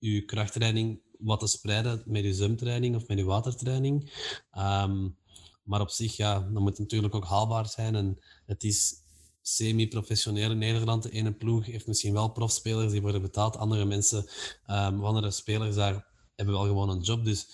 uw 0.00 0.24
krachttraining 0.24 1.00
wat 1.18 1.40
te 1.40 1.46
spreiden 1.46 2.02
met 2.06 2.24
uw 2.24 2.32
zwemtraining 2.32 2.96
of 2.96 3.06
met 3.06 3.18
uw 3.18 3.26
watertraining. 3.26 4.12
Um, 4.58 5.16
maar 5.62 5.80
op 5.80 5.90
zich, 5.90 6.16
ja, 6.16 6.40
dat 6.40 6.62
moet 6.62 6.78
natuurlijk 6.78 7.14
ook 7.14 7.26
haalbaar 7.26 7.68
zijn. 7.68 7.94
En 7.94 8.18
het 8.46 8.64
is 8.64 8.94
semi-professioneel 9.42 10.50
in 10.50 10.58
Nederland. 10.58 11.02
De 11.02 11.10
ene 11.10 11.32
ploeg 11.32 11.66
heeft 11.66 11.86
misschien 11.86 12.12
wel 12.12 12.28
profspelers 12.28 12.92
die 12.92 13.02
worden 13.02 13.22
betaald. 13.22 13.56
Andere 13.56 13.84
mensen, 13.84 14.26
um, 14.66 15.04
andere 15.04 15.30
spelers 15.30 15.74
daar 15.74 16.06
hebben 16.34 16.54
wel 16.54 16.64
gewoon 16.64 16.88
een 16.88 17.00
job. 17.00 17.24
Dus 17.24 17.46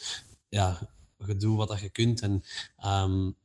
ja, 0.48 0.90
je 1.26 1.36
doet 1.36 1.56
wat 1.56 1.68
dat 1.68 1.80
je 1.80 1.88
kunt. 1.88 2.20
En 2.20 2.44
um, 2.84 3.36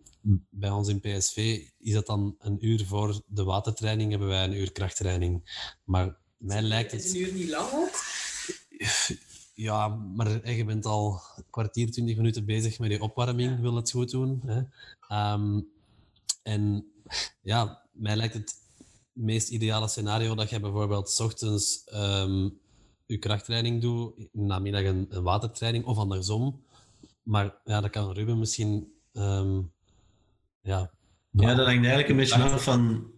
bij 0.50 0.70
ons 0.70 0.88
in 0.88 1.00
PSV 1.00 1.68
is 1.80 1.94
dat 1.94 2.06
dan 2.06 2.36
een 2.40 2.66
uur 2.66 2.86
voor 2.86 3.22
de 3.26 3.44
watertraining 3.44 4.10
hebben 4.10 4.28
wij 4.28 4.44
een 4.44 4.56
uur 4.56 4.72
krachttraining. 4.72 5.66
Maar 5.84 6.18
mij 6.38 6.62
lijkt 6.62 6.92
het... 6.92 7.04
Is 7.04 7.12
een 7.12 7.20
uur 7.20 7.34
niet 7.34 7.50
lang 7.50 7.72
ook? 7.74 7.94
Ja, 9.60 9.88
maar 9.88 10.52
je 10.52 10.66
bent 10.66 10.86
al 10.86 11.22
een 11.36 11.44
kwartier, 11.50 11.92
twintig 11.92 12.18
minuten 12.18 12.46
bezig 12.46 12.80
met 12.80 12.92
je 12.92 13.02
opwarming, 13.02 13.60
wil 13.60 13.76
het 13.76 13.92
goed 13.92 14.12
doen. 14.12 14.42
Hè? 14.46 14.62
Um, 15.34 15.68
en 16.44 16.92
ja, 17.42 17.82
mij 17.92 18.16
lijkt 18.16 18.34
het 18.34 18.54
meest 19.14 19.50
ideale 19.50 19.88
scenario 19.88 20.36
dat 20.36 20.50
je 20.50 20.60
bijvoorbeeld 20.60 21.10
s 21.10 21.20
ochtends 21.20 21.84
um, 21.94 22.60
je 23.06 23.18
krachttraining 23.18 23.82
doet, 23.82 24.28
namiddag 24.32 24.84
een, 24.84 25.08
een 25.10 25.24
watertraining 25.24 25.86
of 25.86 25.98
andersom. 25.98 26.64
Maar 27.24 27.56
ja, 27.66 27.82
dat 27.82 27.92
kan 27.92 28.14
Ruben 28.14 28.40
misschien. 28.40 28.94
Um, 29.14 29.72
ja, 30.62 30.92
ja, 31.32 31.56
dat 31.56 31.66
hangt 31.66 31.86
eigenlijk 31.86 32.10
een 32.10 32.16
beetje 32.16 32.42
af 32.42 32.64
van, 32.64 33.12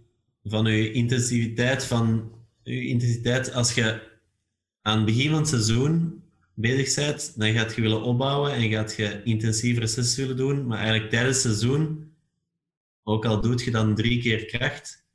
van 0.44 0.66
je 0.66 0.92
intensiviteit. 0.92 1.86
Van 1.86 2.32
je 2.64 2.88
intensiteit 2.88 3.54
als 3.54 3.74
je 3.74 4.10
aan 4.82 4.98
het 4.98 5.06
begin 5.06 5.30
van 5.30 5.40
het 5.40 5.48
seizoen 5.48 6.21
bezig 6.62 6.96
bent, 6.96 7.40
dan 7.40 7.54
gaat 7.54 7.76
je 7.76 7.82
willen 7.82 8.02
opbouwen 8.02 8.54
en 8.54 8.70
gaat 8.70 8.96
je 8.96 9.22
intensievere 9.24 9.88
sessies 9.88 10.16
willen 10.16 10.38
doen. 10.38 10.68
Maar 10.68 10.78
eigenlijk 10.78 11.10
tijdens 11.10 11.44
het 11.44 11.54
seizoen 11.54 12.14
ook 13.04 13.26
al 13.26 13.42
doet 13.42 13.64
je 13.64 13.72
dan 13.72 13.96
drie 13.96 14.22
keer 14.22 14.46
kracht, 14.46 15.06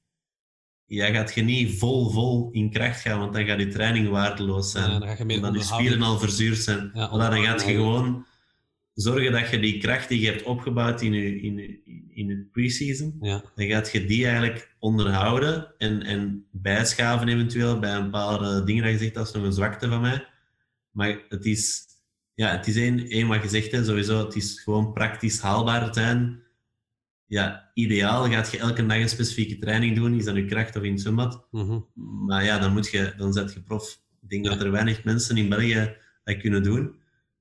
ja, 0.87 1.13
gaat 1.13 1.35
je 1.35 1.43
niet 1.43 1.79
vol, 1.79 2.11
vol 2.11 2.49
in 2.53 2.71
kracht 2.71 3.01
gaan, 3.01 3.19
want 3.19 3.33
dan 3.33 3.45
gaat 3.45 3.61
je 3.61 3.69
training 3.69 4.09
waardeloos 4.09 4.71
zijn. 4.71 4.91
Ja, 4.91 4.99
dan 4.99 5.17
ga 5.17 5.25
je 5.27 5.35
omdat 5.35 5.55
je 5.55 5.63
spieren 5.63 6.03
al 6.03 6.19
verzuurd 6.19 6.59
zijn. 6.59 6.91
Ja, 6.95 7.09
dan 7.09 7.45
gaat 7.45 7.65
je 7.65 7.73
gewoon 7.73 8.27
zorgen 8.95 9.33
dat 9.33 9.51
je 9.51 9.61
die 9.61 9.79
kracht 9.79 10.09
die 10.09 10.21
je 10.21 10.27
hebt 10.27 10.43
opgebouwd 10.43 11.03
in 11.03 11.13
je, 11.13 11.41
in, 11.41 11.81
in 12.11 12.31
het 12.31 12.51
pre-season, 12.51 13.17
ja. 13.21 13.45
dan 13.55 13.67
gaat 13.67 13.93
je 13.93 14.05
die 14.05 14.25
eigenlijk 14.27 14.75
onderhouden 14.79 15.75
en, 15.79 16.03
en 16.03 16.47
bijschaven 16.51 17.29
eventueel 17.29 17.79
bij 17.79 17.95
een 17.95 18.05
bepaalde 18.05 18.65
dingen 18.65 18.83
dat 18.83 18.93
je 18.93 18.99
zegt, 18.99 19.15
dat 19.15 19.27
is 19.27 19.33
nog 19.33 19.45
een 19.45 19.53
zwakte 19.53 19.89
van 19.89 20.01
mij. 20.01 20.27
Maar 20.97 21.25
het 21.29 21.45
is, 21.45 21.85
ja, 22.35 22.57
het 22.57 22.67
is 22.67 22.77
één, 22.77 23.09
één 23.09 23.29
wat 23.29 23.43
je 23.43 23.49
zegt, 23.49 23.73
hè, 23.73 23.85
sowieso, 23.85 24.25
het 24.25 24.37
is 24.37 24.61
gewoon 24.61 24.93
praktisch 24.93 25.41
haalbaar 25.41 25.95
zijn 25.95 26.45
ja, 27.27 27.71
ideaal 27.75 28.31
gaat 28.31 28.51
je 28.51 28.59
elke 28.59 28.87
dag 28.87 28.99
een 28.99 29.09
specifieke 29.09 29.59
training 29.59 29.97
doen, 29.97 30.15
is 30.15 30.25
dat 30.25 30.37
je 30.37 30.45
kracht 30.45 30.77
of 30.77 30.83
in 30.83 30.93
het 30.93 31.01
zwembad. 31.01 31.47
Mhm. 31.51 31.79
Maar 32.27 32.45
ja, 32.45 32.59
dan, 32.59 32.73
moet 32.73 32.91
je, 32.91 33.15
dan 33.17 33.33
zet 33.33 33.53
je 33.53 33.63
prof. 33.63 34.01
Ik 34.23 34.29
denk 34.29 34.45
dat 34.45 34.61
er 34.61 34.71
weinig 34.71 35.05
mensen 35.05 35.37
in 35.37 35.49
België 35.49 35.97
dat 36.25 36.37
kunnen 36.37 36.63
doen. 36.63 36.95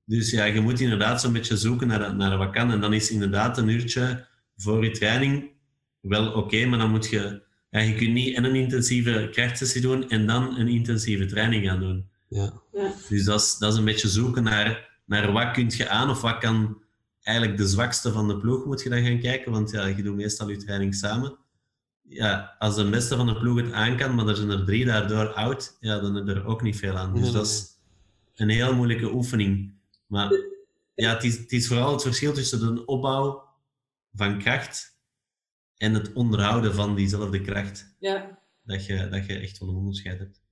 Dus 0.05 0.31
ja, 0.31 0.45
je 0.45 0.61
moet 0.61 0.79
inderdaad 0.79 1.21
zo'n 1.21 1.33
beetje 1.33 1.57
zoeken 1.57 1.87
naar, 1.87 2.15
naar 2.15 2.37
wat 2.37 2.51
kan. 2.51 2.71
En 2.71 2.81
dan 2.81 2.93
is 2.93 3.11
inderdaad 3.11 3.57
een 3.57 3.67
uurtje 3.67 4.25
voor 4.55 4.83
je 4.83 4.91
training 4.91 5.51
wel 6.01 6.31
oké, 6.31 6.65
maar 6.65 6.79
dan 6.79 6.91
moet 6.91 7.09
je... 7.09 7.43
Ja, 7.69 7.81
je 7.81 7.95
kunt 7.95 8.13
niet 8.13 8.35
en 8.35 8.43
een 8.43 8.55
intensieve 8.55 9.29
krachtsessie 9.31 9.81
doen 9.81 10.09
en 10.09 10.25
dan 10.25 10.59
een 10.59 10.67
intensieve 10.67 11.25
training 11.25 11.65
gaan 11.65 11.79
doen. 11.79 12.09
Ja. 12.35 12.53
ja. 12.71 12.93
Dus 13.09 13.23
dat 13.23 13.41
is, 13.41 13.57
dat 13.57 13.71
is 13.71 13.77
een 13.77 13.85
beetje 13.85 14.09
zoeken 14.09 14.43
naar, 14.43 14.99
naar 15.05 15.31
wat 15.31 15.51
kun 15.51 15.69
je 15.69 15.89
aan 15.89 16.09
of 16.09 16.21
wat 16.21 16.37
kan 16.37 16.83
eigenlijk 17.21 17.57
de 17.57 17.67
zwakste 17.67 18.11
van 18.11 18.27
de 18.27 18.37
ploeg 18.37 18.65
moet 18.65 18.81
je 18.81 18.89
dan 18.89 19.03
gaan 19.03 19.19
kijken, 19.19 19.51
want 19.51 19.71
ja, 19.71 19.85
je 19.85 20.03
doet 20.03 20.15
meestal 20.15 20.49
je 20.49 20.57
training 20.57 20.95
samen. 20.95 21.37
Ja, 22.01 22.55
als 22.59 22.75
de 22.75 22.89
beste 22.89 23.15
van 23.15 23.25
de 23.25 23.37
ploeg 23.37 23.61
het 23.61 23.71
aan 23.71 23.97
kan, 23.97 24.15
maar 24.15 24.27
er 24.27 24.35
zijn 24.35 24.49
er 24.49 24.65
drie 24.65 24.85
daardoor 24.85 25.33
oud, 25.33 25.77
ja, 25.79 25.99
dan 25.99 26.15
heb 26.15 26.27
je 26.27 26.33
er 26.33 26.45
ook 26.45 26.61
niet 26.61 26.77
veel 26.77 26.97
aan. 26.97 27.13
Dus 27.13 27.31
dat 27.31 27.45
is 27.45 27.77
een 28.35 28.49
heel 28.49 28.75
moeilijke 28.75 29.13
oefening. 29.13 29.73
Maar 30.07 30.31
ja, 30.95 31.13
het 31.13 31.23
is, 31.23 31.37
het 31.37 31.51
is 31.51 31.67
vooral 31.67 31.91
het 31.91 32.01
verschil 32.01 32.33
tussen 32.33 32.75
de 32.75 32.85
opbouw 32.85 33.43
van 34.13 34.39
kracht 34.39 34.99
en 35.77 35.93
het 35.93 36.13
onderhouden 36.13 36.73
van 36.73 36.95
diezelfde 36.95 37.41
kracht. 37.41 37.95
Ja. 37.99 38.39
Dat 38.63 38.85
je, 38.85 39.07
dat 39.09 39.25
je 39.25 39.39
echt 39.39 39.57
wel 39.57 39.69
een 39.69 39.75
onderscheid 39.75 40.19
hebt. 40.19 40.44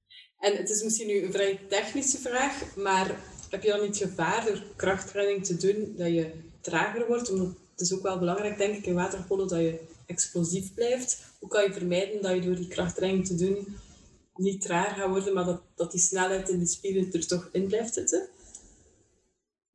En 0.44 0.56
het 0.56 0.70
is 0.70 0.84
misschien 0.84 1.08
nu 1.08 1.24
een 1.24 1.32
vrij 1.32 1.60
technische 1.70 2.18
vraag, 2.18 2.76
maar 2.76 3.16
heb 3.50 3.64
je 3.64 3.70
dan 3.70 3.82
niet 3.82 3.98
gevaar 3.98 4.46
door 4.46 4.64
krachttraining 4.76 5.46
te 5.46 5.58
doen 5.58 5.94
dat 5.98 6.08
je 6.08 6.32
trager 6.62 7.08
wordt? 7.08 7.32
Omdat 7.32 7.48
het 7.72 7.82
is 7.82 7.94
ook 7.94 8.02
wel 8.02 8.20
belangrijk, 8.20 8.58
denk 8.58 8.76
ik, 8.76 8.86
in 8.86 8.94
waterpolo 8.94 9.46
dat 9.46 9.60
je 9.60 9.80
explosief 10.06 10.74
blijft. 10.74 11.24
Hoe 11.40 11.50
kan 11.50 11.64
je 11.64 11.74
vermijden 11.74 12.22
dat 12.22 12.34
je 12.34 12.42
door 12.42 12.56
die 12.56 12.68
krachttraining 12.68 13.26
te 13.26 13.36
doen 13.36 13.68
niet 14.36 14.62
traag 14.62 14.98
gaat 14.98 15.10
worden, 15.10 15.34
maar 15.34 15.46
dat, 15.46 15.62
dat 15.76 15.92
die 15.92 16.02
snelheid 16.02 16.50
in 16.50 16.60
de 16.60 16.68
spieren 16.68 17.12
er 17.12 17.28
toch 17.28 17.50
in 17.52 17.68
blijft 17.68 17.94
zitten? 17.94 18.28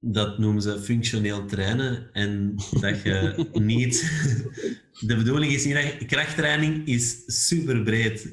Dat 0.01 0.39
noemen 0.39 0.63
ze 0.63 0.81
functioneel 0.81 1.47
trainen. 1.47 2.11
En 2.13 2.55
dat 2.81 3.03
je 3.03 3.47
niet... 3.53 4.03
De 5.07 5.17
bedoeling 5.17 5.53
is 5.53 5.65
niet 5.65 5.75
dat... 5.75 6.07
Krachttraining 6.07 6.87
is 6.87 7.23
super 7.27 7.83
breed. 7.83 8.27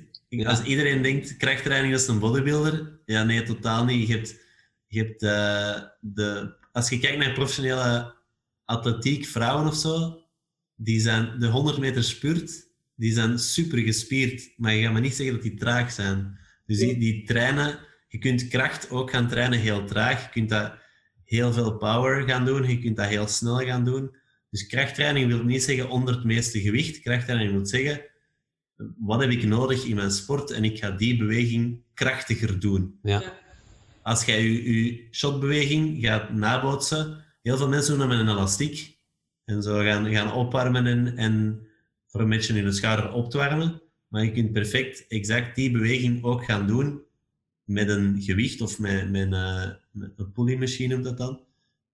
Als 0.44 0.64
iedereen 0.64 1.02
denkt, 1.02 1.38
krachttraining 1.38 1.94
is 1.94 2.08
een 2.08 2.20
bodybuilder. 2.20 3.00
Ja, 3.06 3.24
nee, 3.24 3.44
totaal 3.44 3.86
niet. 3.86 4.08
Je 4.08 4.14
hebt, 4.14 4.40
je 4.88 5.00
hebt 5.00 5.24
uh, 5.24 5.90
de... 6.00 6.56
Als 6.72 6.90
je 6.90 7.00
kijkt 7.00 7.18
naar 7.18 7.34
professionele 7.34 8.16
atletiek, 8.66 9.26
vrouwen 9.26 9.68
of 9.68 9.76
zo, 9.76 10.24
die 10.76 11.00
zijn 11.00 11.40
de 11.40 11.48
100 11.48 11.78
meter 11.78 12.04
spurt, 12.04 12.68
die 12.96 13.14
zijn 13.14 13.40
super 13.40 13.78
gespierd. 13.78 14.54
Maar 14.58 14.74
je 14.74 14.84
gaat 14.84 14.94
me 14.94 15.00
niet 15.00 15.16
zeggen 15.16 15.36
dat 15.36 15.44
die 15.44 15.56
traag 15.56 15.92
zijn. 15.92 16.40
Dus 16.66 16.78
die, 16.78 16.98
die 16.98 17.26
trainen... 17.26 17.80
Je 18.08 18.18
kunt 18.22 18.48
kracht 18.48 18.90
ook 18.90 19.10
gaan 19.12 19.28
trainen 19.28 19.60
heel 19.60 19.86
traag. 19.86 20.24
Je 20.24 20.30
kunt 20.30 20.50
dat 20.50 20.74
heel 21.24 21.54
veel 21.54 21.78
power 21.78 22.28
gaan 22.28 22.46
doen. 22.46 22.70
Je 22.70 22.80
kunt 22.80 22.98
dat 22.98 23.08
heel 23.08 23.28
snel 23.28 23.60
gaan 23.60 23.84
doen. 23.84 24.16
Dus 24.50 24.68
krachttraining 24.68 25.28
wil 25.28 25.44
niet 25.44 25.64
zeggen 25.64 25.90
onder 25.90 26.16
het 26.16 26.24
meeste 26.24 26.62
gewicht. 26.62 27.00
Krachttraining 27.00 27.52
wil 27.52 27.66
zeggen, 27.66 28.02
wat 28.98 29.22
heb 29.22 29.30
ik 29.30 29.44
nodig 29.44 29.86
in 29.86 29.96
mijn 29.96 30.12
sport 30.12 30.52
en 30.52 30.64
ik 30.64 30.78
ga 30.78 30.92
die 30.92 31.18
beweging 31.18 31.82
krachtiger 31.94 32.60
doen. 32.60 33.00
Ja. 33.02 33.34
Als 34.02 34.26
jij 34.26 34.44
je, 34.44 34.86
je 34.86 35.08
shotbeweging 35.12 36.06
gaat 36.06 36.34
nabootsen, 36.34 37.24
heel 37.42 37.58
veel 37.58 37.70
mensen 37.70 37.98
doen 37.98 38.08
dat 38.08 38.18
met 38.18 38.28
een 38.28 38.34
elastiek. 38.34 38.98
En 39.46 39.64
zo 39.64 39.84
gaan, 39.84 40.12
gaan 40.12 40.34
opwarmen 40.34 40.86
en, 40.86 41.18
en 41.18 41.68
voor 42.08 42.22
een 42.22 42.30
beetje 42.30 42.58
in 42.58 42.66
de 42.66 42.72
schouder 42.72 43.12
op 43.12 43.30
te 43.30 43.38
warmen. 43.38 43.82
Maar 44.08 44.24
je 44.24 44.32
kunt 44.32 44.52
perfect 44.52 45.08
exact 45.08 45.56
die 45.56 45.72
beweging 45.72 46.24
ook 46.24 46.46
gaan 46.46 46.68
doen 46.68 47.02
met 47.64 47.90
een 47.90 48.22
gewicht 48.22 48.62
of 48.62 48.80
met, 48.80 49.12
met, 49.12 49.32
een, 49.32 49.78
met 49.92 50.12
een 50.16 50.32
pulley 50.32 50.88
noemt 50.88 51.04
dat 51.04 51.18
dan. 51.18 51.42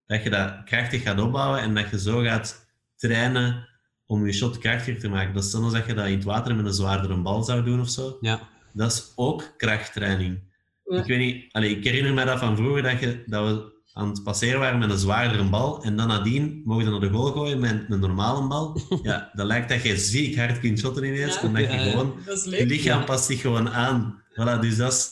Dat 0.06 0.24
je 0.24 0.30
dat 0.30 0.64
krachtig 0.64 1.02
gaat 1.02 1.20
opbouwen 1.20 1.60
en 1.60 1.76
dat 1.76 1.90
je 1.90 2.00
zo 2.00 2.22
gaat 2.22 2.66
trainen 2.96 3.68
om 4.12 4.26
je 4.26 4.32
shot 4.34 4.58
krachtiger 4.58 5.00
te 5.02 5.10
maken. 5.10 5.34
Dat 5.34 5.44
is 5.44 5.52
dan 5.52 5.64
als 5.64 5.74
dat 5.74 5.86
je 5.86 5.94
dat 5.94 6.06
in 6.06 6.14
het 6.16 6.24
water 6.24 6.56
met 6.56 6.66
een 6.66 6.74
zwaardere 6.74 7.18
bal 7.22 7.44
zou 7.44 7.64
doen 7.64 7.80
of 7.80 7.90
zo. 7.90 8.18
Ja. 8.22 8.40
Dat 8.74 8.92
is 8.92 9.12
ook 9.16 9.54
krachttraining. 9.58 10.40
Ik 10.86 11.06
weet 11.06 11.20
niet, 11.20 11.54
allez, 11.54 11.72
ik 11.72 11.84
herinner 11.84 12.14
me 12.14 12.26
dat 12.26 12.40
van 12.40 12.56
vroeger 12.58 12.82
dat, 12.84 13.00
je, 13.00 13.24
dat 13.26 13.48
we 13.48 13.80
aan 13.94 14.10
het 14.10 14.24
passeren 14.24 14.60
waren 14.60 14.80
met 14.80 14.90
een 14.90 14.98
zwaardere 14.98 15.44
bal 15.50 15.84
en 15.84 15.96
dan 15.96 16.08
nadien 16.08 16.62
mogen 16.66 16.86
we 16.86 16.92
naar 16.92 17.00
de 17.00 17.10
goal 17.10 17.32
gooien 17.32 17.60
met 17.60 17.86
een 17.90 18.00
normale 18.00 18.48
bal. 18.48 18.80
Ja, 19.04 19.30
dat 19.34 19.46
lijkt 19.46 19.70
dat 19.70 19.84
je 19.84 19.98
ziek 19.98 20.36
hard 20.38 20.60
kunt 20.60 20.80
shotten 20.80 21.04
ineens, 21.04 21.36
Ja. 21.36 21.48
omdat 21.48 21.62
je 21.72 21.78
gewoon... 21.78 22.14
Je 22.50 22.66
lichaam 22.66 23.00
Ja. 23.00 23.06
past 23.06 23.26
zich 23.26 23.42
gewoon 23.42 23.70
aan. 23.70 24.24
Voilà, 24.32 24.60
dus 24.60 24.78
dat 24.78 24.92
is, 24.92 25.12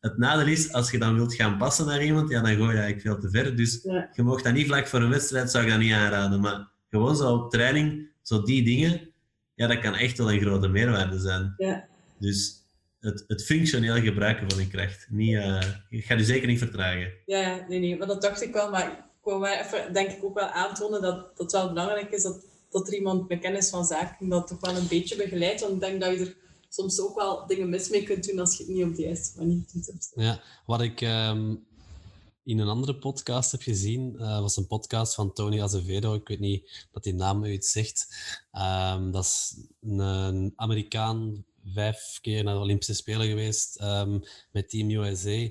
het 0.00 0.18
nadeel 0.18 0.46
is, 0.46 0.72
als 0.72 0.90
je 0.90 0.98
dan 0.98 1.14
wilt 1.14 1.34
gaan 1.34 1.56
passen 1.56 1.86
naar 1.86 2.04
iemand, 2.04 2.30
ja, 2.30 2.40
dan 2.42 2.56
gooi 2.56 2.74
je 2.74 2.80
eigenlijk 2.82 3.00
veel 3.00 3.18
te 3.18 3.30
ver. 3.38 3.56
Dus 3.56 3.80
Ja. 3.82 4.08
je 4.12 4.22
mag 4.22 4.42
dat 4.42 4.52
niet 4.52 4.66
vlak 4.66 4.86
voor 4.86 5.00
een 5.00 5.10
wedstrijd, 5.10 5.50
zou 5.50 5.64
ik 5.64 5.70
dat 5.70 5.78
niet 5.78 5.92
aanraden. 5.92 6.40
Maar 6.40 6.68
gewoon 6.90 7.16
zo 7.16 7.32
op 7.34 7.50
training, 7.50 8.08
zo 8.30 8.42
die 8.42 8.62
dingen, 8.62 9.12
ja, 9.54 9.66
dat 9.66 9.78
kan 9.78 9.94
echt 9.94 10.18
wel 10.18 10.32
een 10.32 10.40
grote 10.40 10.68
meerwaarde 10.68 11.18
zijn. 11.18 11.54
Ja. 11.56 11.88
Dus 12.18 12.64
het, 13.00 13.24
het 13.26 13.44
functioneel 13.44 14.00
gebruiken 14.00 14.50
van 14.50 14.60
je 14.60 14.68
kracht. 14.68 15.06
Niet, 15.10 15.36
eh 15.36 15.62
je 15.88 16.00
gaat 16.00 16.18
je 16.18 16.24
zeker 16.24 16.48
niet 16.48 16.58
vertragen. 16.58 17.12
Ja, 17.26 17.66
nee, 17.68 17.78
nee, 17.78 17.96
maar 17.96 18.06
dat 18.06 18.22
dacht 18.22 18.42
ik 18.42 18.52
wel. 18.52 18.70
Maar 18.70 18.88
ik 18.90 19.24
wou 19.24 19.40
wel 19.40 19.52
even, 19.52 19.92
denk 19.92 20.10
ik, 20.10 20.24
ook 20.24 20.34
wel 20.34 20.48
aantonen 20.48 21.02
dat 21.02 21.16
dat 21.16 21.38
het 21.38 21.52
wel 21.52 21.68
belangrijk 21.68 22.10
is 22.10 22.22
dat, 22.22 22.44
dat 22.70 22.86
er 22.88 22.94
iemand 22.94 23.28
met 23.28 23.40
kennis 23.40 23.70
van 23.70 23.84
zaken 23.84 24.28
dat 24.28 24.46
toch 24.46 24.60
wel 24.60 24.76
een 24.76 24.88
beetje 24.88 25.16
begeleidt. 25.16 25.60
Want 25.60 25.72
ik 25.72 25.80
denk 25.80 26.00
dat 26.00 26.12
je 26.12 26.24
er 26.24 26.36
soms 26.68 27.00
ook 27.00 27.16
wel 27.16 27.46
dingen 27.46 27.68
mis 27.68 27.88
mee 27.88 28.02
kunt 28.02 28.28
doen 28.28 28.38
als 28.38 28.56
je 28.56 28.64
het 28.64 28.72
niet 28.72 28.84
op 28.84 28.96
de 28.96 29.02
juiste 29.02 29.38
manier 29.38 29.62
doet. 29.72 30.12
Ja, 30.14 30.40
wat 30.66 30.80
ik 30.80 31.00
ehm, 31.00 31.54
in 32.50 32.58
een 32.58 32.68
andere 32.68 32.96
podcast 32.96 33.50
heb 33.50 33.62
gezien, 33.62 34.18
eh, 34.18 34.40
was 34.40 34.56
een 34.56 34.66
podcast 34.66 35.14
van 35.14 35.32
Tony 35.32 35.60
Azevedo. 35.60 36.14
Ik 36.14 36.28
weet 36.28 36.40
niet 36.40 36.88
dat 36.92 37.02
die 37.02 37.14
naam 37.14 37.44
u 37.44 37.52
iets 37.52 37.70
zegt. 37.70 38.14
Ehm, 38.52 39.10
dat 39.10 39.24
is 39.24 39.56
een, 39.80 40.52
Amerikaan, 40.56 41.44
vijf 41.64 42.18
keer 42.20 42.44
naar 42.44 42.54
de 42.54 42.60
Olympische 42.60 42.94
Spelen 42.94 43.26
geweest 43.26 43.76
ehm, 43.76 44.18
met 44.52 44.68
Team 44.68 44.90
USA. 44.90 45.48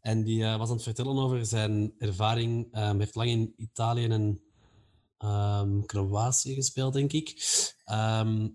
En 0.00 0.24
die 0.24 0.44
eh, 0.44 0.58
was 0.58 0.68
aan 0.68 0.74
het 0.74 0.84
vertellen 0.84 1.16
over 1.16 1.46
zijn 1.46 1.94
ervaring. 1.98 2.68
Hij 2.70 2.94
heeft 2.98 3.14
lang 3.14 3.30
in 3.30 3.54
Italië 3.56 4.06
en 4.06 4.42
ehm, 5.18 5.80
Kroatië 5.80 6.54
gespeeld, 6.54 6.92
denk 6.92 7.12
ik. 7.12 7.34
Ehm, 7.84 8.48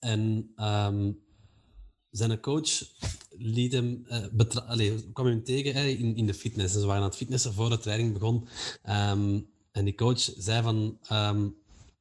en 0.00 0.52
ehm, 0.56 1.12
zijn 2.10 2.40
coach 2.40 2.82
liet 3.38 3.72
hem, 3.72 4.06
allee, 4.66 5.12
kwam 5.12 5.26
hem 5.26 5.44
tegen 5.44 5.98
in, 5.98 6.16
in 6.16 6.26
de 6.26 6.34
fitness. 6.34 6.74
En 6.74 6.80
ze 6.80 6.86
waren 6.86 7.02
aan 7.02 7.08
het 7.08 7.16
fitnessen 7.16 7.52
voor 7.52 7.68
de 7.68 7.78
training 7.78 8.12
begon. 8.12 8.48
Ehm, 8.82 9.40
en 9.72 9.84
die 9.84 9.94
coach 9.94 10.20
zei 10.36 10.62
van, 10.62 10.98
ehm 11.02 11.48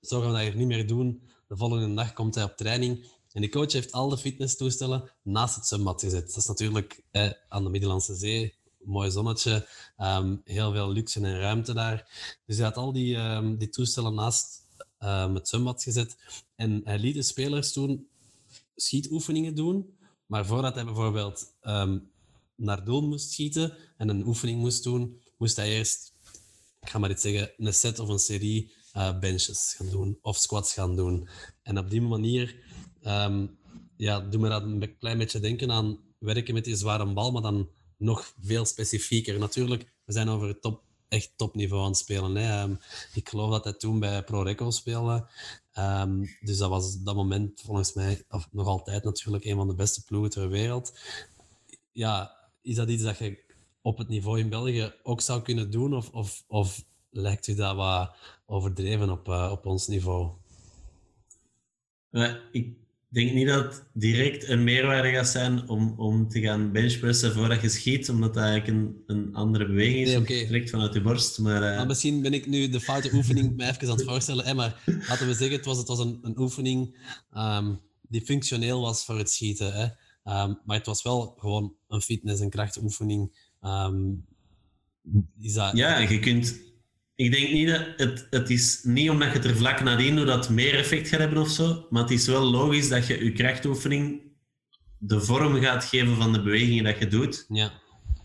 zo 0.02 0.22
gaan 0.22 0.34
we 0.34 0.46
dat 0.46 0.54
niet 0.54 0.68
meer 0.68 0.88
doen. 0.88 1.22
De 1.48 1.58
volgende 1.58 1.94
dag 1.94 2.14
komt 2.14 2.36
hij 2.36 2.44
op 2.44 2.58
training. 2.58 3.06
En 3.32 3.42
die 3.42 3.50
coach 3.50 3.72
heeft 3.72 3.92
al 3.92 4.10
de 4.10 4.18
fitnesstoestellen 4.18 5.12
naast 5.22 5.56
het 5.56 5.66
zwembad 5.66 6.02
gezet. 6.02 6.28
Dat 6.28 6.38
is 6.38 6.46
natuurlijk 6.46 7.04
eh, 7.12 7.32
aan 7.50 7.64
de 7.64 7.70
Middellandse 7.70 8.16
Zee. 8.16 8.56
Mooi 8.84 9.12
zonnetje, 9.12 9.68
ehm, 9.98 10.36
heel 10.44 10.72
veel 10.72 10.92
luxe 10.92 11.20
en 11.20 11.40
ruimte 11.40 11.74
daar. 11.74 12.10
Dus 12.46 12.56
hij 12.56 12.66
had 12.66 12.78
al 12.78 12.94
die, 12.94 13.18
die 13.58 13.70
toestellen 13.70 14.14
naast 14.14 14.64
het 15.34 15.48
zwembad 15.48 15.84
gezet. 15.84 16.18
En 16.56 16.82
hij 16.84 17.00
liet 17.00 17.16
de 17.16 17.24
spelers 17.24 17.74
toen 17.74 18.08
schietoefeningen 18.76 19.56
doen. 19.56 19.95
Maar 20.26 20.46
voordat 20.46 20.76
hij 20.76 20.86
bijvoorbeeld 20.86 21.56
ehm, 21.62 22.00
naar 22.56 22.86
doel 22.86 23.08
moest 23.08 23.32
schieten 23.32 23.78
en 23.98 24.10
een 24.10 24.28
oefening 24.28 24.60
moest 24.60 24.84
doen, 24.84 25.22
moest 25.38 25.56
hij 25.56 25.70
eerst, 25.70 26.14
ik 26.80 26.90
ga 26.90 27.00
maar 27.00 27.10
iets 27.10 27.22
zeggen, 27.22 27.52
een 27.58 27.74
set 27.74 28.00
of 28.00 28.10
een 28.10 28.20
serie 28.20 28.74
eh, 28.92 29.20
benches 29.20 29.74
gaan 29.78 29.90
doen 29.90 30.18
of 30.22 30.38
squats 30.38 30.74
gaan 30.74 30.96
doen. 30.96 31.30
En 31.64 31.78
op 31.78 31.90
die 31.90 32.02
manier 32.02 32.56
ehm 33.02 33.46
ja, 33.98 34.20
doet 34.20 34.42
me 34.42 34.50
dat 34.50 34.64
een 34.64 34.98
klein 34.98 35.18
beetje 35.18 35.40
denken 35.40 35.72
aan 35.72 36.00
werken 36.18 36.54
met 36.54 36.64
die 36.64 36.76
zware 36.76 37.14
bal, 37.14 37.32
maar 37.32 37.42
dan 37.42 37.70
nog 37.98 38.34
veel 38.42 38.66
specifieker. 38.66 39.40
Natuurlijk, 39.40 39.94
we 40.06 40.14
zijn 40.14 40.30
over 40.30 40.48
het 40.48 40.62
top, 40.62 40.84
echt 41.08 41.32
topniveau 41.36 41.82
aan 41.84 41.90
het 41.90 41.98
spelen. 41.98 42.36
Hè. 42.36 42.62
Ehm, 42.62 42.76
ik 43.14 43.30
geloof 43.30 43.52
dat 43.52 43.64
hij 43.64 43.74
toen 43.74 44.00
bij 44.00 44.24
ProReco 44.24 44.72
speelde. 44.72 45.28
Ehm, 45.76 46.26
dus 46.40 46.58
dat 46.58 46.70
was 46.70 47.04
dat 47.04 47.16
moment 47.16 47.62
volgens 47.62 47.94
mij, 47.94 48.24
of 48.30 48.48
nog 48.52 48.68
altijd 48.68 49.04
natuurlijk, 49.04 49.46
een 49.46 49.56
van 49.56 49.68
de 49.68 49.76
beste 49.76 50.04
ploegen 50.04 50.30
ter 50.30 50.50
wereld. 50.50 51.00
Ja, 51.92 52.36
is 52.62 52.76
dat 52.76 52.90
iets 52.90 53.04
dat 53.04 53.18
je 53.18 53.44
op 53.82 53.98
het 53.98 54.08
niveau 54.08 54.40
in 54.40 54.50
België 54.50 54.94
ook 55.04 55.22
zou 55.22 55.42
kunnen 55.42 55.72
doen? 55.72 55.94
Of, 55.94 56.10
of, 56.10 56.44
of 56.48 56.86
lijkt 57.10 57.48
u 57.48 57.56
dat 57.56 57.76
wat 57.76 58.16
overdreven 58.46 59.10
op, 59.10 59.30
eh, 59.30 59.50
op 59.52 59.66
ons 59.66 59.88
niveau? 59.88 60.32
Maar 62.10 62.42
ik 62.52 62.78
denk 63.16 63.34
niet 63.34 63.48
dat 63.48 63.64
het 63.64 63.84
direct 63.94 64.48
een 64.48 64.64
meerwaarde 64.64 65.12
gaat 65.12 65.28
zijn 65.28 65.70
om, 65.70 65.94
om 65.98 66.30
te 66.30 66.42
gaan 66.42 66.72
benchpressen 66.72 67.34
voordat 67.34 67.62
je 67.62 67.70
schiet, 67.70 68.10
omdat 68.10 68.34
dat 68.34 68.44
eigenlijk 68.44 68.78
een, 68.78 69.04
een 69.08 69.34
andere 69.34 69.66
beweging 69.66 70.08
is. 70.08 70.28
Nee, 70.28 70.40
je 70.40 70.48
trekt 70.48 70.70
vanuit 70.70 70.94
je 70.94 71.02
borst. 71.02 71.40
Maar, 71.40 71.64
eh, 71.64 71.78
Maar 71.78 71.88
misschien 71.88 72.22
ben 72.22 72.34
ik 72.34 72.48
nu 72.48 72.70
de 72.70 72.80
foute 72.80 73.14
oefening 73.14 73.56
mij 73.58 73.70
even 73.70 73.90
aan 73.90 73.96
het 73.96 74.06
voorstellen. 74.06 74.46
Hè, 74.46 74.54
maar 74.54 74.84
laten 74.86 75.28
we 75.28 75.34
zeggen, 75.34 75.58
het 75.58 75.66
was, 75.66 75.78
het 75.78 75.88
was 75.88 76.00
een, 76.00 76.20
een 76.22 76.40
oefening 76.40 76.98
ehm, 77.32 77.74
die 78.02 78.22
functioneel 78.22 78.82
was 78.82 79.06
voor 79.06 79.18
het 79.18 79.30
schieten. 79.30 79.74
Hè. 79.74 79.88
Ehm, 80.24 80.54
maar 80.66 80.78
het 80.78 80.86
was 80.86 81.04
wel 81.04 81.36
gewoon 81.38 81.76
een 81.88 82.02
fitness- 82.02 82.42
en 82.42 82.50
krachtoefening. 82.50 83.50
Ehm, 83.62 84.12
is 85.40 85.54
dat... 85.54 85.78
Ja, 85.78 85.98
je 85.98 86.20
kunt... 86.20 86.60
Ik 87.16 87.32
denk 87.32 87.52
niet 87.52 87.68
dat... 87.68 87.82
Het, 87.98 88.28
het 88.30 88.50
is 88.50 88.84
niet 88.84 89.10
omdat 89.10 89.28
je 89.28 89.34
het 89.34 89.46
er 89.46 89.56
vlak 89.56 89.82
nadien 89.82 90.16
doet 90.16 90.28
dat 90.28 90.46
het 90.46 90.56
meer 90.56 90.76
effect 90.76 91.08
gaat 91.08 91.20
hebben 91.20 91.38
of 91.38 91.50
zo, 91.50 91.88
maar 91.90 92.02
het 92.02 92.12
is 92.12 92.28
wel 92.28 92.44
logisch 92.44 92.90
dat 92.90 93.08
je 93.08 93.24
je 93.24 93.32
krachtoefening 93.32 94.22
de 94.98 95.22
vorm 95.22 95.62
gaat 95.62 95.86
geven 95.86 96.16
van 96.16 96.34
de 96.34 96.42
bewegingen 96.42 96.84
dat 96.84 97.00
je 97.00 97.08
doet. 97.08 97.46
Ja, 97.50 97.72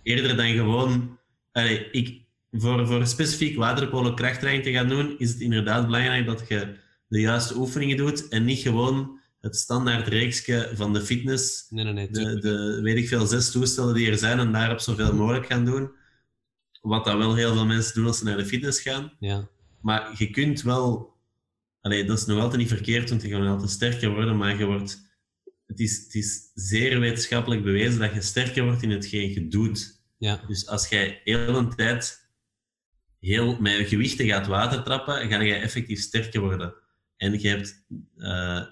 Eerder 0.02 0.36
dan 0.36 0.52
gewoon... 0.52 1.18
Allee, 1.52 1.90
ik, 1.90 2.20
voor, 2.50 2.86
voor 2.86 3.06
specifiek 3.06 3.56
waterpolo 3.56 4.14
krachttraining 4.14 4.64
te 4.64 4.72
gaan 4.72 4.88
doen, 4.88 5.18
is 5.18 5.30
het 5.30 5.40
inderdaad 5.40 5.86
belangrijk 5.86 6.26
dat 6.26 6.48
je 6.48 6.76
de 7.08 7.20
juiste 7.20 7.56
oefeningen 7.56 7.96
doet 7.96 8.28
en 8.28 8.44
niet 8.44 8.58
gewoon 8.58 9.20
het 9.40 9.56
standaard 9.56 10.08
reeksje 10.08 10.70
van 10.74 10.92
de 10.92 11.00
fitness 11.00 11.66
nee, 11.70 11.84
nee, 11.84 11.92
nee. 11.92 12.10
de, 12.10 12.40
de, 12.40 12.80
weet 12.82 12.96
ik 12.96 13.08
veel, 13.08 13.26
zes 13.26 13.50
toestellen 13.50 13.94
die 13.94 14.10
er 14.10 14.18
zijn 14.18 14.38
en 14.38 14.52
daarop 14.52 14.80
zoveel 14.80 15.14
mogelijk 15.14 15.46
gaan 15.46 15.64
doen. 15.64 15.90
Wat 16.80 17.04
dat 17.04 17.16
wel 17.16 17.34
heel 17.34 17.52
veel 17.52 17.66
mensen 17.66 17.94
doen 17.94 18.06
als 18.06 18.18
ze 18.18 18.24
naar 18.24 18.36
de 18.36 18.46
fitness 18.46 18.80
gaan. 18.80 19.12
Ja, 19.18 19.48
Maar 19.80 20.14
je 20.18 20.30
kunt 20.30 20.62
wel 20.62 21.10
Allee, 21.80 22.04
dat 22.04 22.18
is 22.18 22.24
nog 22.24 22.40
altijd 22.40 22.60
niet 22.60 22.68
verkeerd, 22.68 23.10
want 23.10 23.22
je 23.22 23.28
gaat 23.28 23.46
altijd 23.46 23.70
sterker 23.70 24.10
worden, 24.10 24.36
maar 24.36 24.58
je 24.58 24.64
wordt... 24.64 25.08
Het 25.66 25.80
is, 25.80 26.02
het 26.02 26.14
is 26.14 26.50
zeer 26.54 27.00
wetenschappelijk 27.00 27.62
bewezen 27.62 28.00
dat 28.00 28.14
je 28.14 28.20
sterker 28.20 28.64
wordt 28.64 28.82
in 28.82 28.90
hetgeen 28.90 29.32
je 29.32 29.48
doet. 29.48 30.02
Ja. 30.18 30.44
Dus 30.46 30.66
als 30.66 30.88
jij 30.88 31.20
heel 31.24 31.56
een 31.56 31.74
tijd 31.74 32.30
heel 33.18 33.60
met 33.60 33.76
je 33.76 33.86
gewichten 33.86 34.26
gaat 34.26 34.46
watertrappen, 34.46 35.28
ga 35.28 35.40
je 35.40 35.54
effectief 35.54 36.00
sterker 36.00 36.40
worden. 36.40 36.74
En 37.16 37.40
je 37.40 37.48
hebt 37.48 37.86
eh, 38.16 38.62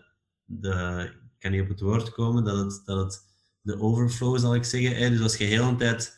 de, 0.44 1.04
ik 1.12 1.38
kan 1.38 1.50
niet 1.50 1.60
op 1.60 1.68
het 1.68 1.80
woord 1.80 2.10
komen, 2.10 2.44
dat 2.44 2.58
het, 2.58 2.82
dat 2.84 3.04
het 3.04 3.26
de 3.60 3.80
overflow 3.80 4.38
zal 4.38 4.54
ik 4.54 4.64
zeggen. 4.64 5.12
Dus 5.12 5.20
als 5.20 5.36
je 5.36 5.44
heel 5.44 5.64
een 5.64 5.76
tijd 5.76 6.17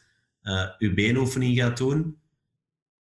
eh, 0.50 0.68
je 0.78 0.94
beenoefening 0.94 1.58
gaat 1.58 1.76
doen, 1.76 2.18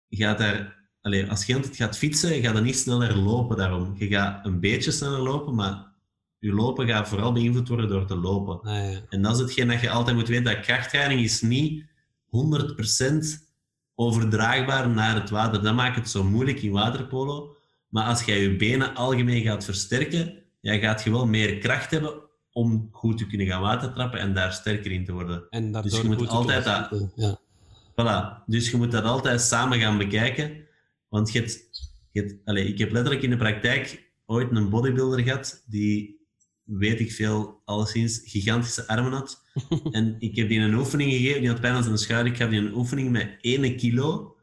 gaat 0.09 0.39
daar, 0.39 0.89
allez, 1.01 1.29
als 1.29 1.47
je 1.47 1.55
altijd 1.55 1.77
gaat 1.77 1.99
fietsen, 1.99 2.43
ga 2.43 2.53
dan 2.53 2.63
niet 2.63 2.77
sneller 2.77 3.17
lopen 3.17 3.57
daarom. 3.57 3.95
Je 3.99 4.07
gaat 4.07 4.47
een 4.47 4.61
beetje 4.61 4.91
sneller 4.91 5.21
lopen, 5.21 5.55
maar 5.55 5.93
je 6.39 6.53
lopen 6.53 6.89
gaat 6.89 7.09
vooral 7.09 7.33
beïnvloed 7.33 7.69
worden 7.69 7.89
door 7.89 8.07
te 8.07 8.17
lopen. 8.17 8.61
Ah, 8.61 8.93
ja. 8.93 9.01
En 9.09 9.23
dat 9.23 9.35
is 9.35 9.41
hetgeen 9.41 9.69
dat 9.69 9.81
je 9.81 9.91
altijd 9.91 10.17
moet 10.17 10.29
weten, 10.29 10.45
dat 10.45 10.61
krachttraining 10.61 11.21
is 11.21 11.41
niet 11.41 11.85
100% 12.27 13.51
overdraagbaar 13.95 14.89
naar 14.89 15.15
het 15.15 15.31
water. 15.31 15.63
Dat 15.63 15.75
maakt 15.75 15.97
het 15.97 16.11
zo 16.11 16.25
moeilijk 16.25 16.63
in 16.63 16.71
waterpolo. 16.71 17.57
Maar 17.89 18.05
als 18.05 18.25
jij 18.25 18.41
je 18.41 18.57
benen 18.57 18.95
algemeen 18.95 19.43
gaat 19.43 19.65
versterken, 19.65 20.43
ja, 20.61 20.79
gaat 20.79 21.05
je 21.05 21.11
wel 21.11 21.27
meer 21.27 21.59
kracht 21.59 21.91
hebben 21.91 22.31
om 22.53 22.89
goed 22.93 23.19
te 23.19 23.27
kunnen 23.27 23.47
gaan 23.47 23.61
watertrappen 23.63 24.21
en 24.21 24.35
daar 24.35 24.53
sterker 24.53 24.91
in 24.93 25.05
te 25.05 25.13
worden. 25.13 25.47
En 25.51 25.73
Dus 25.83 25.93
je 25.93 26.09
moet 26.09 26.29
altijd 26.37 26.65
dat-. 26.91 27.13
Ja. 27.17 27.41
Voilà. 27.91 28.45
Dus 28.47 28.71
je 28.71 28.77
moet 28.77 28.91
dat 28.93 29.05
altijd 29.05 29.41
samen 29.41 29.81
gaan 29.81 29.99
bekijken. 29.99 30.67
Want 31.09 31.33
je 31.33 31.39
hebt, 31.39 31.71
je 32.11 32.21
hebt, 32.21 32.35
allez, 32.45 32.69
ik 32.69 32.79
heb 32.79 32.91
letterlijk 32.93 33.23
in 33.25 33.31
de 33.31 33.37
praktijk 33.37 34.11
ooit 34.27 34.51
een 34.51 34.69
bodybuilder 34.71 35.21
gehad 35.21 35.65
die, 35.67 36.21
weet 36.65 37.01
ik 37.01 37.13
veel, 37.13 37.61
alleszins 37.65 38.21
gigantische 38.25 38.89
armen 38.89 39.13
had. 39.13 39.43
en 39.91 40.17
ik 40.19 40.37
heb 40.37 40.49
die 40.49 40.61
een 40.61 40.75
oefening 40.75 41.11
gegeven, 41.13 41.41
die 41.41 41.51
had 41.51 41.61
pijn 41.61 41.75
aan 41.75 41.83
zijn 41.85 41.99
schouder. 41.99 42.33
Ik 42.33 42.39
gaf 42.39 42.49
die 42.51 42.59
een 42.59 42.75
oefening 42.75 43.11
met 43.11 43.37
1 43.41 43.77
kilo, 43.77 44.37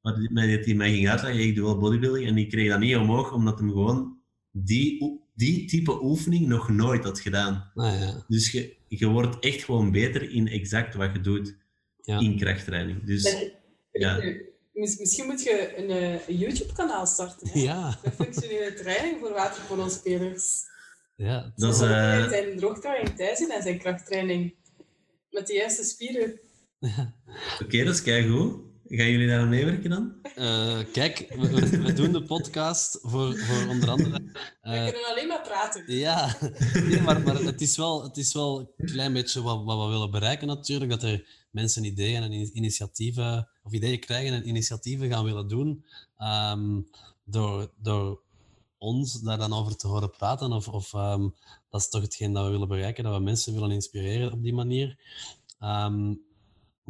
wat 0.00 0.16
die- 0.16 0.60
die 0.64 0.74
mij 0.74 0.92
ging 0.94 1.08
uitleggen. 1.08 1.42
Ik 1.46 1.54
doe 1.54 1.64
wel 1.64 1.78
bodybuilding 1.78 2.26
en 2.26 2.34
die 2.34 2.46
kreeg 2.46 2.70
dat 2.70 2.78
niet 2.80 2.96
omhoog, 2.96 3.32
omdat 3.32 3.58
hem 3.58 3.68
gewoon 3.70 4.18
die, 4.50 5.19
die 5.34 5.66
type 5.66 6.02
oefening 6.02 6.46
nog 6.46 6.68
nooit 6.68 7.04
had 7.04 7.20
gedaan. 7.20 7.70
Ah, 7.74 8.00
ja. 8.00 8.24
Dus 8.28 8.50
je, 8.50 8.76
je 8.88 9.06
wordt 9.06 9.38
echt 9.38 9.64
gewoon 9.64 9.90
beter 9.90 10.30
in 10.30 10.48
exact 10.48 10.94
wat 10.94 11.10
je 11.12 11.20
doet 11.20 11.56
Ja. 12.02 12.18
in 12.20 12.38
krachttraining. 12.38 13.04
Dus 13.04 13.22
Ben- 13.22 13.52
ja. 13.92 14.20
Mis- 14.72 14.98
Misschien 14.98 15.26
moet 15.26 15.42
je 15.42 15.74
een, 15.76 15.90
eh, 15.90 16.28
een 16.28 16.36
YouTube-kanaal 16.36 17.06
starten. 17.06 17.48
hè? 17.48 17.60
Ja. 17.60 17.98
Functionele 18.14 18.74
training 18.74 19.18
voor 19.20 19.32
waterpolo-spelers. 19.32 20.68
Ja, 21.16 21.52
Dat 21.56 21.72
is, 21.72 21.78
Zo, 21.78 21.84
eh, 21.84 22.28
Zijn 22.28 22.56
droogtraining 22.56 23.16
thuis 23.16 23.40
in 23.40 23.50
en 23.50 23.62
zijn 23.62 23.78
krachttraining. 23.78 24.54
Met 25.30 25.46
de 25.46 25.54
juiste 25.54 25.84
spieren. 25.84 26.40
Oké, 27.62 27.84
dat 27.84 27.94
is 27.94 28.02
keigoed. 28.02 28.60
Gaan 28.92 29.10
jullie 29.10 29.26
daar 29.28 29.40
aan 29.40 29.48
meewerken 29.48 29.90
dan? 29.90 30.12
Eh, 30.34 30.78
kijk, 30.92 31.26
we, 31.36 31.48
we- 31.50 31.82
we 31.82 31.92
doen 31.92 32.12
de 32.12 32.22
podcast 32.22 32.98
voor, 33.02 33.36
voor 33.38 33.68
onder 33.68 33.88
andere. 33.90 34.10
We 34.10 34.38
eh, 34.60 34.84
kunnen 34.84 35.10
alleen 35.10 35.28
maar 35.28 35.42
praten. 35.42 35.96
ja, 35.98 36.36
nee, 36.72 37.00
maar, 37.00 37.20
maar 37.20 37.34
het, 37.42 37.60
is 37.60 37.76
wel, 37.76 38.02
het 38.02 38.16
is 38.16 38.32
wel 38.32 38.72
een 38.76 38.86
klein 38.86 39.12
beetje 39.12 39.42
wat, 39.42 39.64
wat 39.64 39.84
we 39.84 39.90
willen 39.92 40.10
bereiken 40.10 40.46
natuurlijk. 40.46 40.90
Dat 40.90 41.02
er 41.02 41.46
mensen 41.50 41.84
ideeën 41.84 42.22
en 42.22 42.32
in- 42.32 42.50
initiatieven, 42.56 43.48
of 43.62 43.72
ideeën 43.72 44.00
krijgen 44.00 44.32
en 44.34 44.48
initiatieven 44.48 45.10
gaan 45.10 45.24
willen 45.24 45.48
doen. 45.48 45.84
ehm, 46.16 46.80
door, 47.24 47.70
door 47.82 48.20
ons 48.78 49.20
daar 49.20 49.38
dan 49.38 49.52
over 49.52 49.76
te 49.76 49.86
horen 49.86 50.10
praten. 50.10 50.52
Of, 50.52 50.68
of 50.68 50.94
ehm, 50.94 51.28
dat 51.70 51.80
is 51.80 51.88
toch 51.88 52.02
hetgeen 52.02 52.32
dat 52.32 52.44
we 52.44 52.50
willen 52.50 52.68
bereiken, 52.68 53.04
dat 53.04 53.14
we 53.16 53.20
mensen 53.22 53.52
willen 53.54 53.70
inspireren 53.70 54.32
op 54.32 54.42
die 54.42 54.54
manier. 54.54 54.98
Ehm, 55.58 56.14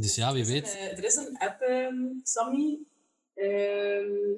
dus 0.00 0.14
ja, 0.14 0.32
wie 0.32 0.42
Er 0.42 0.48
is 0.48 0.52
weet. 0.52 0.76
een, 0.80 0.96
er 0.96 1.04
is 1.04 1.14
een 1.16 1.38
app, 1.38 1.60
ehm, 1.60 1.94
Sammy, 2.22 2.78
ehm, 3.34 4.36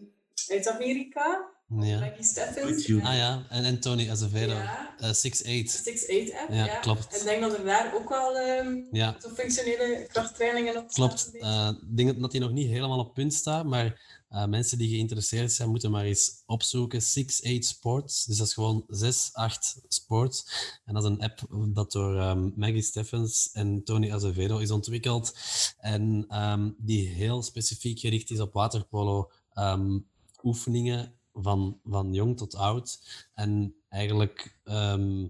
uit 0.49 0.69
Amerika. 0.69 1.51
Ja. 1.81 1.99
Maggie 1.99 2.25
Steffens. 2.25 2.91
Ah 2.91 3.15
ja, 3.15 3.47
en, 3.49 3.65
en 3.65 3.81
Tony 3.81 4.11
Azevedo. 4.11 4.53
Ja. 4.53 4.95
Eh, 4.99 5.09
6-8. 5.09 5.13
6-8 5.13 6.35
app. 6.41 6.51
Ja, 6.51 6.65
Ja, 6.65 6.77
klopt. 6.81 7.13
En 7.13 7.19
ik 7.19 7.25
denk 7.25 7.41
dat 7.41 7.59
er 7.59 7.65
daar 7.65 7.95
ook 7.95 8.09
wel 8.09 8.37
ehm 8.39 8.77
Ja. 8.91 9.17
zo 9.23 9.29
functionele 9.29 10.07
krachttrainingen 10.13 10.77
op 10.77 10.89
Klopt. 10.89 11.19
staan, 11.19 11.33
beetje. 11.33 11.47
Eh, 11.47 11.69
Ik 11.91 11.97
denk 11.97 12.21
dat 12.21 12.33
hij 12.33 12.41
nog 12.41 12.51
niet 12.53 12.69
helemaal 12.69 12.99
op 12.99 13.15
punt 13.15 13.35
staat, 13.35 13.65
maar 13.65 14.01
eh, 14.29 14.45
mensen 14.47 14.79
die 14.79 14.89
geïnteresseerd 14.89 15.53
zijn, 15.53 15.69
moeten 15.69 15.91
maar 15.91 16.05
eens 16.05 16.43
opzoeken. 16.47 17.01
6-8 17.03 17.65
Sports. 17.65 18.25
Dus 18.25 18.37
dat 18.37 18.47
is 18.47 18.53
gewoon 18.55 18.85
6-8 18.89 19.81
Sports. 19.89 20.45
En 20.85 20.95
dat 20.95 21.03
is 21.03 21.09
een 21.09 21.23
app 21.23 21.41
dat 21.75 21.93
door 21.93 22.19
ehm, 22.19 22.51
Maggie 22.55 22.83
Steffens 22.83 23.51
en 23.53 23.85
Tony 23.85 24.13
Azevedo 24.13 24.59
is 24.59 24.71
ontwikkeld. 24.71 25.35
En 25.79 26.25
ehm, 26.29 26.71
die 26.79 27.09
heel 27.09 27.43
specifiek 27.43 27.99
gericht 27.99 28.31
is 28.31 28.41
op 28.41 28.53
waterpolo 28.53 29.31
ehm, 29.53 29.99
oefeningen 30.43 31.13
van, 31.33 31.81
van 31.85 32.15
jong 32.15 32.37
tot 32.37 32.55
oud. 32.55 33.01
En 33.35 33.75
eigenlijk 33.89 34.59
ehm, 34.65 35.27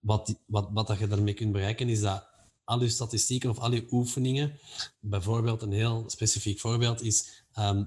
wat, 0.00 0.34
wat, 0.46 0.68
wat 0.72 0.86
dat 0.86 0.98
je 0.98 1.06
daarmee 1.06 1.34
kunt 1.34 1.52
bereiken, 1.52 1.88
is 1.88 2.00
dat 2.00 2.30
al 2.64 2.80
je 2.80 2.88
statistieken 2.88 3.50
of 3.50 3.58
al 3.58 3.72
je 3.72 3.86
oefeningen, 3.90 4.58
bijvoorbeeld 5.00 5.62
een 5.62 5.72
heel 5.72 6.04
specifiek 6.06 6.60
voorbeeld 6.60 7.02
is 7.02 7.44
ehm, 7.52 7.84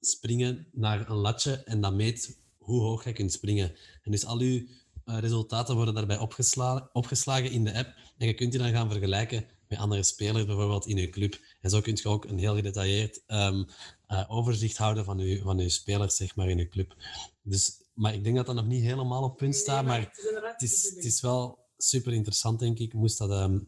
springen 0.00 0.66
naar 0.72 1.10
een 1.10 1.16
latje 1.16 1.62
en 1.64 1.80
dat 1.80 1.94
meet 1.94 2.38
hoe 2.58 2.80
hoog 2.80 3.04
je 3.04 3.12
kunt 3.12 3.32
springen. 3.32 3.74
En 4.02 4.10
dus 4.10 4.26
al 4.26 4.40
je 4.40 4.68
eh, 5.04 5.18
resultaten 5.18 5.74
worden 5.74 5.94
daarbij 5.94 6.18
opgesla 6.18 6.90
opgeslagen 6.92 7.50
in 7.50 7.64
de 7.64 7.74
app 7.74 7.94
en 8.18 8.26
je 8.26 8.34
kunt 8.34 8.52
die 8.52 8.60
dan 8.60 8.70
gaan 8.70 8.90
vergelijken 8.90 9.44
met 9.68 9.78
andere 9.78 10.02
spelers, 10.02 10.44
bijvoorbeeld 10.44 10.86
in 10.86 10.96
je 10.96 11.10
club. 11.10 11.40
En 11.60 11.70
zo 11.70 11.80
kun 11.80 11.98
je 12.02 12.08
ook 12.08 12.24
een 12.24 12.38
heel 12.38 12.54
gedetailleerd 12.54 13.22
ehm, 13.26 13.64
eh, 14.12 14.24
overzicht 14.28 14.76
houden 14.76 15.04
van 15.04 15.18
je, 15.18 15.40
van 15.42 15.58
je 15.58 15.68
spelers 15.68 16.16
zeg 16.16 16.36
maar, 16.36 16.48
in 16.48 16.58
je 16.58 16.68
club. 16.68 16.94
Dus, 17.42 17.82
maar 17.94 18.14
ik 18.14 18.24
denk 18.24 18.36
dat 18.36 18.46
dat 18.46 18.54
nog 18.54 18.66
niet 18.66 18.82
helemaal 18.82 19.22
op 19.22 19.36
punt 19.36 19.52
Nee, 19.52 19.60
staat, 19.60 19.84
maar 19.84 20.00
het 20.00 20.62
is 20.62 20.94
het 20.94 21.04
is, 21.04 21.20
de 21.20 21.26
wel 21.26 21.58
super 21.76 22.12
interessant, 22.12 22.58
denk 22.58 22.78
ik. 22.78 22.92
Moest 22.92 23.18
dat 23.18 23.30
ehm, 23.30 23.58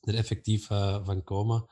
er 0.00 0.14
effectief 0.14 0.70
eh, 0.70 1.04
van 1.04 1.24
komen. 1.24 1.66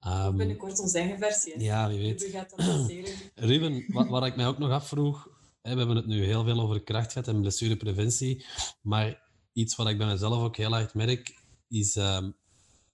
Ehm, 0.00 0.36
Binnenkort 0.36 0.80
onze 0.80 0.98
eigen 0.98 1.18
versie. 1.18 1.52
hè. 1.52 1.62
ja, 1.62 1.88
wie 1.88 1.98
weet. 1.98 2.20
Ruben 2.22 2.38
gaat 2.38 2.50
dat 2.50 2.66
lanceren. 2.66 3.12
Ruben, 3.50 3.84
wat, 3.92 4.08
wat 4.08 4.26
ik 4.26 4.36
mij 4.36 4.46
ook 4.46 4.58
nog 4.58 4.70
afvroeg, 4.70 5.28
hè, 5.62 5.72
we 5.72 5.78
hebben 5.78 5.96
het 5.96 6.06
nu 6.06 6.24
heel 6.24 6.44
veel 6.44 6.60
over 6.60 6.82
kracht 6.82 7.12
gehad 7.12 7.28
en 7.28 7.40
blessurepreventie, 7.40 8.46
maar 8.82 9.22
iets 9.52 9.76
wat 9.76 9.88
ik 9.88 9.98
bij 9.98 10.06
mezelf 10.06 10.42
ook 10.42 10.56
heel 10.56 10.70
hard 10.72 10.94
merk, 10.94 11.34
is, 11.68 11.96
ehm, 11.96 12.30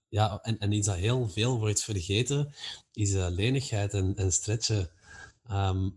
ja, 0.09 0.39
en, 0.41 0.59
en 0.59 0.71
iets 0.71 0.87
dat 0.87 0.95
heel 0.95 1.29
veel 1.29 1.59
wordt 1.59 1.83
vergeten, 1.83 2.53
is 2.93 3.13
eh, 3.13 3.27
lenigheid 3.29 3.93
en, 3.93 4.15
en 4.15 4.31
stretchen. 4.31 4.89
Ehm, 5.47 5.89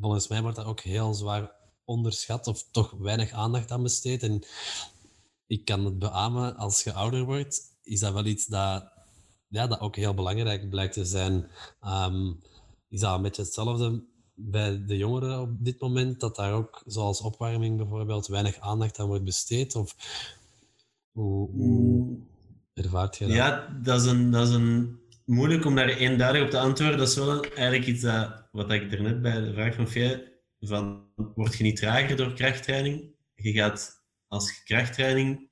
volgens 0.00 0.28
mij 0.28 0.42
wordt 0.42 0.56
dat 0.56 0.66
ook 0.66 0.80
heel 0.80 1.14
zwaar 1.14 1.50
onderschat 1.84 2.46
of 2.46 2.64
toch 2.70 2.90
weinig 2.90 3.30
aandacht 3.30 3.70
aan 3.70 3.82
besteed. 3.82 4.22
En 4.22 4.44
ik 5.46 5.64
kan 5.64 5.84
het 5.84 5.98
beamen, 5.98 6.56
als 6.56 6.82
je 6.82 6.92
ouder 6.92 7.24
wordt, 7.24 7.60
is 7.82 8.00
dat 8.00 8.12
wel 8.12 8.24
iets 8.24 8.46
dat, 8.46 8.92
ja, 9.48 9.66
dat 9.66 9.80
ook 9.80 9.96
heel 9.96 10.14
belangrijk 10.14 10.70
blijkt 10.70 10.94
te 10.94 11.04
zijn. 11.04 11.48
Ehm, 11.80 12.32
is 12.88 13.00
dat 13.00 13.14
een 13.14 13.22
beetje 13.22 13.42
hetzelfde 13.42 14.04
bij 14.34 14.84
de 14.84 14.96
jongeren 14.96 15.40
op 15.40 15.64
dit 15.64 15.80
moment, 15.80 16.20
dat 16.20 16.36
daar 16.36 16.52
ook, 16.52 16.82
zoals 16.86 17.20
opwarming 17.20 17.76
bijvoorbeeld, 17.76 18.26
weinig 18.26 18.58
aandacht 18.58 18.98
aan 18.98 19.06
wordt 19.06 19.24
besteed? 19.24 19.74
Of 19.74 19.96
hoe 21.12 22.18
Ja, 23.34 23.78
dat 23.82 24.00
is, 24.00 24.06
een, 24.06 24.30
dat 24.30 24.48
is 24.48 24.54
een 24.54 25.00
moeilijk 25.24 25.64
om 25.64 25.74
daar 25.74 25.88
eenduidig 25.88 26.42
op 26.42 26.50
te 26.50 26.58
antwoorden. 26.58 26.98
Dat 26.98 27.08
is 27.08 27.14
wel 27.14 27.42
eigenlijk 27.42 27.86
iets 27.86 28.02
dat, 28.02 28.48
wat 28.52 28.70
ik 28.70 28.92
er 28.92 29.02
net 29.02 29.22
bij 29.22 29.40
de 29.40 29.52
vraag 29.52 29.74
van 29.74 29.88
Fee, 29.88 30.22
van 30.60 31.08
word 31.34 31.56
je 31.56 31.62
niet 31.62 31.76
trager 31.76 32.16
door 32.16 32.32
krachttraining? 32.32 33.14
Je 33.34 33.52
gaat, 33.52 34.04
als 34.28 34.48
je 34.48 34.62
krachttraining 34.64 35.50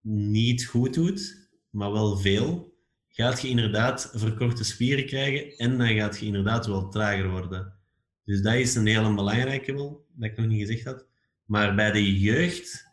niet 0.00 0.64
goed 0.64 0.94
doet, 0.94 1.48
maar 1.70 1.92
wel 1.92 2.16
veel, 2.16 2.74
gaat 3.08 3.42
je 3.42 3.48
inderdaad 3.48 4.10
verkorte 4.14 4.64
spieren 4.64 5.06
krijgen 5.06 5.56
en 5.56 5.78
dan 5.78 5.94
gaat 5.94 6.18
je 6.18 6.26
inderdaad 6.26 6.66
wel 6.66 6.88
trager 6.88 7.30
worden. 7.30 7.78
Dus 8.24 8.42
dat 8.42 8.54
is 8.54 8.74
een 8.74 8.86
hele 8.86 9.14
belangrijke 9.14 9.74
wel, 9.74 10.06
dat 10.08 10.30
ik 10.30 10.36
nog 10.36 10.46
niet 10.46 10.66
gezegd 10.66 10.84
had. 10.84 11.06
Maar 11.44 11.74
bij 11.74 11.92
de 11.92 12.18
jeugd 12.18 12.86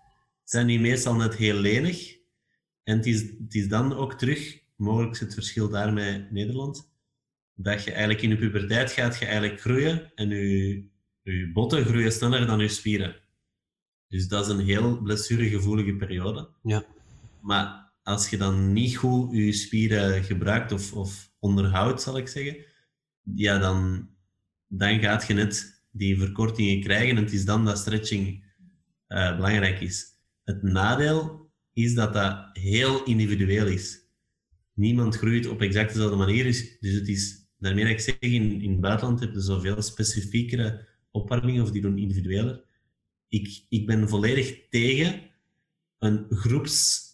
zijn 0.44 0.68
die 0.68 0.80
meestal 0.80 1.16
net 1.16 1.36
heel 1.36 1.56
lenig. 1.56 2.20
En 2.84 2.98
het 2.98 3.06
is, 3.06 3.22
het 3.22 3.56
is 3.56 3.68
dan 3.68 3.94
ook 3.94 4.14
terug, 4.14 4.60
mogelijk 4.76 5.14
is 5.14 5.20
het 5.20 5.34
verschil 5.34 5.70
daar 5.70 5.94
met 5.94 6.32
Nederland, 6.32 6.92
dat 7.54 7.84
je 7.84 7.92
eigenlijk 7.92 8.22
in 8.22 8.30
je 8.30 8.38
puberteit 8.38 8.92
gaat 8.92 9.18
je 9.20 9.26
eigenlijk 9.26 9.62
groeien 9.62 10.12
en 10.16 10.30
je, 10.30 10.86
je 11.22 11.52
botten 11.54 11.86
groeien 11.86 12.12
sneller 12.12 12.48
dan 12.48 12.60
je 12.60 12.68
spieren. 12.68 13.16
Dus 14.08 14.28
dat 14.28 14.46
is 14.46 14.52
een 14.52 14.66
heel 14.66 15.02
blessuregevoelige 15.02 15.96
periode. 15.96 16.50
Ja. 16.64 16.86
Maar 17.42 17.92
als 18.04 18.30
je 18.30 18.38
dan 18.38 18.74
niet 18.74 18.98
goed 18.98 19.36
je 19.36 19.52
spieren 19.52 20.24
gebruikt 20.24 20.72
of, 20.72 20.94
of 20.94 21.32
onderhoudt, 21.40 22.02
zal 22.02 22.18
ik 22.18 22.28
zeggen, 22.28 22.66
ja, 23.36 23.58
dan, 23.58 24.10
dan 24.68 25.00
gaat 25.00 25.28
je 25.28 25.34
net 25.34 25.84
die 25.92 26.20
verkortingen 26.20 26.82
krijgen. 26.82 27.18
En 27.18 27.24
het 27.24 27.34
is 27.34 27.46
dan 27.46 27.66
dat 27.66 27.78
stretching 27.78 28.46
uh, 29.08 29.36
belangrijk 29.36 29.80
is. 29.80 30.06
Het 30.44 30.64
nadeel 30.64 31.51
is 31.84 31.94
dat 31.94 32.14
dat 32.14 32.50
heel 32.54 33.04
individueel 33.04 33.68
is. 33.68 34.00
Niemand 34.74 35.16
groeit 35.16 35.48
op 35.48 35.62
exact 35.62 35.94
dezelfde 35.94 36.18
manier. 36.18 36.44
Dus, 36.44 36.80
dus 36.80 36.94
het 36.94 37.08
is, 37.08 37.48
daarmee 37.58 37.84
dat 37.84 37.94
ik 37.94 38.00
zeg, 38.00 38.16
in, 38.20 38.62
in 38.62 38.72
het 38.72 38.82
buitenland 38.82 39.20
heb 39.20 39.34
je 39.34 39.42
zoveel 39.42 39.82
specifiekere 39.82 40.88
opwarmingen 41.12 41.64
of 41.64 41.72
die 41.72 41.82
doen 41.82 41.98
individueler. 41.98 42.64
Ik, 43.28 43.66
ik 43.70 43.86
ben 43.86 44.10
volledig 44.10 44.70
tegen 44.70 45.22
een 46.00 46.26
groeps 46.30 47.10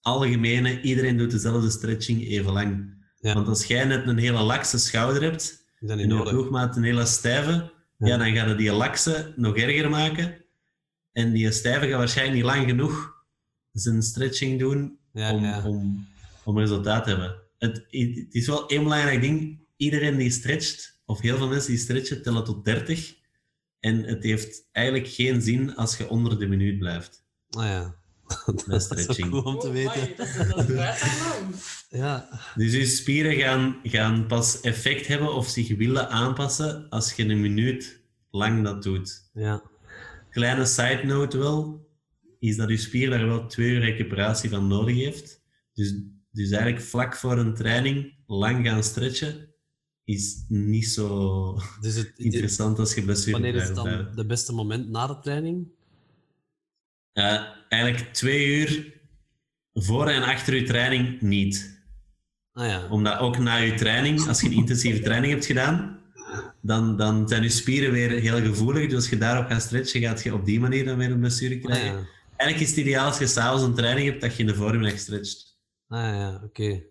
algemene, 0.00 0.80
iedereen 0.80 1.16
doet 1.16 1.30
dezelfde 1.30 1.70
stretching 1.70 2.26
even 2.26 2.52
lang. 2.52 2.98
Want 3.20 3.48
als 3.48 3.64
jij 3.64 3.84
net 3.84 4.06
een 4.06 4.18
hele 4.18 4.42
lakse 4.42 4.78
schouder 4.78 5.22
hebt, 5.22 5.68
en 5.80 5.98
je 5.98 6.22
ploegmaat 6.22 6.76
een 6.76 6.82
hele 6.82 7.06
stijve, 7.06 7.72
ja. 7.98 8.16
dan 8.16 8.34
gaat 8.34 8.48
het 8.48 8.58
die 8.58 8.72
lakse 8.72 9.32
nog 9.36 9.56
erger 9.56 9.90
maken. 9.90 10.44
En 11.12 11.32
die 11.32 11.52
stijve 11.52 11.88
gaat 11.88 11.98
waarschijnlijk 11.98 12.36
niet 12.36 12.46
lang 12.54 12.68
genoeg 12.68 13.19
zijn 13.80 14.02
stretching 14.02 14.58
doen 14.58 14.98
om, 15.12 15.54
om, 15.64 16.06
om 16.44 16.58
resultaat 16.58 17.04
te 17.04 17.10
hebben. 17.10 17.36
Het, 17.58 17.76
het, 17.76 18.34
is 18.34 18.46
wel 18.46 18.68
één 18.68 18.82
belangrijk 18.82 19.20
ding. 19.20 19.58
Iedereen 19.76 20.16
die 20.16 20.30
stretcht, 20.30 21.00
of 21.04 21.20
heel 21.20 21.36
veel 21.36 21.48
mensen 21.48 21.70
die 21.70 21.80
stretchen, 21.80 22.22
tellen 22.22 22.44
tot 22.44 22.64
30. 22.64 23.14
En 23.80 24.04
het 24.04 24.22
heeft 24.22 24.68
eigenlijk 24.72 25.08
geen 25.08 25.42
zin 25.42 25.74
als 25.76 25.96
je 25.96 26.08
onder 26.08 26.38
de 26.38 26.46
minuut 26.46 26.78
blijft. 26.78 27.24
Ah 27.50 27.64
ja. 27.64 27.98
Met 28.66 28.82
stretching. 28.82 29.30
Dat 29.32 29.44
is 29.44 29.52
om 29.52 29.58
te 29.58 29.70
weten. 29.70 30.02
Oh, 30.02 30.16
dat 30.16 30.26
is, 30.28 30.68
dat 30.68 30.98
ja. 32.00 32.28
Dus 32.54 32.72
je 32.72 32.86
spieren 32.86 33.34
gaan, 33.36 33.76
gaan 33.82 34.26
pas 34.26 34.60
effect 34.60 35.06
hebben 35.06 35.34
of 35.34 35.48
zich 35.48 35.76
willen 35.76 36.08
aanpassen 36.08 36.86
als 36.88 37.12
je 37.12 37.24
een 37.24 37.40
minuut 37.40 38.00
lang 38.30 38.64
dat 38.64 38.82
doet. 38.82 39.30
Ja. 39.32 39.62
Kleine 40.30 40.64
side 40.64 41.00
note 41.04 41.38
wel, 41.38 41.88
is 42.40 42.56
dat 42.56 42.68
je 42.68 42.76
spier 42.76 43.10
daar 43.10 43.26
wel 43.26 43.46
twee 43.46 43.70
uur 43.70 43.80
recuperatie 43.80 44.50
van 44.50 44.66
nodig 44.66 44.96
heeft. 44.96 45.42
Dus, 45.74 45.94
dus 46.30 46.50
eigenlijk 46.50 46.82
vlak 46.82 47.16
voor 47.16 47.38
een 47.38 47.54
training 47.54 48.14
lang 48.26 48.66
gaan 48.66 48.82
stretchen 48.82 49.48
is 50.04 50.44
niet 50.48 50.86
zo 50.86 51.58
dus 51.80 51.94
het, 51.94 52.12
interessant 52.28 52.78
als 52.78 52.94
je 52.94 53.02
blessure 53.02 53.32
Wanneer 53.32 53.54
is 53.54 53.66
het 53.66 53.74
dan 53.74 53.88
het 53.88 54.26
beste 54.26 54.52
moment 54.52 54.88
na 54.88 55.06
de 55.06 55.18
training? 55.18 55.68
Uh, 57.14 57.42
eigenlijk 57.68 58.12
twee 58.12 58.46
uur 58.46 59.00
voor 59.74 60.08
en 60.08 60.22
achter 60.22 60.54
je 60.54 60.62
training 60.62 61.20
niet. 61.20 61.82
Ah, 62.52 62.66
ja. 62.66 62.88
Omdat 62.88 63.18
ook 63.18 63.38
na 63.38 63.56
je 63.56 63.74
training, 63.74 64.28
als 64.28 64.40
je 64.40 64.46
een 64.46 64.52
intensieve 64.52 65.00
training 65.08 65.32
hebt 65.32 65.46
gedaan, 65.46 65.98
dan, 66.60 66.96
dan 66.96 67.28
zijn 67.28 67.42
je 67.42 67.48
spieren 67.48 67.92
weer 67.92 68.10
heel 68.10 68.40
gevoelig. 68.40 68.84
Dus 68.84 68.94
als 68.94 69.08
je 69.08 69.18
daarop 69.18 69.46
gaat 69.46 69.62
stretchen, 69.62 70.00
gaat 70.00 70.22
je 70.22 70.34
op 70.34 70.44
die 70.44 70.60
manier 70.60 70.84
dan 70.84 70.96
weer 70.98 71.10
een 71.10 71.20
blessure 71.20 71.54
Ah, 71.54 71.60
krijgen. 71.60 71.92
ja. 71.92 72.06
Eigenlijk 72.40 72.60
is 72.70 72.76
het 72.76 72.86
ideaal 72.86 73.06
als 73.06 73.18
je 73.18 73.26
s'avonds 73.26 73.62
een 73.64 73.74
training 73.74 74.08
hebt, 74.08 74.20
dat 74.20 74.32
je 74.34 74.38
in 74.40 74.46
de 74.46 74.54
voormiddag 74.54 74.98
stretcht. 74.98 75.58
Ah 75.88 75.98
ja, 76.00 76.40
oké. 76.44 76.82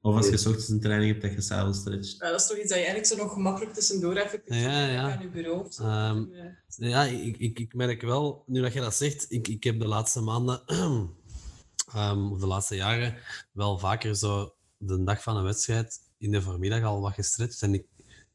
Of 0.00 0.16
als 0.16 0.28
je 0.28 0.36
s 0.36 0.46
ochtends 0.46 0.68
een 0.68 0.80
training 0.80 1.10
hebt, 1.10 1.22
dat 1.22 1.32
je 1.32 1.40
s'avonds 1.40 1.78
stretcht. 1.78 2.16
Ja, 2.18 2.30
dat 2.30 2.40
is 2.40 2.46
toch 2.46 2.56
iets 2.56 2.68
dat 2.68 2.78
je 2.78 2.84
eigenlijk 2.84 3.06
zo 3.06 3.16
nog 3.16 3.32
gemakkelijk 3.32 3.74
tussendoor 3.74 4.16
even 4.16 4.42
kunt 4.44 4.60
Ja, 4.60 4.84
doen, 4.84 4.92
ja. 4.94 5.12
aan 5.12 5.20
je 5.22 5.28
bureau. 5.28 5.60
of 5.66 5.72
zo. 5.74 5.82
Ehm, 5.82 6.24
Ja. 6.32 6.56
Ja, 6.76 7.02
ik, 7.04 7.36
ik, 7.38 7.58
ik 7.58 7.74
merk 7.74 8.02
wel, 8.02 8.42
nu 8.46 8.60
dat 8.60 8.72
je 8.72 8.80
dat 8.80 8.94
zegt, 8.94 9.26
ik, 9.28 9.48
ik 9.48 9.64
heb 9.64 9.78
de 9.78 9.86
laatste 9.86 10.20
maanden, 10.20 10.62
ehm, 11.94 12.32
of 12.32 12.40
de 12.40 12.46
laatste 12.46 12.74
jaren, 12.74 13.16
wel 13.52 13.78
vaker 13.78 14.16
zo 14.16 14.54
de 14.76 15.04
dag 15.04 15.22
van 15.22 15.36
een 15.36 15.44
wedstrijd 15.44 15.98
in 16.18 16.30
de 16.30 16.42
voormiddag 16.42 16.82
al 16.82 17.00
wat 17.00 17.12
gestretched. 17.14 17.62
En 17.62 17.74
ik, 17.74 17.86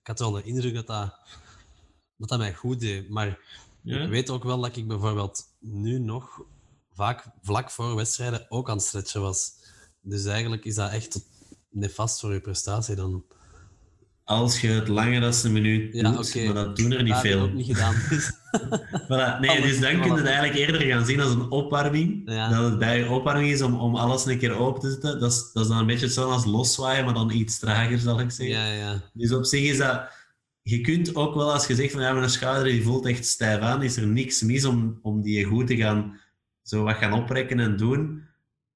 ik 0.02 0.08
had 0.08 0.20
wel 0.20 0.32
de 0.32 0.44
indruk 0.44 0.74
dat 0.74 0.88
dat, 0.88 1.16
dat, 2.18 2.30
dat 2.30 2.40
mij 2.40 2.54
goed 2.54 2.80
deed. 2.80 3.10
Maar 3.10 3.40
Ja? 3.88 4.00
ik 4.00 4.10
weet 4.10 4.30
ook 4.30 4.44
wel 4.44 4.62
dat 4.62 4.76
ik 4.76 4.88
bijvoorbeeld 4.88 5.44
nu 5.60 6.00
nog 6.00 6.42
vaak 6.94 7.26
vlak 7.42 7.72
voor 7.72 7.96
wedstrijden 7.96 8.46
ook 8.50 8.70
aan 8.70 8.78
het 8.78 8.86
stretchen 8.86 9.22
was. 9.22 9.52
Dus 10.02 10.26
eigenlijk 10.26 10.66
is 10.66 10.76
dat 10.76 10.92
echt 10.92 11.20
nefast 11.70 12.20
voor 12.20 12.34
je 12.34 12.42
prestatie 12.42 12.96
dan. 12.96 13.24
Als 14.24 14.62
je 14.62 14.68
het 14.68 14.88
langer 14.88 15.22
dan 15.22 15.34
een 15.44 15.52
minuut 15.52 15.94
Ja, 15.94 16.12
doet, 16.12 16.28
oké. 16.30 16.46
maar 16.46 16.54
dat 16.54 16.76
doen 16.76 16.92
er 16.92 17.04
niet 17.04 17.14
Dat 17.14 17.24
heb 17.24 17.32
ik 17.32 17.38
veel. 17.38 17.48
ook 17.48 17.54
niet 17.54 17.66
gedaan. 17.66 17.96
Dus. 18.10 18.32
Voilà. 19.04 19.40
Nee, 19.40 19.50
Alles 19.50 19.62
dus 19.62 19.80
dan 19.80 20.02
kun 20.02 20.12
je 20.12 20.18
het 20.18 20.26
eigenlijk 20.26 20.56
eerder 20.56 20.82
gaan 20.82 21.06
zien 21.06 21.20
als 21.22 21.32
een 21.32 21.50
opwarming. 21.52 22.22
Ja. 22.26 22.50
Dat 22.50 22.70
het 22.70 22.80
bij 22.80 23.00
je 23.00 23.10
opwarming 23.10 23.50
is 23.52 23.62
om, 23.62 23.76
om 23.80 23.96
alles 23.96 24.26
een 24.26 24.38
keer 24.38 24.54
open 24.56 24.82
te 24.82 24.90
zetten. 24.90 25.20
Dat 25.20 25.32
is, 25.32 25.52
dat 25.54 25.64
is 25.64 25.70
dan 25.70 25.78
een 25.78 25.86
beetje 25.86 26.06
hetzelfde 26.06 26.34
als 26.34 26.46
loszwaaien, 26.46 27.06
maar 27.06 27.14
dan 27.14 27.32
iets 27.32 27.60
trager, 27.60 28.00
zal 28.00 28.20
ik 28.20 28.32
zeggen. 28.32 28.56
ja, 28.56 28.72
ja. 28.72 29.02
Dus 29.14 29.34
op 29.34 29.46
zich 29.46 29.62
is 29.72 29.78
dat... 29.78 30.02
Je 30.70 30.82
kunt 30.82 31.16
ook 31.16 31.34
wel, 31.36 31.54
als 31.54 31.68
je 31.68 31.76
zegt 31.76 31.92
van 31.92 32.02
ja, 32.02 32.14
mijn 32.14 32.30
schouder 32.30 32.72
die 32.72 32.84
voelt 32.84 33.06
echt 33.06 33.26
stijf 33.26 33.60
aan, 33.60 33.84
is 33.84 33.98
er 33.98 34.08
niks 34.08 34.42
mis 34.42 34.66
om, 34.66 35.00
om 35.02 35.22
die 35.22 35.44
goed 35.46 35.68
te 35.68 35.76
gaan, 35.76 36.20
zo 36.62 36.84
wat 36.84 36.96
gaan 36.96 37.14
oprekken 37.14 37.60
en 37.60 37.78
doen. 37.78 38.24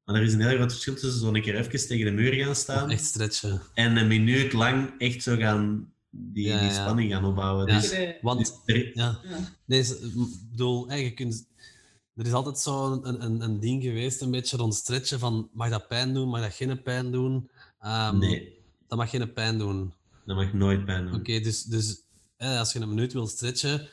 Maar 0.04 0.16
er 0.16 0.22
is 0.24 0.34
een 0.34 0.42
heel 0.42 0.56
groot 0.56 0.72
verschil 0.72 0.94
tussen 0.94 1.20
zo 1.20 1.34
een 1.34 1.42
keer 1.42 1.56
even 1.56 1.88
tegen 1.88 2.06
de 2.06 2.12
muur 2.12 2.34
gaan 2.34 2.56
staan 2.56 2.90
Echt 2.92 3.04
stretchen. 3.06 3.62
en 3.74 3.98
een 3.98 4.08
minuut 4.08 4.54
lang 4.54 4.94
echt 4.98 5.24
zo 5.24 5.36
gaan 5.36 5.94
die, 6.10 6.48
Ja, 6.48 6.60
die 6.60 6.68
ja. 6.70 6.82
spanning 6.84 7.12
gaan 7.12 7.26
opbouwen. 7.26 7.68
Ja. 7.68 7.80
Dus, 7.80 7.96
Want 8.22 8.40
dus 8.40 8.76
er- 8.76 8.92
Ja. 8.98 9.20
Ja. 9.24 9.38
Deze, 9.66 9.96
ik 9.96 10.14
bedoel, 10.52 10.86
kunt, 11.16 11.48
er 12.16 12.26
is 12.26 12.34
altijd 12.34 12.58
zo 12.60 12.92
een, 12.92 13.24
een, 13.24 13.42
een 13.42 13.60
ding 13.60 13.84
geweest, 13.84 14.22
een 14.22 14.32
beetje 14.32 14.58
rond 14.58 14.76
stretchen 14.76 15.20
van 15.20 15.50
mag 15.54 15.70
dat 15.70 15.88
pijn 15.88 16.14
doen, 16.14 16.30
mag 16.30 16.42
dat 16.42 16.54
geen 16.54 16.82
pijn 16.82 17.12
doen? 17.12 17.50
Ehm, 17.80 18.18
nee, 18.18 18.60
Dat 18.88 18.98
mag 18.98 19.10
geen 19.10 19.34
pijn 19.34 19.58
doen. 19.58 19.94
Dat 20.26 20.36
mag 20.36 20.54
nooit 20.54 20.86
pijn 20.86 21.06
doen. 21.06 21.16
Oké, 21.16 21.40
dus, 21.40 21.64
dus 21.64 22.02
hè, 22.38 22.58
als 22.58 22.74
je 22.74 22.80
een 22.80 22.90
minuut 22.90 23.14
wil 23.14 23.28
stretchen, 23.28 23.90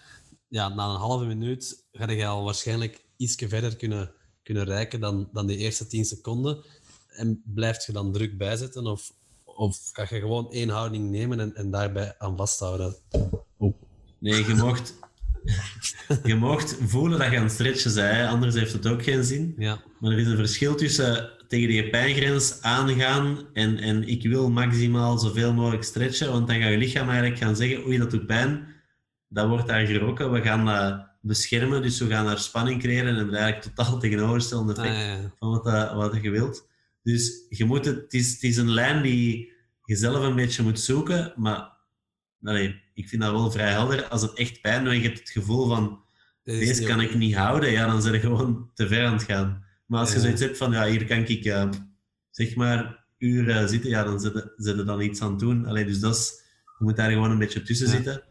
ja, 0.48 0.68
na 0.68 0.88
een 0.88 0.96
halve 0.96 1.24
minuut 1.24 1.84
ga 1.92 2.10
je 2.10 2.26
al 2.26 2.44
waarschijnlijk 2.44 3.04
iets 3.16 3.36
verder 3.46 3.76
kunnen, 3.76 4.12
kunnen 4.42 4.64
reiken 4.64 5.00
dan, 5.00 5.28
dan 5.32 5.46
die 5.46 5.56
eerste 5.56 5.86
10 5.86 6.04
seconden. 6.04 6.64
En 7.08 7.42
blijf 7.44 7.86
je 7.86 7.92
dan 7.92 8.12
druk 8.12 8.38
bijzetten 8.38 8.86
of, 8.86 9.12
of 9.44 9.90
ga 9.92 10.02
je 10.02 10.20
gewoon 10.20 10.52
één 10.52 10.68
houding 10.68 11.10
nemen 11.10 11.40
en, 11.40 11.54
en 11.54 11.70
daarbij 11.70 12.14
aan 12.18 12.36
vasthouden? 12.36 12.96
Oeh. 13.58 13.74
Nee, 14.18 14.46
je 14.46 14.54
mocht, 14.54 14.94
je 16.24 16.34
mocht 16.34 16.76
voelen 16.80 17.18
dat 17.18 17.30
je 17.30 17.36
aan 17.36 17.42
het 17.42 17.52
stretchen 17.52 17.94
bent, 17.94 18.14
hè, 18.14 18.28
anders 18.28 18.54
heeft 18.54 18.72
het 18.72 18.86
ook 18.86 19.02
geen 19.02 19.24
zin. 19.24 19.54
Ja, 19.58 19.82
Maar 20.00 20.12
er 20.12 20.18
is 20.18 20.26
een 20.26 20.36
verschil 20.36 20.74
tussen 20.74 21.30
tegen 21.48 21.68
die 21.68 21.90
pijngrens 21.90 22.62
aangaan 22.62 23.38
en, 23.52 23.78
en 23.78 24.08
ik 24.08 24.22
wil 24.22 24.50
maximaal 24.50 25.18
zoveel 25.18 25.52
mogelijk 25.54 25.84
stretchen, 25.84 26.32
want 26.32 26.46
dan 26.46 26.60
gaat 26.60 26.70
je 26.70 26.76
lichaam 26.76 27.08
eigenlijk 27.08 27.40
gaan 27.40 27.56
zeggen, 27.56 27.86
oei, 27.86 27.98
dat 27.98 28.10
doet 28.10 28.26
pijn, 28.26 28.66
dat 29.28 29.48
wordt 29.48 29.66
daar 29.66 29.86
geroken, 29.86 30.32
we 30.32 30.42
gaan 30.42 30.64
dat 30.64 31.06
beschermen, 31.20 31.82
dus 31.82 31.98
we 32.00 32.06
gaan 32.06 32.26
daar 32.26 32.38
spanning 32.38 32.80
creëren 32.80 33.08
en 33.08 33.16
hebben 33.16 33.34
eigenlijk 33.34 33.74
totaal 33.74 33.98
tegenovergestelde 34.00 34.74
Ah, 34.74 34.86
effect 34.86 35.22
ja. 35.22 35.32
van 35.38 35.50
wat, 35.50 35.64
dat, 35.64 35.92
wat 35.92 36.22
je 36.22 36.30
wilt. 36.30 36.68
Dus 37.02 37.44
je 37.48 37.64
moet 37.64 37.84
het, 37.84 37.96
het, 37.96 38.14
is, 38.14 38.32
het 38.32 38.42
is 38.42 38.56
een 38.56 38.70
lijn 38.70 39.02
die 39.02 39.52
je 39.84 39.96
zelf 39.96 40.24
een 40.24 40.34
beetje 40.34 40.62
moet 40.62 40.80
zoeken, 40.80 41.32
maar 41.36 41.76
allee, 42.42 42.80
ik 42.94 43.08
vind 43.08 43.22
dat 43.22 43.32
wel 43.32 43.50
vrij 43.50 43.70
helder. 43.70 44.04
Als 44.04 44.22
het 44.22 44.34
echt 44.34 44.60
pijn 44.60 44.84
doet 44.84 44.92
en 44.92 44.98
je 45.00 45.06
hebt 45.06 45.18
het 45.18 45.30
gevoel 45.30 45.68
van 45.68 46.00
deze 46.44 46.84
kan 46.84 47.00
ik 47.00 47.14
niet 47.14 47.34
houden, 47.34 47.70
ja, 47.70 47.86
dan 47.86 48.02
ben 48.02 48.12
je 48.12 48.20
gewoon 48.20 48.70
te 48.74 48.86
ver 48.86 49.06
aan 49.06 49.12
het 49.12 49.22
gaan. 49.22 49.64
Maar 49.88 50.00
als 50.00 50.08
je 50.08 50.14
Ja. 50.16 50.20
zoiets 50.22 50.40
hebt 50.40 50.56
van, 50.56 50.72
ja, 50.72 50.86
hier 50.86 51.04
kan 51.06 51.18
ik 51.18 51.44
eh, 51.44 51.70
zeg 52.30 52.54
maar 52.54 53.04
uren 53.18 53.68
zitten, 53.68 53.90
ja, 53.90 54.04
dan 54.04 54.20
zit 54.20 54.32
je- 54.32 54.52
zit 54.56 54.76
je 54.76 54.84
dan 54.84 55.00
iets 55.00 55.20
aan 55.22 55.30
het 55.30 55.38
doen. 55.38 55.66
Allee, 55.66 55.84
dus 55.84 56.00
dat 56.00 56.14
is, 56.14 56.42
je 56.78 56.84
moet 56.84 56.96
daar 56.96 57.10
gewoon 57.10 57.30
een 57.30 57.38
beetje 57.38 57.62
tussen 57.62 57.88
zitten. 57.88 58.22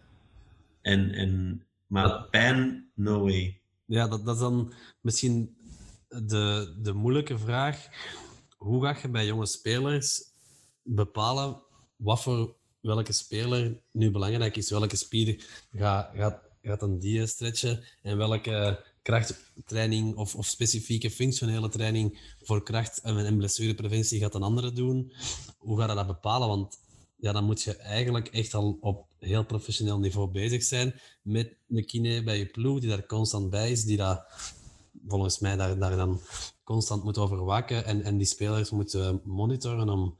En, 0.82 1.12
en, 1.12 1.64
maar 1.88 2.24
pijn, 2.30 2.89
no 2.95 3.22
way. 3.22 3.62
Ja, 3.86 4.08
dat, 4.08 4.26
dat 4.26 4.36
is 4.36 4.41
dan 4.41 4.74
misschien 5.01 5.58
de, 6.08 6.76
de 6.82 6.93
moeilijke 6.93 7.38
vraag. 7.38 7.88
Hoe 8.58 8.84
ga 8.84 8.97
je 9.01 9.10
bij 9.10 9.26
jonge 9.26 9.45
spelers 9.45 10.22
bepalen 10.84 11.62
wat 11.95 12.22
voor 12.24 12.55
welke 12.82 13.12
speler 13.14 13.80
nu 13.91 14.12
belangrijk 14.12 14.55
is? 14.58 14.70
Welke 14.70 14.95
spier 14.95 15.45
gaat, 15.74 16.10
gaat, 16.16 16.41
gaat 16.62 16.82
een 16.82 16.99
die 16.99 17.26
stretchen 17.26 17.84
en 18.01 18.18
welke 18.18 18.84
krachttraining 19.08 20.16
of, 20.16 20.36
of 20.36 20.45
specifieke 20.45 21.12
functionele 21.12 21.70
training 21.70 22.36
voor 22.41 22.64
kracht- 22.64 23.01
en 23.01 23.18
en 23.18 23.38
blessurepreventie 23.38 24.20
gaat 24.20 24.36
een 24.36 24.43
andere 24.43 24.72
doen? 24.72 25.14
Hoe 25.58 25.80
ga 25.80 25.89
je 25.89 25.95
dat 25.95 26.08
bepalen? 26.08 26.47
Want 26.47 26.80
ja, 27.16 27.32
dan 27.32 27.43
moet 27.43 27.62
je 27.62 27.76
eigenlijk 27.76 28.28
echt 28.28 28.53
al 28.53 28.78
op 28.82 29.05
heel 29.20 29.45
professioneel 29.45 29.99
niveau 29.99 30.32
bezig 30.32 30.64
zijn 30.64 30.93
met 31.22 31.55
een 31.70 31.86
kine 31.86 32.24
bij 32.24 32.38
je 32.38 32.45
ploeg 32.45 32.80
die 32.80 32.89
daar 32.89 33.05
constant 33.05 33.49
bij 33.49 33.72
is, 33.72 33.84
die 33.84 33.97
dat 33.97 34.26
volgens 35.08 35.39
mij 35.39 35.55
daar, 35.55 35.78
daar 35.78 35.95
dan 35.95 36.22
constant 36.64 37.03
moet 37.03 37.18
over 37.18 37.43
waken 37.43 37.86
en, 37.86 38.03
en 38.03 38.18
die 38.18 38.28
spelers 38.28 38.70
moeten 38.70 39.22
monitoren 39.24 39.89
om, 39.89 40.18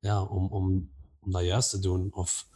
ja, 0.00 0.22
om, 0.22 0.46
om, 0.46 0.90
om 1.20 1.32
dat 1.32 1.44
juist 1.44 1.70
te 1.70 1.78
doen. 1.78 2.08
Of, 2.12 2.46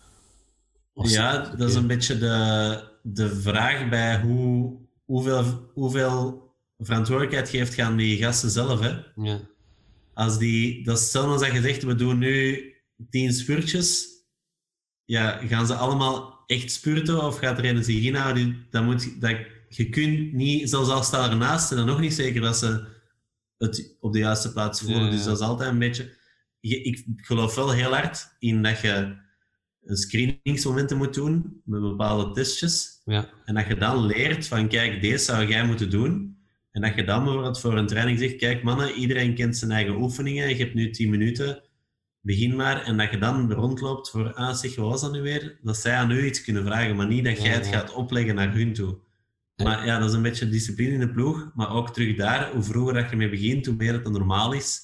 of 0.93 1.11
Ja, 1.11 1.55
dat 1.57 1.69
is 1.69 1.75
een 1.75 1.87
beetje 1.87 2.19
de, 2.19 2.89
de 3.03 3.41
vraag 3.41 3.89
bij 3.89 4.21
hoe, 4.21 4.81
hoeveel, 5.13 5.71
hoeveel 5.75 6.51
verantwoordelijkheid 6.79 7.49
geeft 7.49 7.79
aan 7.79 7.97
die 7.97 8.17
gasten 8.17 8.51
zelf. 8.51 8.81
Hè? 8.81 8.99
Ja, 9.15 9.41
Als 10.15 10.39
die, 10.39 10.85
dat 10.85 10.97
is 10.97 11.03
hetzelfde 11.03 11.33
als 11.33 11.41
dat 11.41 11.53
je 11.53 11.61
zegt, 11.61 11.83
we 11.83 11.95
doen 11.95 12.19
nu 12.19 12.73
tien 13.11 13.33
spurtjes. 13.33 14.07
Ja, 15.05 15.47
gaan 15.47 15.67
ze 15.67 15.75
allemaal 15.75 16.45
echt 16.47 16.73
spurten 16.73 17.25
of 17.25 17.39
gaat 17.39 17.59
er 17.59 17.65
een 17.65 17.85
zich 17.85 18.05
inhouden, 18.05 18.67
dan 18.71 18.85
moet 18.85 19.21
dat, 19.21 19.37
je 19.69 19.89
kunt 19.89 20.33
niet, 20.33 20.71
zelfs 20.71 20.89
al 20.89 21.03
staan 21.03 21.31
ernaast, 21.31 21.71
en 21.71 21.77
dan 21.77 21.87
nog 21.87 22.01
niet 22.01 22.15
zeker 22.15 22.41
dat 22.41 22.57
ze 22.57 22.87
het 23.59 23.97
op 24.01 24.13
de 24.13 24.19
juiste 24.19 24.53
plaats 24.53 24.81
voelen. 24.81 25.11
Dus 25.11 25.25
dat 25.25 25.41
is 25.41 25.47
altijd 25.47 25.71
een 25.71 25.79
beetje... 25.79 26.17
ik 26.61 27.05
geloof 27.17 27.55
wel 27.55 27.71
heel 27.71 27.95
hard 27.95 28.37
in 28.39 28.63
dat 28.63 28.81
je 28.81 29.17
een 29.85 29.97
screeningsmomenten 29.97 30.97
moet 30.97 31.15
doen 31.15 31.61
met 31.65 31.81
bepaalde 31.81 32.33
testjes. 32.33 33.01
Ja. 33.05 33.29
En 33.45 33.55
dat 33.55 33.67
je 33.67 33.77
dan 33.77 34.07
leert 34.07 34.47
van, 34.47 34.69
kijk, 34.69 35.03
deze 35.03 35.25
zou 35.25 35.47
jij 35.47 35.67
moeten 35.67 35.91
doen. 35.91 36.37
En 36.71 36.81
dat 36.81 36.95
je 36.95 37.05
dan 37.05 37.25
bijvoorbeeld 37.25 37.61
voor 37.61 37.77
een 37.79 37.87
training 37.87 38.19
zegt, 38.19 38.37
kijk 38.37 38.63
mannen, 38.63 38.93
iedereen 38.93 39.35
kent 39.35 39.57
zijn 39.57 39.71
eigen 39.71 39.95
oefeningen. 39.95 40.49
Je 40.49 40.55
hebt 40.55 40.75
nu 40.75 40.91
10 40.91 41.11
minuten, 41.11 41.63
begin 42.21 42.57
maar. 42.57 42.83
En 42.83 42.97
dat 42.97 43.11
je 43.11 43.19
dan 43.19 43.53
rondloopt 43.53 44.11
voor, 44.11 44.33
ah 44.33 44.55
zeg, 44.55 44.77
wat 44.77 44.89
was 44.89 45.01
dat 45.01 45.13
nu 45.13 45.21
weer? 45.21 45.59
Dat 45.63 45.77
zij 45.77 45.95
aan 45.95 46.11
u 46.11 46.27
iets 46.27 46.45
kunnen 46.45 46.65
vragen, 46.65 46.97
maar 46.97 47.07
niet 47.07 47.25
dat 47.25 47.43
jij 47.43 47.53
het 47.53 47.67
gaat 47.67 47.95
opleggen 47.95 48.35
naar 48.35 48.55
hun 48.55 48.73
toe. 48.73 48.99
Maar 49.57 49.87
ja, 49.87 49.99
dat 49.99 50.09
is 50.09 50.15
een 50.15 50.23
beetje 50.23 50.49
discipline 50.49 50.93
in 50.93 51.01
de 51.01 51.11
ploeg. 51.11 51.51
Maar 51.55 51.71
ook 51.71 51.93
terug 51.93 52.17
daar, 52.17 52.53
hoe 52.53 52.63
vroeger 52.63 52.95
dat 52.95 53.11
je 53.11 53.17
mee 53.17 53.31
begint, 53.31 53.67
hoe 53.67 53.75
meer 53.75 53.93
het 53.93 54.11
normaal 54.11 54.53
is. 54.53 54.81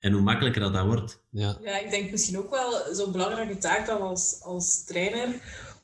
En 0.00 0.12
hoe 0.12 0.22
makkelijker 0.22 0.60
dat, 0.60 0.72
dat 0.72 0.86
wordt. 0.86 1.22
Ja. 1.30 1.58
ja, 1.62 1.78
ik 1.78 1.90
denk 1.90 2.10
misschien 2.10 2.38
ook 2.38 2.50
wel 2.50 2.94
zo'n 2.94 3.12
belangrijke 3.12 3.58
taak 3.58 3.86
dan 3.86 4.00
als, 4.00 4.40
als 4.42 4.84
trainer 4.84 5.28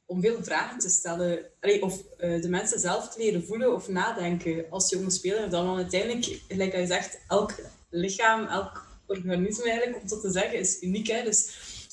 om 0.07 0.21
veel 0.21 0.43
vragen 0.43 0.79
te 0.79 0.89
stellen. 0.89 1.47
Allee, 1.61 1.83
of 1.83 2.03
uh, 2.19 2.43
de 2.43 2.49
mensen 2.49 2.81
zelf 2.81 3.09
te 3.09 3.19
leren 3.19 3.45
voelen 3.45 3.75
of 3.75 3.89
nadenken 3.89 4.65
als 4.71 4.91
jonge 4.91 5.11
speler. 5.11 5.51
Dan, 5.51 5.67
dan 5.67 5.77
uiteindelijk, 5.77 6.43
gelijk 6.49 6.77
je 6.77 6.87
zegt, 6.87 7.19
elk 7.29 7.55
lichaam, 7.91 8.47
elk 8.47 8.87
organisme 9.07 9.71
eigenlijk, 9.71 10.03
om 10.03 10.09
zo 10.09 10.21
te 10.21 10.31
zeggen, 10.31 10.59
is 10.59 10.83
uniek. 10.83 11.07
Hè? 11.07 11.23
Dus 11.23 11.47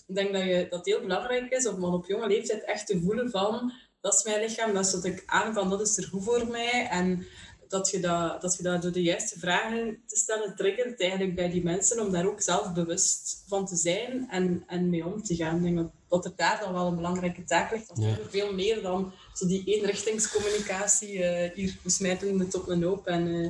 ik 0.07 0.15
denk 0.15 0.33
dat, 0.33 0.43
je, 0.43 0.67
dat 0.69 0.79
het 0.79 0.87
heel 0.87 1.01
belangrijk 1.01 1.51
is 1.51 1.67
om 1.67 1.83
op 1.83 2.05
jonge 2.05 2.27
leeftijd 2.27 2.63
echt 2.63 2.87
te 2.87 3.01
voelen 3.01 3.29
van 3.29 3.73
dat 4.03 4.13
is 4.13 4.23
mijn 4.23 4.41
lichaam, 4.41 4.73
dat 4.73 4.85
is 4.85 4.93
wat 4.93 5.05
ik 5.05 5.23
aan 5.25 5.53
van, 5.53 5.69
dat 5.69 5.81
is 5.81 5.97
er 5.97 6.03
goed 6.03 6.23
voor 6.23 6.47
mij. 6.47 6.87
En 6.89 7.25
dat 7.73 7.89
je 7.89 7.99
dat, 7.99 8.41
dat 8.41 8.55
je 8.57 8.63
dat 8.63 8.81
door 8.81 8.91
de 8.91 9.01
juiste 9.01 9.39
vragen 9.39 9.97
te 10.05 10.15
stellen 10.15 10.55
triggert 10.55 11.01
eigenlijk 11.01 11.35
bij 11.35 11.49
die 11.49 11.63
mensen 11.63 12.05
om 12.05 12.11
daar 12.11 12.27
ook 12.27 12.41
zelf 12.41 12.73
bewust 12.73 13.43
van 13.47 13.65
te 13.65 13.75
zijn 13.75 14.27
en, 14.29 14.63
en 14.67 14.89
mee 14.89 15.05
om 15.05 15.23
te 15.23 15.35
gaan. 15.35 15.55
Ik 15.55 15.63
denk 15.63 15.77
dat, 15.77 15.91
dat 16.09 16.25
er 16.25 16.31
daar 16.35 16.59
dan 16.59 16.73
wel 16.73 16.87
een 16.87 16.95
belangrijke 16.95 17.43
taak 17.43 17.71
ligt. 17.71 17.87
Dat 17.87 17.97
ja. 17.97 18.17
veel 18.29 18.53
meer 18.53 18.81
dan 18.81 19.11
zo 19.33 19.47
die 19.47 19.63
eenrichtingscommunicatie. 19.65 21.13
Uh, 21.13 21.53
hier, 21.53 21.75
we 21.81 21.89
smijten 21.89 22.39
het 22.39 22.55
op 22.55 22.67
een 22.67 22.83
hoop 22.83 23.07
en 23.07 23.27
uh, 23.27 23.49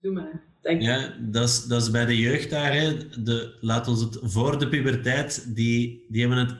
doe 0.00 0.12
maar. 0.12 0.42
Denk 0.60 0.82
ja, 0.82 1.16
dat 1.20 1.48
is, 1.48 1.64
dat 1.64 1.82
is 1.82 1.90
bij 1.90 2.06
de 2.06 2.18
jeugd 2.18 2.50
daar. 2.50 2.72
Hè. 2.72 3.08
De, 3.22 3.56
laat 3.60 3.88
ons 3.88 4.00
het 4.00 4.18
voor 4.22 4.58
de 4.58 4.68
puberteit, 4.68 5.56
die, 5.56 6.06
die 6.08 6.20
hebben 6.20 6.38
het 6.38 6.56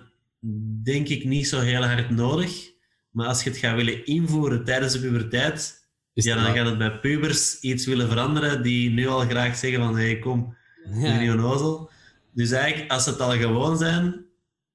denk 0.82 1.08
ik 1.08 1.24
niet 1.24 1.48
zo 1.48 1.60
heel 1.60 1.84
hard 1.84 2.10
nodig. 2.10 2.70
Maar 3.10 3.26
als 3.26 3.42
je 3.42 3.50
het 3.50 3.58
gaat 3.58 3.76
willen 3.76 4.06
invoeren 4.06 4.64
tijdens 4.64 4.92
de 4.92 5.00
puberteit, 5.00 5.81
ja, 6.12 6.34
dan 6.34 6.54
gaat 6.54 6.66
het 6.66 6.78
bij 6.78 7.00
pubers 7.00 7.60
iets 7.60 7.86
willen 7.86 8.08
veranderen 8.08 8.62
die 8.62 8.90
nu 8.90 9.06
al 9.06 9.20
graag 9.20 9.56
zeggen 9.56 9.80
van 9.80 9.96
hé, 9.96 10.04
hey, 10.04 10.18
kom, 10.18 10.56
ja. 10.94 11.18
niet 11.18 11.30
onnozel. 11.30 11.90
Dus 12.34 12.50
eigenlijk, 12.50 12.90
als 12.90 13.06
het 13.06 13.20
al 13.20 13.30
gewoon 13.30 13.78
zijn, 13.78 14.24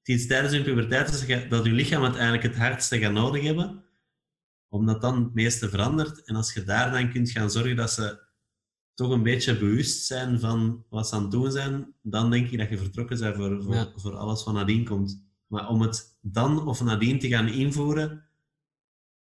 tijdens 0.02 0.52
hun 0.52 0.62
puberteit 0.62 1.26
dat 1.50 1.64
je 1.64 1.72
lichaam 1.72 2.02
het 2.02 2.14
eigenlijk 2.14 2.42
het 2.42 2.56
hardste 2.56 2.98
gaat 2.98 3.12
nodig 3.12 3.42
hebben, 3.42 3.84
omdat 4.68 5.00
dan 5.00 5.24
het 5.24 5.34
meeste 5.34 5.68
verandert. 5.68 6.24
En 6.24 6.36
als 6.36 6.52
je 6.52 6.62
daar 6.62 6.92
dan 6.92 7.10
kunt 7.12 7.30
gaan 7.30 7.50
zorgen 7.50 7.76
dat 7.76 7.90
ze 7.90 8.26
toch 8.94 9.10
een 9.10 9.22
beetje 9.22 9.58
bewust 9.58 10.06
zijn 10.06 10.40
van 10.40 10.84
wat 10.88 11.08
ze 11.08 11.14
aan 11.14 11.22
het 11.22 11.30
doen 11.30 11.52
zijn, 11.52 11.94
dan 12.02 12.30
denk 12.30 12.50
ik 12.50 12.58
dat 12.58 12.68
je 12.68 12.78
vertrokken 12.78 13.18
bent 13.18 13.36
voor, 13.36 13.62
voor, 13.62 13.92
voor 13.96 14.16
alles 14.16 14.44
wat 14.44 14.54
nadien 14.54 14.84
komt. 14.84 15.22
Maar 15.46 15.68
om 15.68 15.80
het 15.80 16.18
dan 16.20 16.66
of 16.66 16.82
nadien 16.82 17.18
te 17.18 17.28
gaan 17.28 17.48
invoeren, 17.48 18.27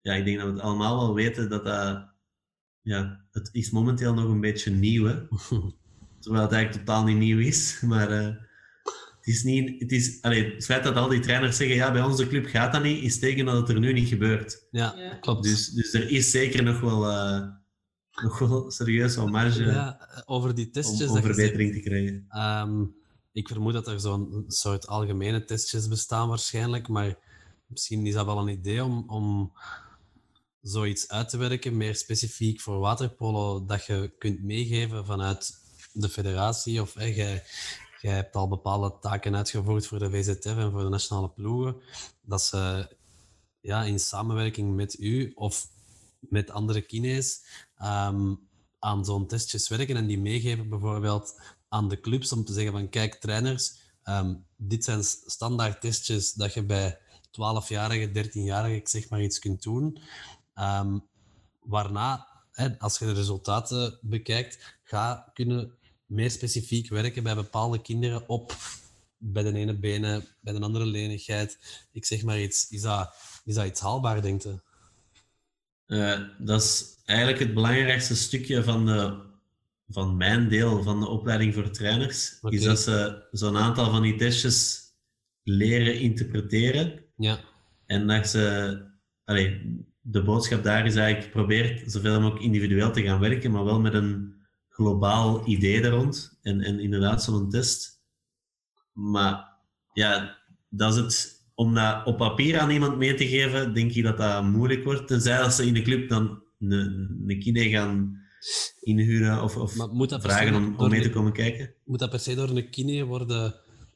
ja, 0.07 0.13
ik 0.13 0.25
denk 0.25 0.37
dat 0.37 0.47
we 0.47 0.53
het 0.53 0.61
allemaal 0.61 0.97
wel 0.97 1.13
weten 1.13 1.49
dat 1.49 1.65
dat... 1.65 2.05
Ja, 2.81 3.25
het 3.31 3.49
is 3.51 3.69
momenteel 3.69 4.13
nog 4.13 4.29
een 4.29 4.41
beetje 4.41 4.71
nieuw, 4.71 5.05
hè? 5.05 5.15
Terwijl 6.21 6.43
het 6.43 6.51
eigenlijk 6.51 6.85
totaal 6.85 7.03
niet 7.03 7.17
nieuw 7.17 7.39
is. 7.39 7.81
Maar 7.81 8.11
uh, 8.11 8.25
het 9.17 9.27
is 9.27 9.43
niet... 9.43 9.79
Het, 9.79 9.91
is, 9.91 10.21
allee, 10.21 10.53
het 10.53 10.65
feit 10.65 10.83
dat 10.83 10.95
al 10.95 11.07
die 11.07 11.19
trainers 11.19 11.57
zeggen, 11.57 11.75
ja, 11.75 11.91
bij 11.91 12.01
onze 12.01 12.27
club 12.27 12.45
gaat 12.45 12.73
dat 12.73 12.83
niet, 12.83 13.03
is 13.03 13.19
tegen 13.19 13.45
dat 13.45 13.55
het 13.55 13.69
er 13.69 13.79
nu 13.79 13.93
niet 13.93 14.07
gebeurt. 14.07 14.67
Ja, 14.71 14.93
ja. 14.97 15.15
klopt. 15.15 15.43
Dus, 15.43 15.69
dus 15.69 15.93
er 15.93 16.09
is 16.09 16.31
zeker 16.31 16.63
nog 16.63 16.79
wel... 16.79 17.09
Uh, 17.09 17.47
nog 18.21 18.39
wel 18.39 18.71
serieus 18.71 19.15
wat 19.15 19.29
marge 19.29 19.63
ja, 19.63 20.23
over 20.25 20.55
die 20.55 20.69
testjes 20.69 21.09
om, 21.09 21.15
om 21.15 21.21
verbetering 21.23 21.73
te 21.73 21.79
krijgen. 21.79 22.27
Um, 22.37 22.95
ik 23.31 23.47
vermoed 23.47 23.73
dat 23.73 23.87
er 23.87 23.99
zo'n 23.99 24.43
soort 24.47 24.87
algemene 24.87 25.45
testjes 25.45 25.87
bestaan 25.87 26.27
waarschijnlijk, 26.27 26.87
maar 26.87 27.15
misschien 27.65 28.05
is 28.05 28.13
dat 28.13 28.25
wel 28.25 28.37
een 28.37 28.47
idee 28.47 28.83
om, 28.83 29.03
om 29.07 29.51
zoiets 30.67 31.07
uit 31.07 31.29
te 31.29 31.37
werken, 31.37 31.77
meer 31.77 31.95
specifiek 31.95 32.61
voor 32.61 32.79
waterpolo, 32.79 33.65
dat 33.65 33.85
je 33.85 34.13
kunt 34.17 34.43
meegeven 34.43 35.05
vanuit 35.05 35.53
de 35.93 36.09
federatie? 36.09 36.81
Of 36.81 36.93
hey, 36.93 37.13
jij, 37.13 37.43
hebt 38.01 38.35
al 38.35 38.47
bepaalde 38.47 38.97
taken 39.01 39.35
uitgevoerd 39.35 39.87
voor 39.87 39.99
de 39.99 40.09
VZF 40.09 40.45
en 40.45 40.71
voor 40.71 40.83
de 40.83 40.89
nationale 40.89 41.29
ploegen, 41.29 41.75
dat 42.21 42.41
ze 42.41 42.95
ja, 43.61 43.83
in 43.83 43.99
samenwerking 43.99 44.75
met 44.75 44.99
u 44.99 45.31
of 45.35 45.67
met 46.19 46.51
andere 46.51 46.81
kines 46.81 47.41
um, 47.81 48.47
aan 48.79 49.05
zo'n 49.05 49.27
testjes 49.27 49.67
werken 49.67 49.95
en 49.95 50.07
die 50.07 50.19
meegeven 50.19 50.69
bijvoorbeeld 50.69 51.41
aan 51.69 51.89
de 51.89 51.99
clubs 51.99 52.31
om 52.31 52.45
te 52.45 52.53
zeggen 52.53 52.71
van 52.71 52.89
kijk 52.89 53.15
trainers, 53.15 53.75
um, 54.03 54.45
dit 54.55 54.83
zijn 54.83 55.03
standaard 55.03 55.81
testjes 55.81 56.33
dat 56.33 56.53
je 56.53 56.63
bij 56.63 56.99
12-jarige, 57.31 58.07
13-jarige, 58.07 58.75
ik 58.75 58.87
zeg 58.87 59.09
maar 59.09 59.21
iets 59.21 59.39
kunt 59.39 59.63
doen. 59.63 59.99
Um, 60.59 61.07
waarna, 61.59 62.27
hè, 62.51 62.79
als 62.79 62.99
je 62.99 63.05
de 63.05 63.13
resultaten 63.13 63.99
bekijkt, 64.01 64.79
ga 64.83 65.31
kunnen 65.33 65.71
meer 66.05 66.31
specifiek 66.31 66.89
werken 66.89 67.23
bij 67.23 67.35
bepaalde 67.35 67.81
kinderen 67.81 68.29
op 68.29 68.55
bij 69.17 69.43
de 69.43 69.53
ene 69.53 69.79
benen, 69.79 70.25
bij 70.41 70.53
de 70.53 70.59
andere 70.59 70.85
lenigheid. 70.85 71.59
Ik 71.91 72.05
zeg 72.05 72.23
maar 72.23 72.41
iets. 72.41 72.69
Is 72.69 72.81
dat, 72.81 73.13
is 73.45 73.55
dat 73.55 73.65
iets 73.65 73.81
haalbaar, 73.81 74.21
denk 74.21 74.41
je? 74.41 74.59
Uh, 75.87 76.19
dat 76.39 76.61
is 76.61 77.01
eigenlijk 77.05 77.39
het 77.39 77.53
belangrijkste 77.53 78.15
stukje 78.15 78.63
van, 78.63 78.85
de, 78.85 79.21
van 79.87 80.17
mijn 80.17 80.49
deel 80.49 80.83
van 80.83 80.99
de 80.99 81.07
opleiding 81.07 81.53
voor 81.53 81.69
trainers. 81.69 82.37
Okay. 82.41 82.57
Is 82.57 82.63
dat 82.63 82.79
ze 82.79 83.27
zo'n 83.31 83.57
aantal 83.57 83.89
van 83.89 84.01
die 84.01 84.15
testjes 84.15 84.85
leren 85.43 85.99
interpreteren. 85.99 87.03
Ja. 87.17 87.39
En 87.85 88.07
dat 88.07 88.27
ze... 88.27 88.85
Allee, 89.23 89.85
de 90.09 90.23
boodschap 90.23 90.63
daar 90.63 90.85
is 90.85 90.95
eigenlijk, 90.95 91.31
probeer 91.31 91.83
zoveel 91.85 92.19
mogelijk 92.21 92.45
individueel 92.45 92.91
te 92.91 93.01
gaan 93.01 93.19
werken, 93.19 93.51
maar 93.51 93.63
wel 93.63 93.79
met 93.79 93.93
een 93.93 94.33
globaal 94.69 95.47
idee 95.47 95.81
er 95.81 95.89
rond. 95.89 96.37
En, 96.41 96.61
en 96.61 96.79
inderdaad 96.79 97.23
zo'n 97.23 97.49
test. 97.49 98.01
Maar 98.93 99.57
ja, 99.93 100.37
dat 100.69 100.93
is 100.93 100.99
het. 100.99 101.35
Om 101.53 101.73
dat 101.73 102.05
op 102.05 102.17
papier 102.17 102.59
aan 102.59 102.69
iemand 102.69 102.97
mee 102.97 103.13
te 103.13 103.27
geven, 103.27 103.73
denk 103.73 103.91
ik 103.91 104.03
dat 104.03 104.17
dat 104.17 104.43
moeilijk 104.43 104.83
wordt. 104.83 105.07
Tenzij 105.07 105.37
dat 105.37 105.53
ze 105.53 105.65
in 105.65 105.73
de 105.73 105.81
club 105.81 106.09
dan 106.09 106.43
een, 106.59 107.23
een 107.27 107.39
kine 107.39 107.69
gaan 107.69 108.21
inhuren 108.79 109.43
of, 109.43 109.57
of 109.57 109.73
vragen 110.09 110.55
om, 110.55 110.75
om 110.77 110.89
mee 110.89 111.01
te 111.01 111.09
komen 111.09 111.33
kijken. 111.33 111.73
Moet 111.85 111.99
dat 111.99 112.09
per 112.09 112.19
se 112.19 112.35
door 112.35 112.49
een 112.49 112.69
kine 112.69 113.03
worden 113.03 113.55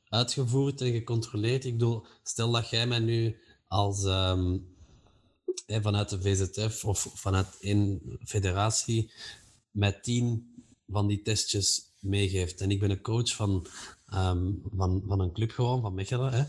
uitgevoerd 0.09 0.81
en 0.81 0.91
gecontroleerd? 0.91 1.65
Ik 1.65 1.71
bedoel, 1.71 2.05
stel 2.23 2.51
dat 2.51 2.69
jij 2.69 2.87
mij 2.87 2.99
nu 2.99 3.37
als 3.67 4.03
um, 4.03 4.70
vanuit 5.65 6.09
de 6.09 6.21
VZF 6.21 6.85
of 6.85 7.11
vanuit 7.13 7.47
een 7.59 8.01
federatie 8.23 9.11
met 9.71 10.03
tien 10.03 10.53
van 10.87 11.07
die 11.07 11.21
testjes 11.21 11.91
meegeeft. 11.99 12.61
En 12.61 12.71
ik 12.71 12.79
ben 12.79 12.89
een 12.89 13.01
coach 13.01 13.35
van, 13.35 13.67
um, 14.13 14.61
van, 14.75 15.03
van 15.07 15.19
een 15.19 15.31
club 15.31 15.51
gewoon, 15.51 15.81
van 15.81 15.93
Mechelen. 15.93 16.33
Hè. 16.33 16.43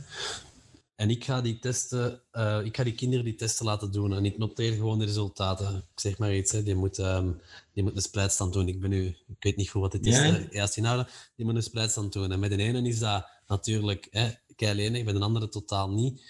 En 0.95 1.11
ik 1.11 1.25
ga 1.25 1.41
die 1.41 1.59
testen, 1.59 2.23
uh, 2.33 2.65
ik 2.65 2.77
ga 2.77 2.85
die 2.85 2.95
kinderen 2.95 3.25
die 3.25 3.35
testen 3.35 3.67
laten 3.67 3.93
doen. 3.93 4.15
En 4.15 4.25
ik 4.25 4.39
noteer 4.39 4.73
gewoon 4.73 4.99
de 4.99 5.05
resultaten. 5.05 5.77
Ik 5.77 6.01
zeg 6.01 6.19
maar 6.19 6.35
iets, 6.35 6.53
hè. 6.53 6.63
Die, 6.63 6.75
moet, 6.75 6.99
um, 6.99 7.41
die 7.73 7.83
moet 7.83 7.97
een 7.97 8.03
spreidstand 8.03 8.53
doen. 8.53 8.69
Ik 8.69 8.81
ben 8.81 8.91
nu, 8.91 9.07
ik 9.07 9.37
weet 9.39 9.57
niet 9.57 9.71
goed 9.71 9.81
wat 9.81 9.93
het 9.93 10.07
is, 10.07 10.17
ja. 10.51 10.69
inhouden. 10.75 11.07
Die 11.37 11.47
moet 11.47 11.55
een 11.55 11.63
spreidstand 11.63 12.13
doen. 12.13 12.33
En 12.33 12.41
met 12.41 12.51
de 12.51 12.57
ene 12.57 12.89
is 12.89 12.99
dat 12.99 13.27
natuurlijk 13.47 14.09
hè, 14.11 14.31
keilenig, 14.57 15.05
bij 15.05 15.13
de 15.13 15.21
andere 15.21 15.49
totaal 15.49 15.91
niet. 15.91 16.23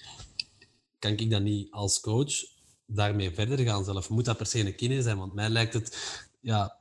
Kan 0.98 1.10
ik 1.10 1.30
dat 1.30 1.42
niet 1.42 1.70
als 1.70 2.00
coach 2.00 2.51
daarmee 2.94 3.30
verder 3.30 3.58
gaan 3.58 3.84
zelf. 3.84 4.10
Moet 4.10 4.24
dat 4.24 4.36
per 4.36 4.46
se 4.46 4.66
een 4.66 4.74
kine 4.74 5.02
zijn? 5.02 5.18
Want 5.18 5.32
mij 5.32 5.48
lijkt 5.48 5.74
het 5.74 6.20
ja, 6.40 6.76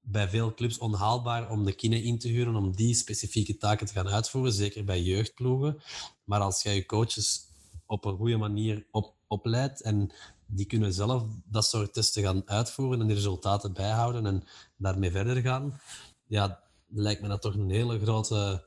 bij 0.00 0.28
veel 0.28 0.54
clubs 0.54 0.78
onhaalbaar 0.78 1.50
om 1.50 1.64
de 1.64 1.72
kine 1.72 2.02
in 2.02 2.18
te 2.18 2.28
huren 2.28 2.54
om 2.54 2.76
die 2.76 2.94
specifieke 2.94 3.56
taken 3.56 3.86
te 3.86 3.92
gaan 3.92 4.08
uitvoeren, 4.08 4.52
zeker 4.52 4.84
bij 4.84 5.02
jeugdploegen. 5.02 5.82
Maar 6.24 6.40
als 6.40 6.62
jij 6.62 6.74
je 6.74 6.86
coaches 6.86 7.48
op 7.86 8.04
een 8.04 8.16
goede 8.16 8.36
manier 8.36 8.86
op, 8.90 9.14
opleidt 9.26 9.82
en 9.82 10.12
die 10.46 10.66
kunnen 10.66 10.92
zelf 10.92 11.24
dat 11.44 11.64
soort 11.64 11.92
testen 11.92 12.22
gaan 12.22 12.42
uitvoeren 12.44 13.00
en 13.00 13.06
de 13.06 13.14
resultaten 13.14 13.72
bijhouden 13.72 14.26
en 14.26 14.44
daarmee 14.76 15.10
verder 15.10 15.36
gaan, 15.36 15.80
ja, 16.26 16.60
lijkt 16.88 17.22
me 17.22 17.28
dat 17.28 17.42
toch 17.42 17.54
een 17.54 17.70
hele 17.70 18.00
grote 18.00 18.64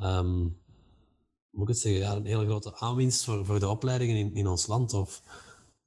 um, 0.00 0.58
moet 1.50 1.62
ik 1.62 1.68
het 1.68 1.78
zeggen, 1.78 2.16
een 2.16 2.26
hele 2.26 2.44
grote 2.44 2.76
aanwinst 2.76 3.24
voor, 3.24 3.46
voor 3.46 3.60
de 3.60 3.68
opleidingen 3.68 4.16
in, 4.16 4.34
in 4.34 4.46
ons 4.46 4.66
land? 4.66 4.92
Of, 4.94 5.22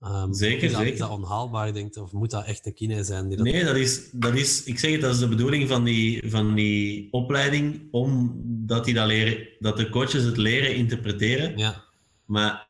um, 0.05 0.33
zeker, 0.33 0.63
is 0.63 0.71
dat, 0.71 0.79
zeker. 0.79 0.93
Is 0.93 0.99
dat 0.99 1.09
onhaalbaar, 1.09 1.73
denkt 1.73 1.97
Of 1.97 2.11
moet 2.11 2.31
dat 2.31 2.45
echt 2.45 2.65
een 2.65 2.73
kine 2.73 3.03
zijn? 3.03 3.27
Die 3.27 3.37
dat... 3.37 3.45
Nee, 3.45 3.63
dat 3.63 3.75
is, 3.75 4.09
dat 4.11 4.33
is, 4.35 4.63
ik 4.63 4.79
zeg 4.79 4.91
het, 4.91 5.01
dat 5.01 5.13
is 5.13 5.19
de 5.19 5.27
bedoeling 5.27 5.67
van 5.67 5.83
die, 5.83 6.29
van 6.29 6.53
die 6.53 7.07
opleiding, 7.11 7.87
omdat 7.91 8.85
die 8.85 8.93
dat, 8.93 9.07
leren, 9.07 9.47
dat 9.59 9.77
de 9.77 9.89
coaches 9.89 10.23
het 10.23 10.37
leren 10.37 10.75
interpreteren. 10.75 11.57
Ja. 11.57 11.83
Maar 12.25 12.69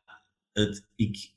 het, 0.52 0.86
ik, 0.96 1.32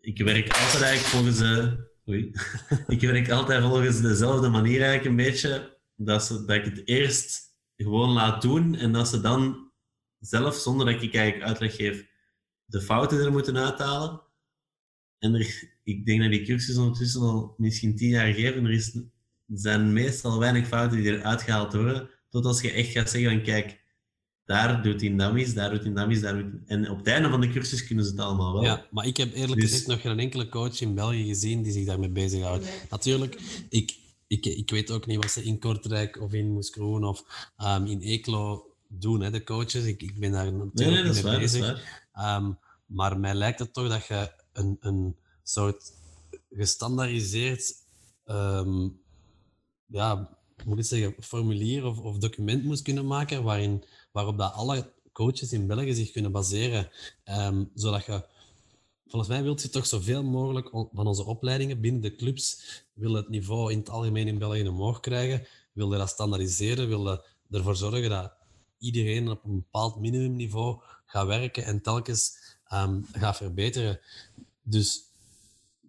ik 0.00 0.18
werk 0.18 0.48
altijd 0.48 0.82
eigenlijk 0.82 1.14
volgens 1.14 1.38
de... 1.38 1.84
Oei. 2.08 2.32
ik 2.96 3.00
werk 3.00 3.30
altijd 3.30 3.62
volgens 3.62 4.00
dezelfde 4.00 4.48
manier 4.48 4.82
eigenlijk 4.82 5.04
een 5.04 5.24
beetje. 5.24 5.78
Dat, 5.96 6.24
ze, 6.24 6.44
dat 6.44 6.56
ik 6.56 6.64
het 6.64 6.82
eerst 6.84 7.54
gewoon 7.76 8.10
laat 8.10 8.42
doen 8.42 8.74
en 8.74 8.92
dat 8.92 9.08
ze 9.08 9.20
dan 9.20 9.70
zelf, 10.18 10.54
zonder 10.54 10.86
dat 10.86 11.02
ik 11.02 11.14
eigenlijk 11.14 11.48
uitleg 11.48 11.76
geef, 11.76 12.06
de 12.64 12.80
fouten 12.80 13.24
er 13.24 13.32
moeten 13.32 13.56
uithalen. 13.56 14.20
En 15.18 15.34
er, 15.34 15.76
ik 15.84 16.06
denk 16.06 16.20
dat 16.20 16.30
die 16.30 16.42
cursus 16.44 16.76
ondertussen 16.76 17.20
al 17.20 17.54
misschien 17.56 17.96
tien 17.96 18.08
jaar 18.08 18.32
geven. 18.32 18.64
Er, 18.64 18.70
is, 18.70 18.98
zijn 19.46 19.92
meestal 19.92 20.38
weinig 20.38 20.66
fouten 20.66 21.02
die 21.02 21.12
eruit 21.12 21.42
gehaald 21.42 21.72
worden. 21.72 22.08
Tot 22.30 22.44
als 22.44 22.60
je 22.60 22.72
echt 22.72 22.90
gaat 22.90 23.10
zeggen 23.10 23.30
van 23.30 23.42
kijk, 23.42 23.84
daar 24.44 24.82
doet 24.82 25.00
hij 25.00 25.16
dat 25.16 25.32
mis, 25.32 25.54
daar 25.54 25.70
doet 25.70 25.82
hij 25.84 25.92
dat 25.92 26.06
mis, 26.08 26.20
daar 26.20 26.34
doet 26.34 26.52
En 26.66 26.90
op 26.90 26.98
het 26.98 27.06
einde 27.06 27.28
van 27.28 27.40
de 27.40 27.48
cursus 27.48 27.86
kunnen 27.86 28.04
ze 28.04 28.10
het 28.10 28.20
allemaal 28.20 28.52
wel. 28.52 28.62
Ja, 28.62 28.86
maar 28.90 29.06
ik 29.06 29.16
heb 29.16 29.34
eerlijk 29.34 29.60
Dus- 29.60 29.70
gezegd 29.70 29.86
nog 29.86 30.00
geen 30.00 30.18
enkele 30.18 30.48
coach 30.48 30.80
in 30.80 30.94
België 30.94 31.26
gezien 31.26 31.62
die 31.62 31.72
zich 31.72 31.86
daarmee 31.86 32.08
bezighoudt. 32.10 32.64
Nee. 32.64 32.74
Natuurlijk, 32.90 33.40
ik, 33.68 33.94
ik, 34.26 34.46
ik 34.46 34.70
weet 34.70 34.90
ook 34.90 35.06
niet 35.06 35.16
wat 35.16 35.30
ze 35.30 35.44
in 35.44 35.58
Kortrijk 35.58 36.20
of 36.20 36.32
in 36.32 36.52
Moeskroen 36.52 37.04
of 37.04 37.24
ehm, 37.56 37.86
in 37.86 38.00
Eeklo 38.00 38.64
doen, 38.88 39.20
hè, 39.20 39.30
de 39.30 39.44
coaches. 39.44 39.84
Ik, 39.84 40.02
ik 40.02 40.18
ben 40.18 40.32
daar 40.32 40.44
natuurlijk 40.44 40.74
Nee, 40.74 40.90
nee, 40.90 41.02
dat 41.02 41.16
is 41.16 41.22
mee 41.22 41.32
waar. 41.32 41.40
Dat 41.40 41.50
is 41.50 41.58
bezig. 41.58 41.66
waar. 42.12 42.36
Ehm, 42.36 42.52
maar 42.86 43.18
mij 43.18 43.34
lijkt 43.34 43.58
het 43.58 43.72
toch 43.72 43.88
dat 43.88 44.06
je 44.06 44.30
een, 44.56 44.76
een 44.80 45.16
soort 45.42 45.92
gestandaardiseerd, 46.50 47.74
ehm, 48.24 48.88
ja, 49.86 50.36
moet 50.64 50.78
ik 50.78 50.84
zeggen, 50.84 51.22
formulier 51.22 51.84
of, 51.84 52.18
document 52.18 52.64
moest 52.64 52.82
kunnen 52.82 53.06
maken 53.06 53.42
waarin, 53.42 53.84
waarop 54.12 54.38
dat 54.38 54.52
alle 54.52 54.92
coaches 55.12 55.52
in 55.52 55.66
België 55.66 55.94
zich 55.94 56.10
kunnen 56.10 56.32
baseren. 56.32 56.90
Ehm, 57.24 57.64
zodat 57.74 58.04
je, 58.04 58.24
volgens 59.06 59.30
mij 59.30 59.42
wilt 59.42 59.62
je 59.62 59.68
toch 59.68 59.86
zoveel 59.86 60.24
mogelijk 60.24 60.68
van 60.70 61.06
onze 61.06 61.24
opleidingen 61.24 61.80
binnen 61.80 62.00
de 62.02 62.16
clubs, 62.16 62.60
wil 62.92 63.12
het 63.12 63.28
niveau 63.28 63.72
in 63.72 63.78
het 63.78 63.88
algemeen 63.88 64.28
in 64.28 64.38
België 64.38 64.68
omhoog 64.68 65.00
krijgen, 65.00 65.46
wil 65.72 65.92
je 65.92 65.98
dat 65.98 66.08
standaardiseren, 66.08 66.88
wil 66.88 67.22
ervoor 67.50 67.76
zorgen 67.76 68.10
dat 68.10 68.32
iedereen 68.78 69.30
op 69.30 69.44
een 69.44 69.54
bepaald 69.54 70.00
minimumniveau 70.00 70.80
gaat 71.06 71.26
werken 71.26 71.64
en 71.64 71.82
telkens 71.82 72.36
ehm, 72.66 73.00
gaat 73.12 73.36
verbeteren. 73.36 74.00
Dus 74.68 75.04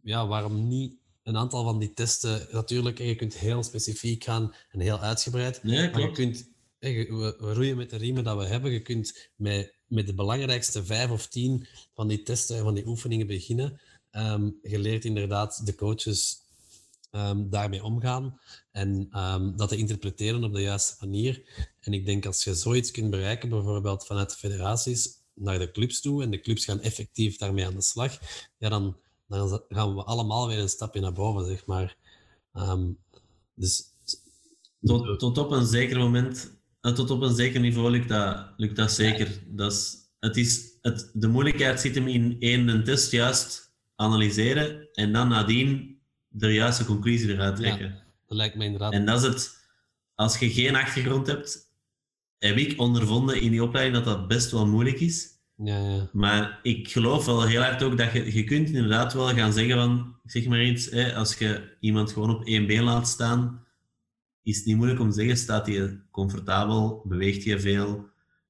ja, 0.01 0.27
waarom 0.27 0.67
niet 0.67 0.93
een 1.23 1.37
aantal 1.37 1.63
van 1.63 1.79
die 1.79 1.93
testen? 1.93 2.47
Natuurlijk, 2.51 2.97
je 2.97 3.15
kunt 3.15 3.37
heel 3.37 3.63
specifiek 3.63 4.23
gaan 4.23 4.53
en 4.71 4.79
heel 4.79 4.99
uitgebreid. 4.99 5.63
Nee, 5.63 5.91
Maar 5.91 6.01
je 6.01 6.11
kunt, 6.11 6.49
we, 6.79 7.35
roeien 7.39 7.77
met 7.77 7.89
de 7.89 7.97
riemen 7.97 8.23
dat 8.23 8.37
we 8.37 8.45
hebben. 8.45 8.71
Je 8.71 8.81
kunt 8.81 9.29
met, 9.35 9.73
met 9.87 10.05
de 10.05 10.13
belangrijkste 10.13 10.85
vijf 10.85 11.09
of 11.09 11.27
tien 11.27 11.67
van 11.93 12.07
die 12.07 12.23
testen 12.23 12.57
en 12.57 12.63
van 12.63 12.73
die 12.73 12.87
oefeningen 12.87 13.27
beginnen. 13.27 13.79
Ehm, 14.11 14.49
je 14.61 14.79
leert 14.79 15.05
inderdaad 15.05 15.65
de 15.65 15.75
coaches 15.75 16.45
ehm, 17.11 17.49
daarmee 17.49 17.83
omgaan 17.83 18.39
en 18.71 19.07
ehm, 19.11 19.55
dat 19.55 19.69
te 19.69 19.77
interpreteren 19.77 20.43
op 20.43 20.53
de 20.53 20.61
juiste 20.61 20.95
manier. 20.99 21.43
En 21.79 21.93
ik 21.93 22.05
denk 22.05 22.25
als 22.25 22.43
je 22.43 22.55
zoiets 22.55 22.91
kunt 22.91 23.09
bereiken, 23.09 23.49
bijvoorbeeld 23.49 24.05
vanuit 24.05 24.29
de 24.29 24.35
federaties 24.35 25.16
naar 25.37 25.59
de 25.59 25.71
clubs 25.71 26.01
toe, 26.01 26.23
en 26.23 26.31
de 26.31 26.39
clubs 26.39 26.65
gaan 26.65 26.81
effectief 26.81 27.37
daarmee 27.37 27.65
aan 27.65 27.75
de 27.75 27.81
slag, 27.81 28.19
ja, 28.57 28.69
dan, 28.69 28.97
dan 29.27 29.61
gaan 29.69 29.95
we 29.95 30.03
allemaal 30.03 30.47
weer 30.47 30.59
een 30.59 30.69
stapje 30.69 31.01
naar 31.01 31.13
boven, 31.13 31.45
zeg 31.45 31.65
maar. 31.65 31.95
Ehm, 32.53 32.91
dus 33.55 33.83
Tot, 34.81 35.19
tot 35.19 35.37
op 35.37 35.51
een 35.51 35.65
zeker 35.65 35.97
moment, 35.97 36.57
eh, 36.81 36.93
tot 36.93 37.09
op 37.09 37.21
een 37.21 37.35
zeker 37.35 37.59
niveau 37.59 37.91
lukt 37.91 38.09
dat, 38.09 38.53
lukt 38.57 38.75
dat 38.75 38.91
zeker. 38.91 39.43
Dat 39.47 39.71
is, 39.71 39.95
het 40.19 40.37
is, 40.37 40.77
het, 40.81 41.11
de 41.13 41.27
moeilijkheid 41.27 41.79
zit 41.79 41.95
hem 41.95 42.07
in 42.07 42.35
één, 42.39 42.67
een 42.67 42.83
test 42.83 43.11
juist 43.11 43.73
analyseren 43.95 44.89
en 44.93 45.13
dan 45.13 45.27
nadien 45.27 45.99
de 46.27 46.53
juiste 46.53 46.85
conclusie 46.85 47.29
eruit 47.29 47.55
trekken. 47.55 48.03
dat 48.27 48.37
lijkt 48.37 48.55
me 48.55 48.65
inderdaad... 48.65 48.93
En 48.93 49.05
dat 49.05 49.23
is 49.23 49.27
het, 49.27 49.57
als 50.15 50.39
je 50.39 50.49
geen 50.49 50.75
achtergrond 50.75 51.27
hebt, 51.27 51.66
heb 52.39 52.57
ik 52.57 52.79
ondervonden 52.79 53.41
in 53.41 53.51
die 53.51 53.63
opleiding 53.63 54.03
dat 54.03 54.05
dat 54.05 54.27
best 54.27 54.51
wel 54.51 54.67
moeilijk 54.67 54.99
is. 54.99 55.35
Ja, 55.55 55.77
ja. 55.77 56.09
Maar 56.13 56.59
ik 56.61 56.87
geloof 56.87 57.25
wel 57.25 57.43
heel 57.45 57.61
hard 57.61 57.83
ook 57.83 57.97
dat 57.97 58.11
je, 58.11 58.35
je 58.35 58.43
kunt 58.43 58.69
inderdaad 58.69 59.13
wel 59.13 59.27
gaan 59.27 59.53
zeggen 59.53 59.75
van, 59.75 60.15
zeg 60.23 60.47
maar 60.47 60.63
iets, 60.63 60.89
hè, 60.89 61.15
als 61.15 61.37
je 61.37 61.75
iemand 61.79 62.11
gewoon 62.11 62.35
op 62.35 62.45
één 62.45 62.67
been 62.67 62.83
laat 62.83 63.07
staan, 63.07 63.65
is 64.43 64.57
het 64.57 64.65
niet 64.65 64.75
moeilijk 64.75 64.99
om 64.99 65.09
te 65.09 65.15
zeggen, 65.15 65.37
staat 65.37 65.67
hij 65.67 65.99
comfortabel, 66.11 67.01
beweegt 67.05 67.45
hij 67.45 67.59
veel, 67.59 68.09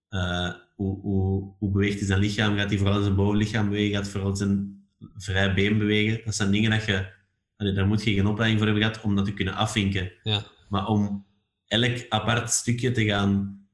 eh, 0.10 0.54
hoe, 0.76 1.00
hoe, 1.02 1.54
hoe 1.58 1.72
beweegt 1.72 1.98
hij 1.98 2.08
zijn 2.08 2.20
lichaam, 2.20 2.58
gaat 2.58 2.70
hij 2.70 2.78
vooral 2.78 3.02
zijn 3.02 3.16
bovenlichaam 3.16 3.70
bewegen, 3.70 3.96
gaat 3.96 4.04
hij 4.04 4.12
vooral 4.12 4.36
zijn 4.36 4.86
vrij 5.16 5.54
been 5.54 5.78
bewegen. 5.78 6.22
Dat 6.26 6.36
zijn 6.36 6.52
dingen 6.52 6.72
dat 6.72 6.86
je, 6.86 7.14
allee, 7.58 7.74
daar 7.74 7.88
moet 7.88 8.04
je 8.04 8.14
geen 8.14 8.28
opleiding 8.28 8.60
voor 8.60 8.68
hebben 8.68 8.88
gehad 8.88 9.06
om 9.06 9.16
dat 9.16 9.26
te 9.26 9.34
kunnen 9.34 9.54
afvinken. 9.56 10.12
ja. 10.24 10.44
Maar 10.70 10.88
om 10.88 11.26
elk 11.68 12.06
apart 12.10 12.52
stukje 12.52 12.92
te 12.92 13.06
gaan 13.06 13.67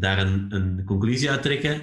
daar 0.00 0.18
een, 0.18 0.54
een 0.54 0.84
conclusie 0.84 1.30
uit 1.30 1.42
trekken, 1.42 1.82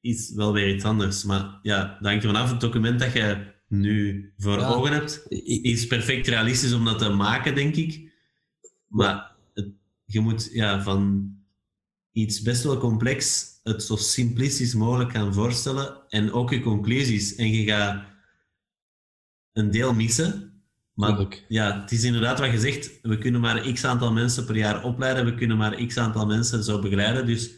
is 0.00 0.32
wel 0.34 0.52
weer 0.52 0.74
iets 0.74 0.84
anders. 0.84 1.24
Maar 1.24 1.58
ja, 1.62 1.96
dat 2.00 2.08
hangt 2.08 2.24
ervan 2.24 2.40
af. 2.42 2.50
Het 2.50 2.60
document 2.60 2.98
dat 3.00 3.12
je 3.12 3.54
nu 3.68 4.32
voor 4.36 4.58
Ja. 4.58 4.68
ogen 4.68 4.92
hebt, 4.92 5.26
is 5.62 5.86
perfect 5.86 6.26
realistisch 6.26 6.72
om 6.72 6.84
dat 6.84 6.98
te 6.98 7.08
maken, 7.08 7.54
denk 7.54 7.76
ik. 7.76 8.12
Maar 8.86 9.30
het, 9.54 9.68
je 10.04 10.20
moet 10.20 10.48
ja, 10.52 10.82
van 10.82 11.30
iets 12.12 12.42
best 12.42 12.62
wel 12.62 12.78
complex 12.78 13.50
het 13.62 13.82
zo 13.82 13.96
simplistisch 13.96 14.74
mogelijk 14.74 15.10
gaan 15.10 15.34
voorstellen 15.34 16.08
en 16.08 16.32
ook 16.32 16.50
je 16.50 16.60
conclusies. 16.60 17.34
En 17.34 17.50
je 17.50 17.64
gaat 17.64 18.04
een 19.52 19.70
deel 19.70 19.94
missen. 19.94 20.55
Maar 20.96 21.26
ja, 21.48 21.80
het 21.80 21.92
is 21.92 22.04
inderdaad 22.04 22.38
wat 22.38 22.50
je 22.50 22.58
zegt. 22.60 22.98
We 23.02 23.18
kunnen 23.18 23.40
maar 23.40 23.72
x 23.72 23.84
aantal 23.84 24.12
mensen 24.12 24.44
per 24.44 24.56
jaar 24.56 24.84
opleiden. 24.84 25.24
We 25.24 25.34
kunnen 25.34 25.56
maar 25.56 25.86
x 25.86 25.96
aantal 25.98 26.26
mensen 26.26 26.64
zo 26.64 26.78
begeleiden. 26.78 27.26
Dus 27.26 27.50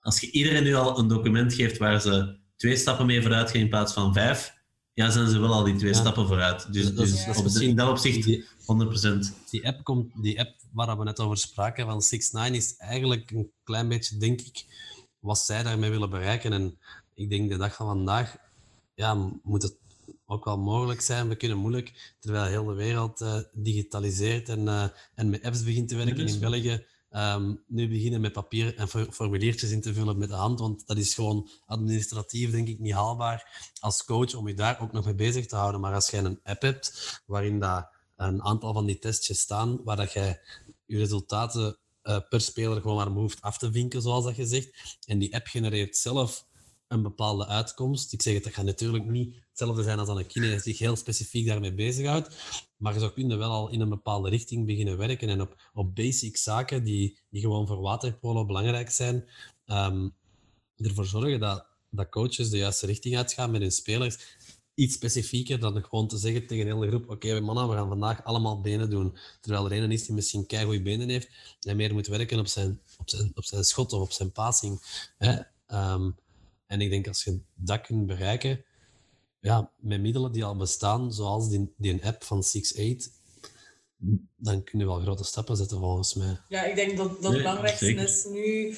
als 0.00 0.20
je 0.20 0.30
iedereen 0.30 0.62
nu 0.62 0.74
al 0.74 0.98
een 0.98 1.08
document 1.08 1.54
geeft 1.54 1.78
waar 1.78 2.00
ze 2.00 2.38
twee 2.56 2.76
stappen 2.76 3.06
mee 3.06 3.22
vooruit 3.22 3.50
gaan 3.50 3.60
in 3.60 3.68
plaats 3.68 3.92
van 3.92 4.12
vijf, 4.14 4.54
ja, 4.94 5.10
zijn 5.10 5.28
ze 5.28 5.38
wel 5.38 5.52
al 5.52 5.64
die 5.64 5.76
twee 5.76 5.92
Ja. 5.92 5.98
stappen 5.98 6.26
vooruit. 6.26 6.72
Dus, 6.72 6.84
Dat- 6.84 6.96
dat 6.96 7.06
is- 7.06 7.24
dus 7.24 7.36
op- 7.56 7.62
in 7.62 7.76
dat 7.76 7.88
opzicht 7.88 8.24
Die, 8.24 8.44
100%. 8.64 9.32
die, 9.50 9.66
app 9.66 9.84
komt, 9.84 10.22
die 10.22 10.40
app 10.40 10.50
waar 10.72 10.98
we 10.98 11.04
net 11.04 11.20
over 11.20 11.36
spraken 11.36 11.86
van 11.86 12.02
6ix9ine 12.02 12.56
is 12.56 12.76
eigenlijk 12.76 13.30
een 13.30 13.50
klein 13.64 13.88
beetje, 13.88 14.16
denk 14.16 14.40
ik, 14.40 14.64
wat 15.18 15.38
zij 15.38 15.62
daarmee 15.62 15.90
willen 15.90 16.10
bereiken. 16.10 16.52
En 16.52 16.78
ik 17.14 17.30
denk 17.30 17.50
de 17.50 17.56
dag 17.56 17.74
van 17.74 17.86
vandaag 17.86 18.36
ja, 18.94 19.14
moet 19.42 19.62
het 19.62 19.76
ook 20.32 20.44
wel 20.44 20.58
mogelijk 20.58 21.00
zijn. 21.00 21.28
We 21.28 21.36
kunnen 21.36 21.58
moeilijk, 21.58 22.14
terwijl 22.20 22.44
heel 22.44 22.64
de 22.64 22.74
wereld 22.74 23.20
eh, 23.20 23.38
digitaliseert 23.52 24.48
en, 24.48 24.68
eh, 24.68 24.84
en 25.14 25.30
met 25.30 25.42
apps 25.42 25.64
begint 25.64 25.88
te 25.88 25.96
werken 25.96 26.16
in. 26.34 26.40
België, 26.40 26.86
ehm, 27.10 27.54
nu 27.66 27.88
beginnen 27.88 28.20
met 28.20 28.32
papier 28.32 28.76
en 28.76 28.88
for- 28.88 29.12
formuliertjes 29.12 29.70
in 29.70 29.80
te 29.80 29.94
vullen 29.94 30.18
met 30.18 30.28
de 30.28 30.34
hand, 30.34 30.60
want 30.60 30.86
dat 30.86 30.96
is 30.96 31.14
gewoon 31.14 31.48
administratief, 31.66 32.50
denk 32.50 32.68
ik, 32.68 32.78
niet 32.78 32.92
haalbaar 32.92 33.70
als 33.80 34.04
coach 34.04 34.34
om 34.34 34.48
je 34.48 34.54
daar 34.54 34.80
ook 34.80 34.92
nog 34.92 35.04
mee 35.04 35.14
bezig 35.14 35.46
te 35.46 35.56
houden. 35.56 35.80
Maar 35.80 35.94
als 35.94 36.10
jij 36.10 36.24
een 36.24 36.40
app 36.42 36.62
hebt 36.62 37.20
waarin 37.26 37.58
dat 37.60 37.88
een 38.16 38.42
aantal 38.42 38.72
van 38.72 38.86
die 38.86 38.98
testjes 38.98 39.38
staan, 39.40 39.80
waar 39.84 39.96
dat 39.96 40.12
jij 40.12 40.40
je 40.86 40.96
resultaten 40.98 41.76
eh, 42.02 42.18
per 42.28 42.40
speler 42.40 42.80
gewoon 42.80 42.96
maar 42.96 43.06
hoeft 43.22 43.40
af 43.40 43.58
te 43.58 43.72
vinken, 43.72 44.02
zoals 44.02 44.24
dat 44.24 44.36
je 44.36 44.46
zegt, 44.46 44.98
en 45.06 45.18
die 45.18 45.34
app 45.34 45.46
genereert 45.46 45.96
zelf 45.96 46.46
een 46.92 47.02
bepaalde 47.02 47.46
uitkomst. 47.46 48.12
Ik 48.12 48.22
zeg 48.22 48.34
het, 48.34 48.44
dat 48.44 48.52
gaat 48.52 48.64
natuurlijk 48.64 49.04
niet 49.04 49.34
hetzelfde 49.48 49.82
zijn 49.82 49.98
als 49.98 50.08
aan 50.08 50.18
een 50.18 50.26
kine 50.26 50.48
die 50.48 50.60
zich 50.60 50.78
heel 50.78 50.96
specifiek 50.96 51.46
daarmee 51.46 51.74
bezighoudt, 51.74 52.36
maar 52.76 52.92
je 52.92 52.98
zou 53.00 53.12
kunnen 53.12 53.38
wel 53.38 53.50
al 53.50 53.70
in 53.70 53.80
een 53.80 53.88
bepaalde 53.88 54.28
richting 54.28 54.66
beginnen 54.66 54.96
werken 54.96 55.28
en 55.28 55.40
op, 55.40 55.70
op 55.72 55.94
basic 55.94 56.36
zaken 56.36 56.84
die, 56.84 57.18
die 57.30 57.40
gewoon 57.40 57.66
voor 57.66 57.80
waterpolo 57.80 58.44
belangrijk 58.44 58.90
zijn, 58.90 59.24
ehm, 59.66 60.08
ervoor 60.76 61.06
zorgen 61.06 61.40
dat, 61.40 61.66
dat 61.90 62.08
coaches 62.08 62.50
de 62.50 62.56
juiste 62.56 62.86
richting 62.86 63.16
uitgaan 63.16 63.50
met 63.50 63.60
hun 63.60 63.72
spelers. 63.72 64.36
Iets 64.74 64.94
specifieker 64.94 65.60
dan 65.60 65.84
gewoon 65.84 66.08
te 66.08 66.16
zeggen 66.16 66.46
tegen 66.46 66.64
de 66.64 66.74
hele 66.74 66.88
groep: 66.88 67.10
Oké, 67.10 67.40
mannen, 67.40 67.68
we 67.68 67.74
gaan 67.74 67.88
vandaag 67.88 68.24
allemaal 68.24 68.60
benen 68.60 68.90
doen. 68.90 69.16
Terwijl 69.40 69.70
er 69.70 69.82
een 69.82 69.92
is 69.92 70.06
die 70.06 70.14
misschien 70.14 70.46
keigoede 70.46 70.82
benen 70.82 71.08
heeft 71.08 71.28
en 71.60 71.76
meer 71.76 71.92
moet 71.92 72.06
werken 72.06 72.38
op 72.38 72.46
zijn, 72.46 72.80
op 72.98 73.10
zijn, 73.10 73.32
op 73.34 73.44
zijn 73.44 73.64
schot 73.64 73.92
of 73.92 74.00
op 74.00 74.12
zijn 74.12 74.32
passing. 74.32 74.80
Hè? 75.18 75.38
Ehm, 75.66 76.10
en 76.72 76.80
ik 76.80 76.90
denk 76.90 77.08
als 77.08 77.24
je 77.24 77.40
dat 77.54 77.80
kunt 77.80 78.06
bereiken, 78.06 78.64
ja, 79.40 79.70
met 79.76 80.00
middelen 80.00 80.32
die 80.32 80.44
al 80.44 80.56
bestaan, 80.56 81.12
zoals 81.12 81.48
die, 81.48 81.72
die 81.76 81.92
een 81.92 82.02
app 82.02 82.24
van 82.24 82.42
6-8, 82.42 83.10
dan 84.36 84.64
kun 84.64 84.78
je 84.78 84.84
wel 84.84 85.00
grote 85.00 85.24
stappen 85.24 85.56
zetten 85.56 85.78
volgens 85.78 86.14
mij. 86.14 86.38
Ja, 86.48 86.64
ik 86.64 86.74
denk 86.74 86.96
dat 86.96 87.22
dat 87.22 87.32
het 87.32 87.42
belangrijkste 87.42 87.92
is 87.94 88.24
nu 88.24 88.76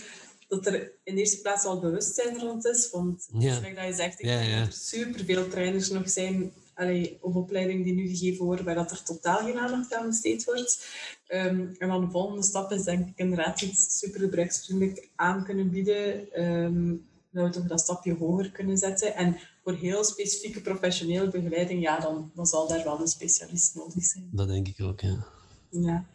dat 0.49 0.67
er 0.67 0.93
in 1.05 1.15
de 1.15 1.21
eerste 1.21 1.41
plaats 1.41 1.65
al 1.65 1.81
bewustzijn 1.81 2.39
rond 2.39 2.67
is. 2.67 2.91
Want 2.91 3.29
Ja. 3.33 3.41
zoals 3.55 3.75
dat 3.75 3.85
je 3.87 3.93
zegt, 3.95 4.21
ik 4.21 4.27
Ja, 4.27 4.39
denk 4.39 4.51
ja. 4.51 4.59
dat 4.59 4.67
er 4.67 4.73
superveel 4.73 5.49
trainers 5.49 5.91
nog 5.91 6.11
zijn 6.11 6.53
allee, 6.75 7.19
op 7.21 7.37
opleidingen 7.37 7.83
die 7.85 7.95
nu 7.95 8.09
gegeven 8.09 8.45
worden, 8.45 8.65
waar 8.65 8.75
dat 8.75 8.91
er 8.91 9.03
totaal 9.03 9.39
geen 9.39 9.59
aandacht 9.59 9.95
aan 9.95 10.07
besteed 10.09 10.45
wordt. 10.45 10.87
Ehm, 11.27 11.67
en 11.79 11.89
dan 11.89 12.05
de 12.05 12.11
volgende 12.11 12.43
stap 12.43 12.73
is 12.73 12.83
denk 12.83 13.09
ik 13.09 13.19
inderdaad 13.19 13.63
iets 13.63 13.99
super 13.99 14.21
gebruiksvriendelijk 14.21 15.09
aan 15.15 15.45
kunnen 15.45 15.71
bieden. 15.71 16.33
ehm, 16.33 16.95
dat 17.35 17.47
we 17.47 17.61
toch 17.61 17.69
dat 17.69 17.81
stapje 17.81 18.15
hoger 18.15 18.51
kunnen 18.51 18.79
zetten. 18.79 19.15
En 19.15 19.37
voor 19.63 19.75
heel 19.75 20.05
specifieke 20.05 20.61
professionele 20.61 21.31
begeleiding, 21.31 21.83
ja, 21.83 22.01
dan, 22.01 22.31
dan 22.35 22.47
zal 22.47 22.69
daar 22.69 22.85
wel 22.85 23.01
een 23.01 23.09
specialist 23.09 23.75
nodig 23.75 24.05
zijn. 24.05 24.29
Dat 24.33 24.49
denk 24.49 24.69
ik 24.69 24.81
ook, 24.81 25.01
ja. 25.01 25.27
Ja, 25.71 26.07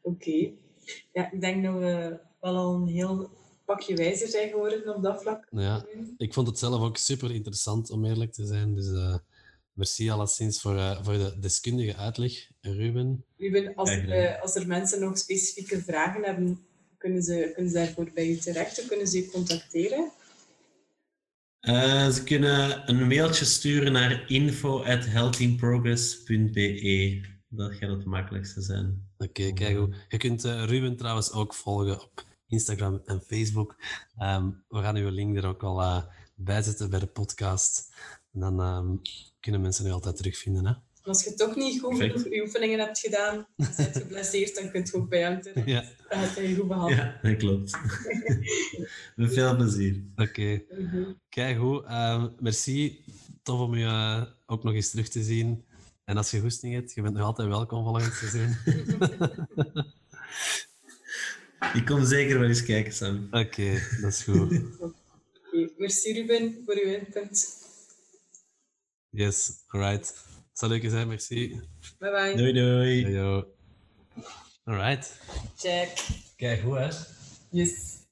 oké. 0.00 0.50
Ja, 1.12 1.32
ik 1.32 1.40
denk 1.40 1.64
dat 1.64 1.74
we 1.74 2.18
wel 2.40 2.56
al 2.56 2.74
een 2.74 2.88
heel 2.88 3.30
pakje 3.64 3.96
wijzer 3.96 4.28
zijn 4.28 4.50
geworden 4.50 4.94
op 4.94 5.02
dat 5.02 5.22
vlak. 5.22 5.46
ja. 5.50 5.86
Ik 6.16 6.34
vond 6.34 6.46
het 6.46 6.58
zelf 6.58 6.80
ook 6.80 6.96
super 6.96 7.34
interessant, 7.34 7.90
om 7.90 8.04
eerlijk 8.04 8.32
te 8.32 8.46
zijn. 8.46 8.74
Dus 8.74 8.92
eh, 8.92 9.16
merci 9.72 10.10
alleszins 10.10 10.60
voor, 10.60 10.76
eh, 10.76 11.04
voor 11.04 11.12
de 11.12 11.38
deskundige 11.40 11.96
uitleg, 11.96 12.50
Ruben. 12.60 13.24
Ruben, 13.36 13.74
als, 13.74 13.90
er, 13.90 14.10
eh, 14.10 14.42
als 14.42 14.54
er 14.54 14.66
mensen 14.66 15.00
nog 15.00 15.18
specifieke 15.18 15.82
vragen 15.82 16.24
hebben, 16.24 16.66
kunnen 16.98 17.22
ze, 17.22 17.50
kunnen 17.54 17.72
ze 17.72 17.78
daarvoor 17.78 18.10
bij 18.14 18.28
u 18.28 18.36
terecht 18.36 18.80
of 18.80 18.86
kunnen 18.86 19.08
ze 19.08 19.18
u 19.18 19.26
contacteren? 19.26 20.10
Eh, 21.64 22.08
ze 22.08 22.22
kunnen 22.24 22.90
een 22.90 23.06
mailtje 23.06 23.44
sturen 23.44 23.92
naar 23.92 24.30
info.healthinprogress.be. 24.30 27.20
Dat 27.48 27.74
gaat 27.74 27.90
het 27.90 28.04
makkelijkste 28.04 28.62
zijn. 28.62 29.08
Oké, 29.18 29.52
kijk 29.52 29.76
hoe. 29.76 29.94
Je 30.08 30.16
kunt 30.16 30.44
eh, 30.44 30.64
Ruben 30.64 30.96
trouwens 30.96 31.32
ook 31.32 31.54
volgen 31.54 32.02
op 32.02 32.24
Instagram 32.46 33.02
en 33.04 33.20
Facebook. 33.20 33.76
Ehm, 34.16 34.50
we 34.68 34.80
gaan 34.80 34.96
uw 34.96 35.08
link 35.08 35.36
er 35.36 35.46
ook 35.46 35.62
al 35.62 35.80
eh, 35.80 36.02
bij 36.34 36.62
zetten 36.62 36.90
bij 36.90 36.98
de 36.98 37.06
podcast. 37.06 37.94
En 38.32 38.40
dan 38.40 38.60
ehm, 38.60 38.96
kunnen 39.40 39.60
mensen 39.60 39.86
u 39.86 39.90
altijd 39.90 40.16
terugvinden. 40.16 40.66
Hè? 40.66 40.72
En 41.04 41.10
als 41.10 41.24
je 41.24 41.34
toch 41.34 41.56
niet 41.56 41.80
goed 41.80 41.98
genoeg 42.00 42.24
je 42.24 42.42
oefeningen 42.42 42.78
hebt 42.78 42.98
gedaan, 42.98 43.46
je 43.56 43.66
bent 43.76 43.96
geblesseerd, 43.96 44.54
dan 44.54 44.70
kun 44.70 44.84
je 44.84 44.94
ook 44.94 45.08
bij 45.08 45.20
hem 45.20 45.42
terecht. 45.42 45.66
Ja, 45.66 45.84
Dan 46.34 46.48
je 46.48 46.56
goed 46.56 46.68
behandelen. 46.68 47.04
Ja, 47.04 47.28
dat 47.28 47.36
klopt. 47.36 47.78
Met 49.16 49.32
veel 49.32 49.56
plezier. 49.56 50.02
oké. 50.16 50.62
Mhm. 50.78 51.02
Kijk 51.28 51.56
hoe. 51.58 51.84
Ehm, 51.84 52.28
merci. 52.40 53.04
Tof 53.42 53.60
om 53.60 53.74
je 53.74 53.84
eh, 53.84 54.22
ook 54.46 54.62
nog 54.62 54.74
eens 54.74 54.90
terug 54.90 55.08
te 55.08 55.22
zien. 55.22 55.64
En 56.04 56.16
als 56.16 56.30
je 56.30 56.40
goesting 56.40 56.74
hebt, 56.74 56.94
je 56.94 57.02
bent 57.02 57.14
nog 57.14 57.24
altijd 57.26 57.48
welkom 57.48 57.84
volgend 57.84 58.14
seizoen. 58.14 58.56
Ik 61.74 61.84
kom 61.84 62.04
zeker 62.04 62.38
wel 62.38 62.48
eens 62.48 62.62
kijken, 62.64 62.92
Sam. 62.92 63.28
Oké, 63.30 63.80
dat 64.00 64.12
is 64.12 64.22
goed. 64.22 64.60
Merci 65.78 66.12
Ruben 66.12 66.62
voor 66.64 66.74
uw 66.84 66.90
input. 66.92 67.62
Yes, 69.10 69.50
alright. 69.66 70.14
Zal 70.54 70.68
leuk 70.68 70.90
zijn, 70.90 71.08
merci. 71.08 71.60
Bye 71.98 72.10
bye. 72.10 72.36
Doei 72.36 72.52
doei. 72.52 73.10
Yo. 73.10 73.44
Alright. 74.64 75.20
Check. 75.56 76.06
Kijk 76.36 76.62
hoe, 76.62 76.78
hè? 76.78 76.88
Yes. 77.50 78.03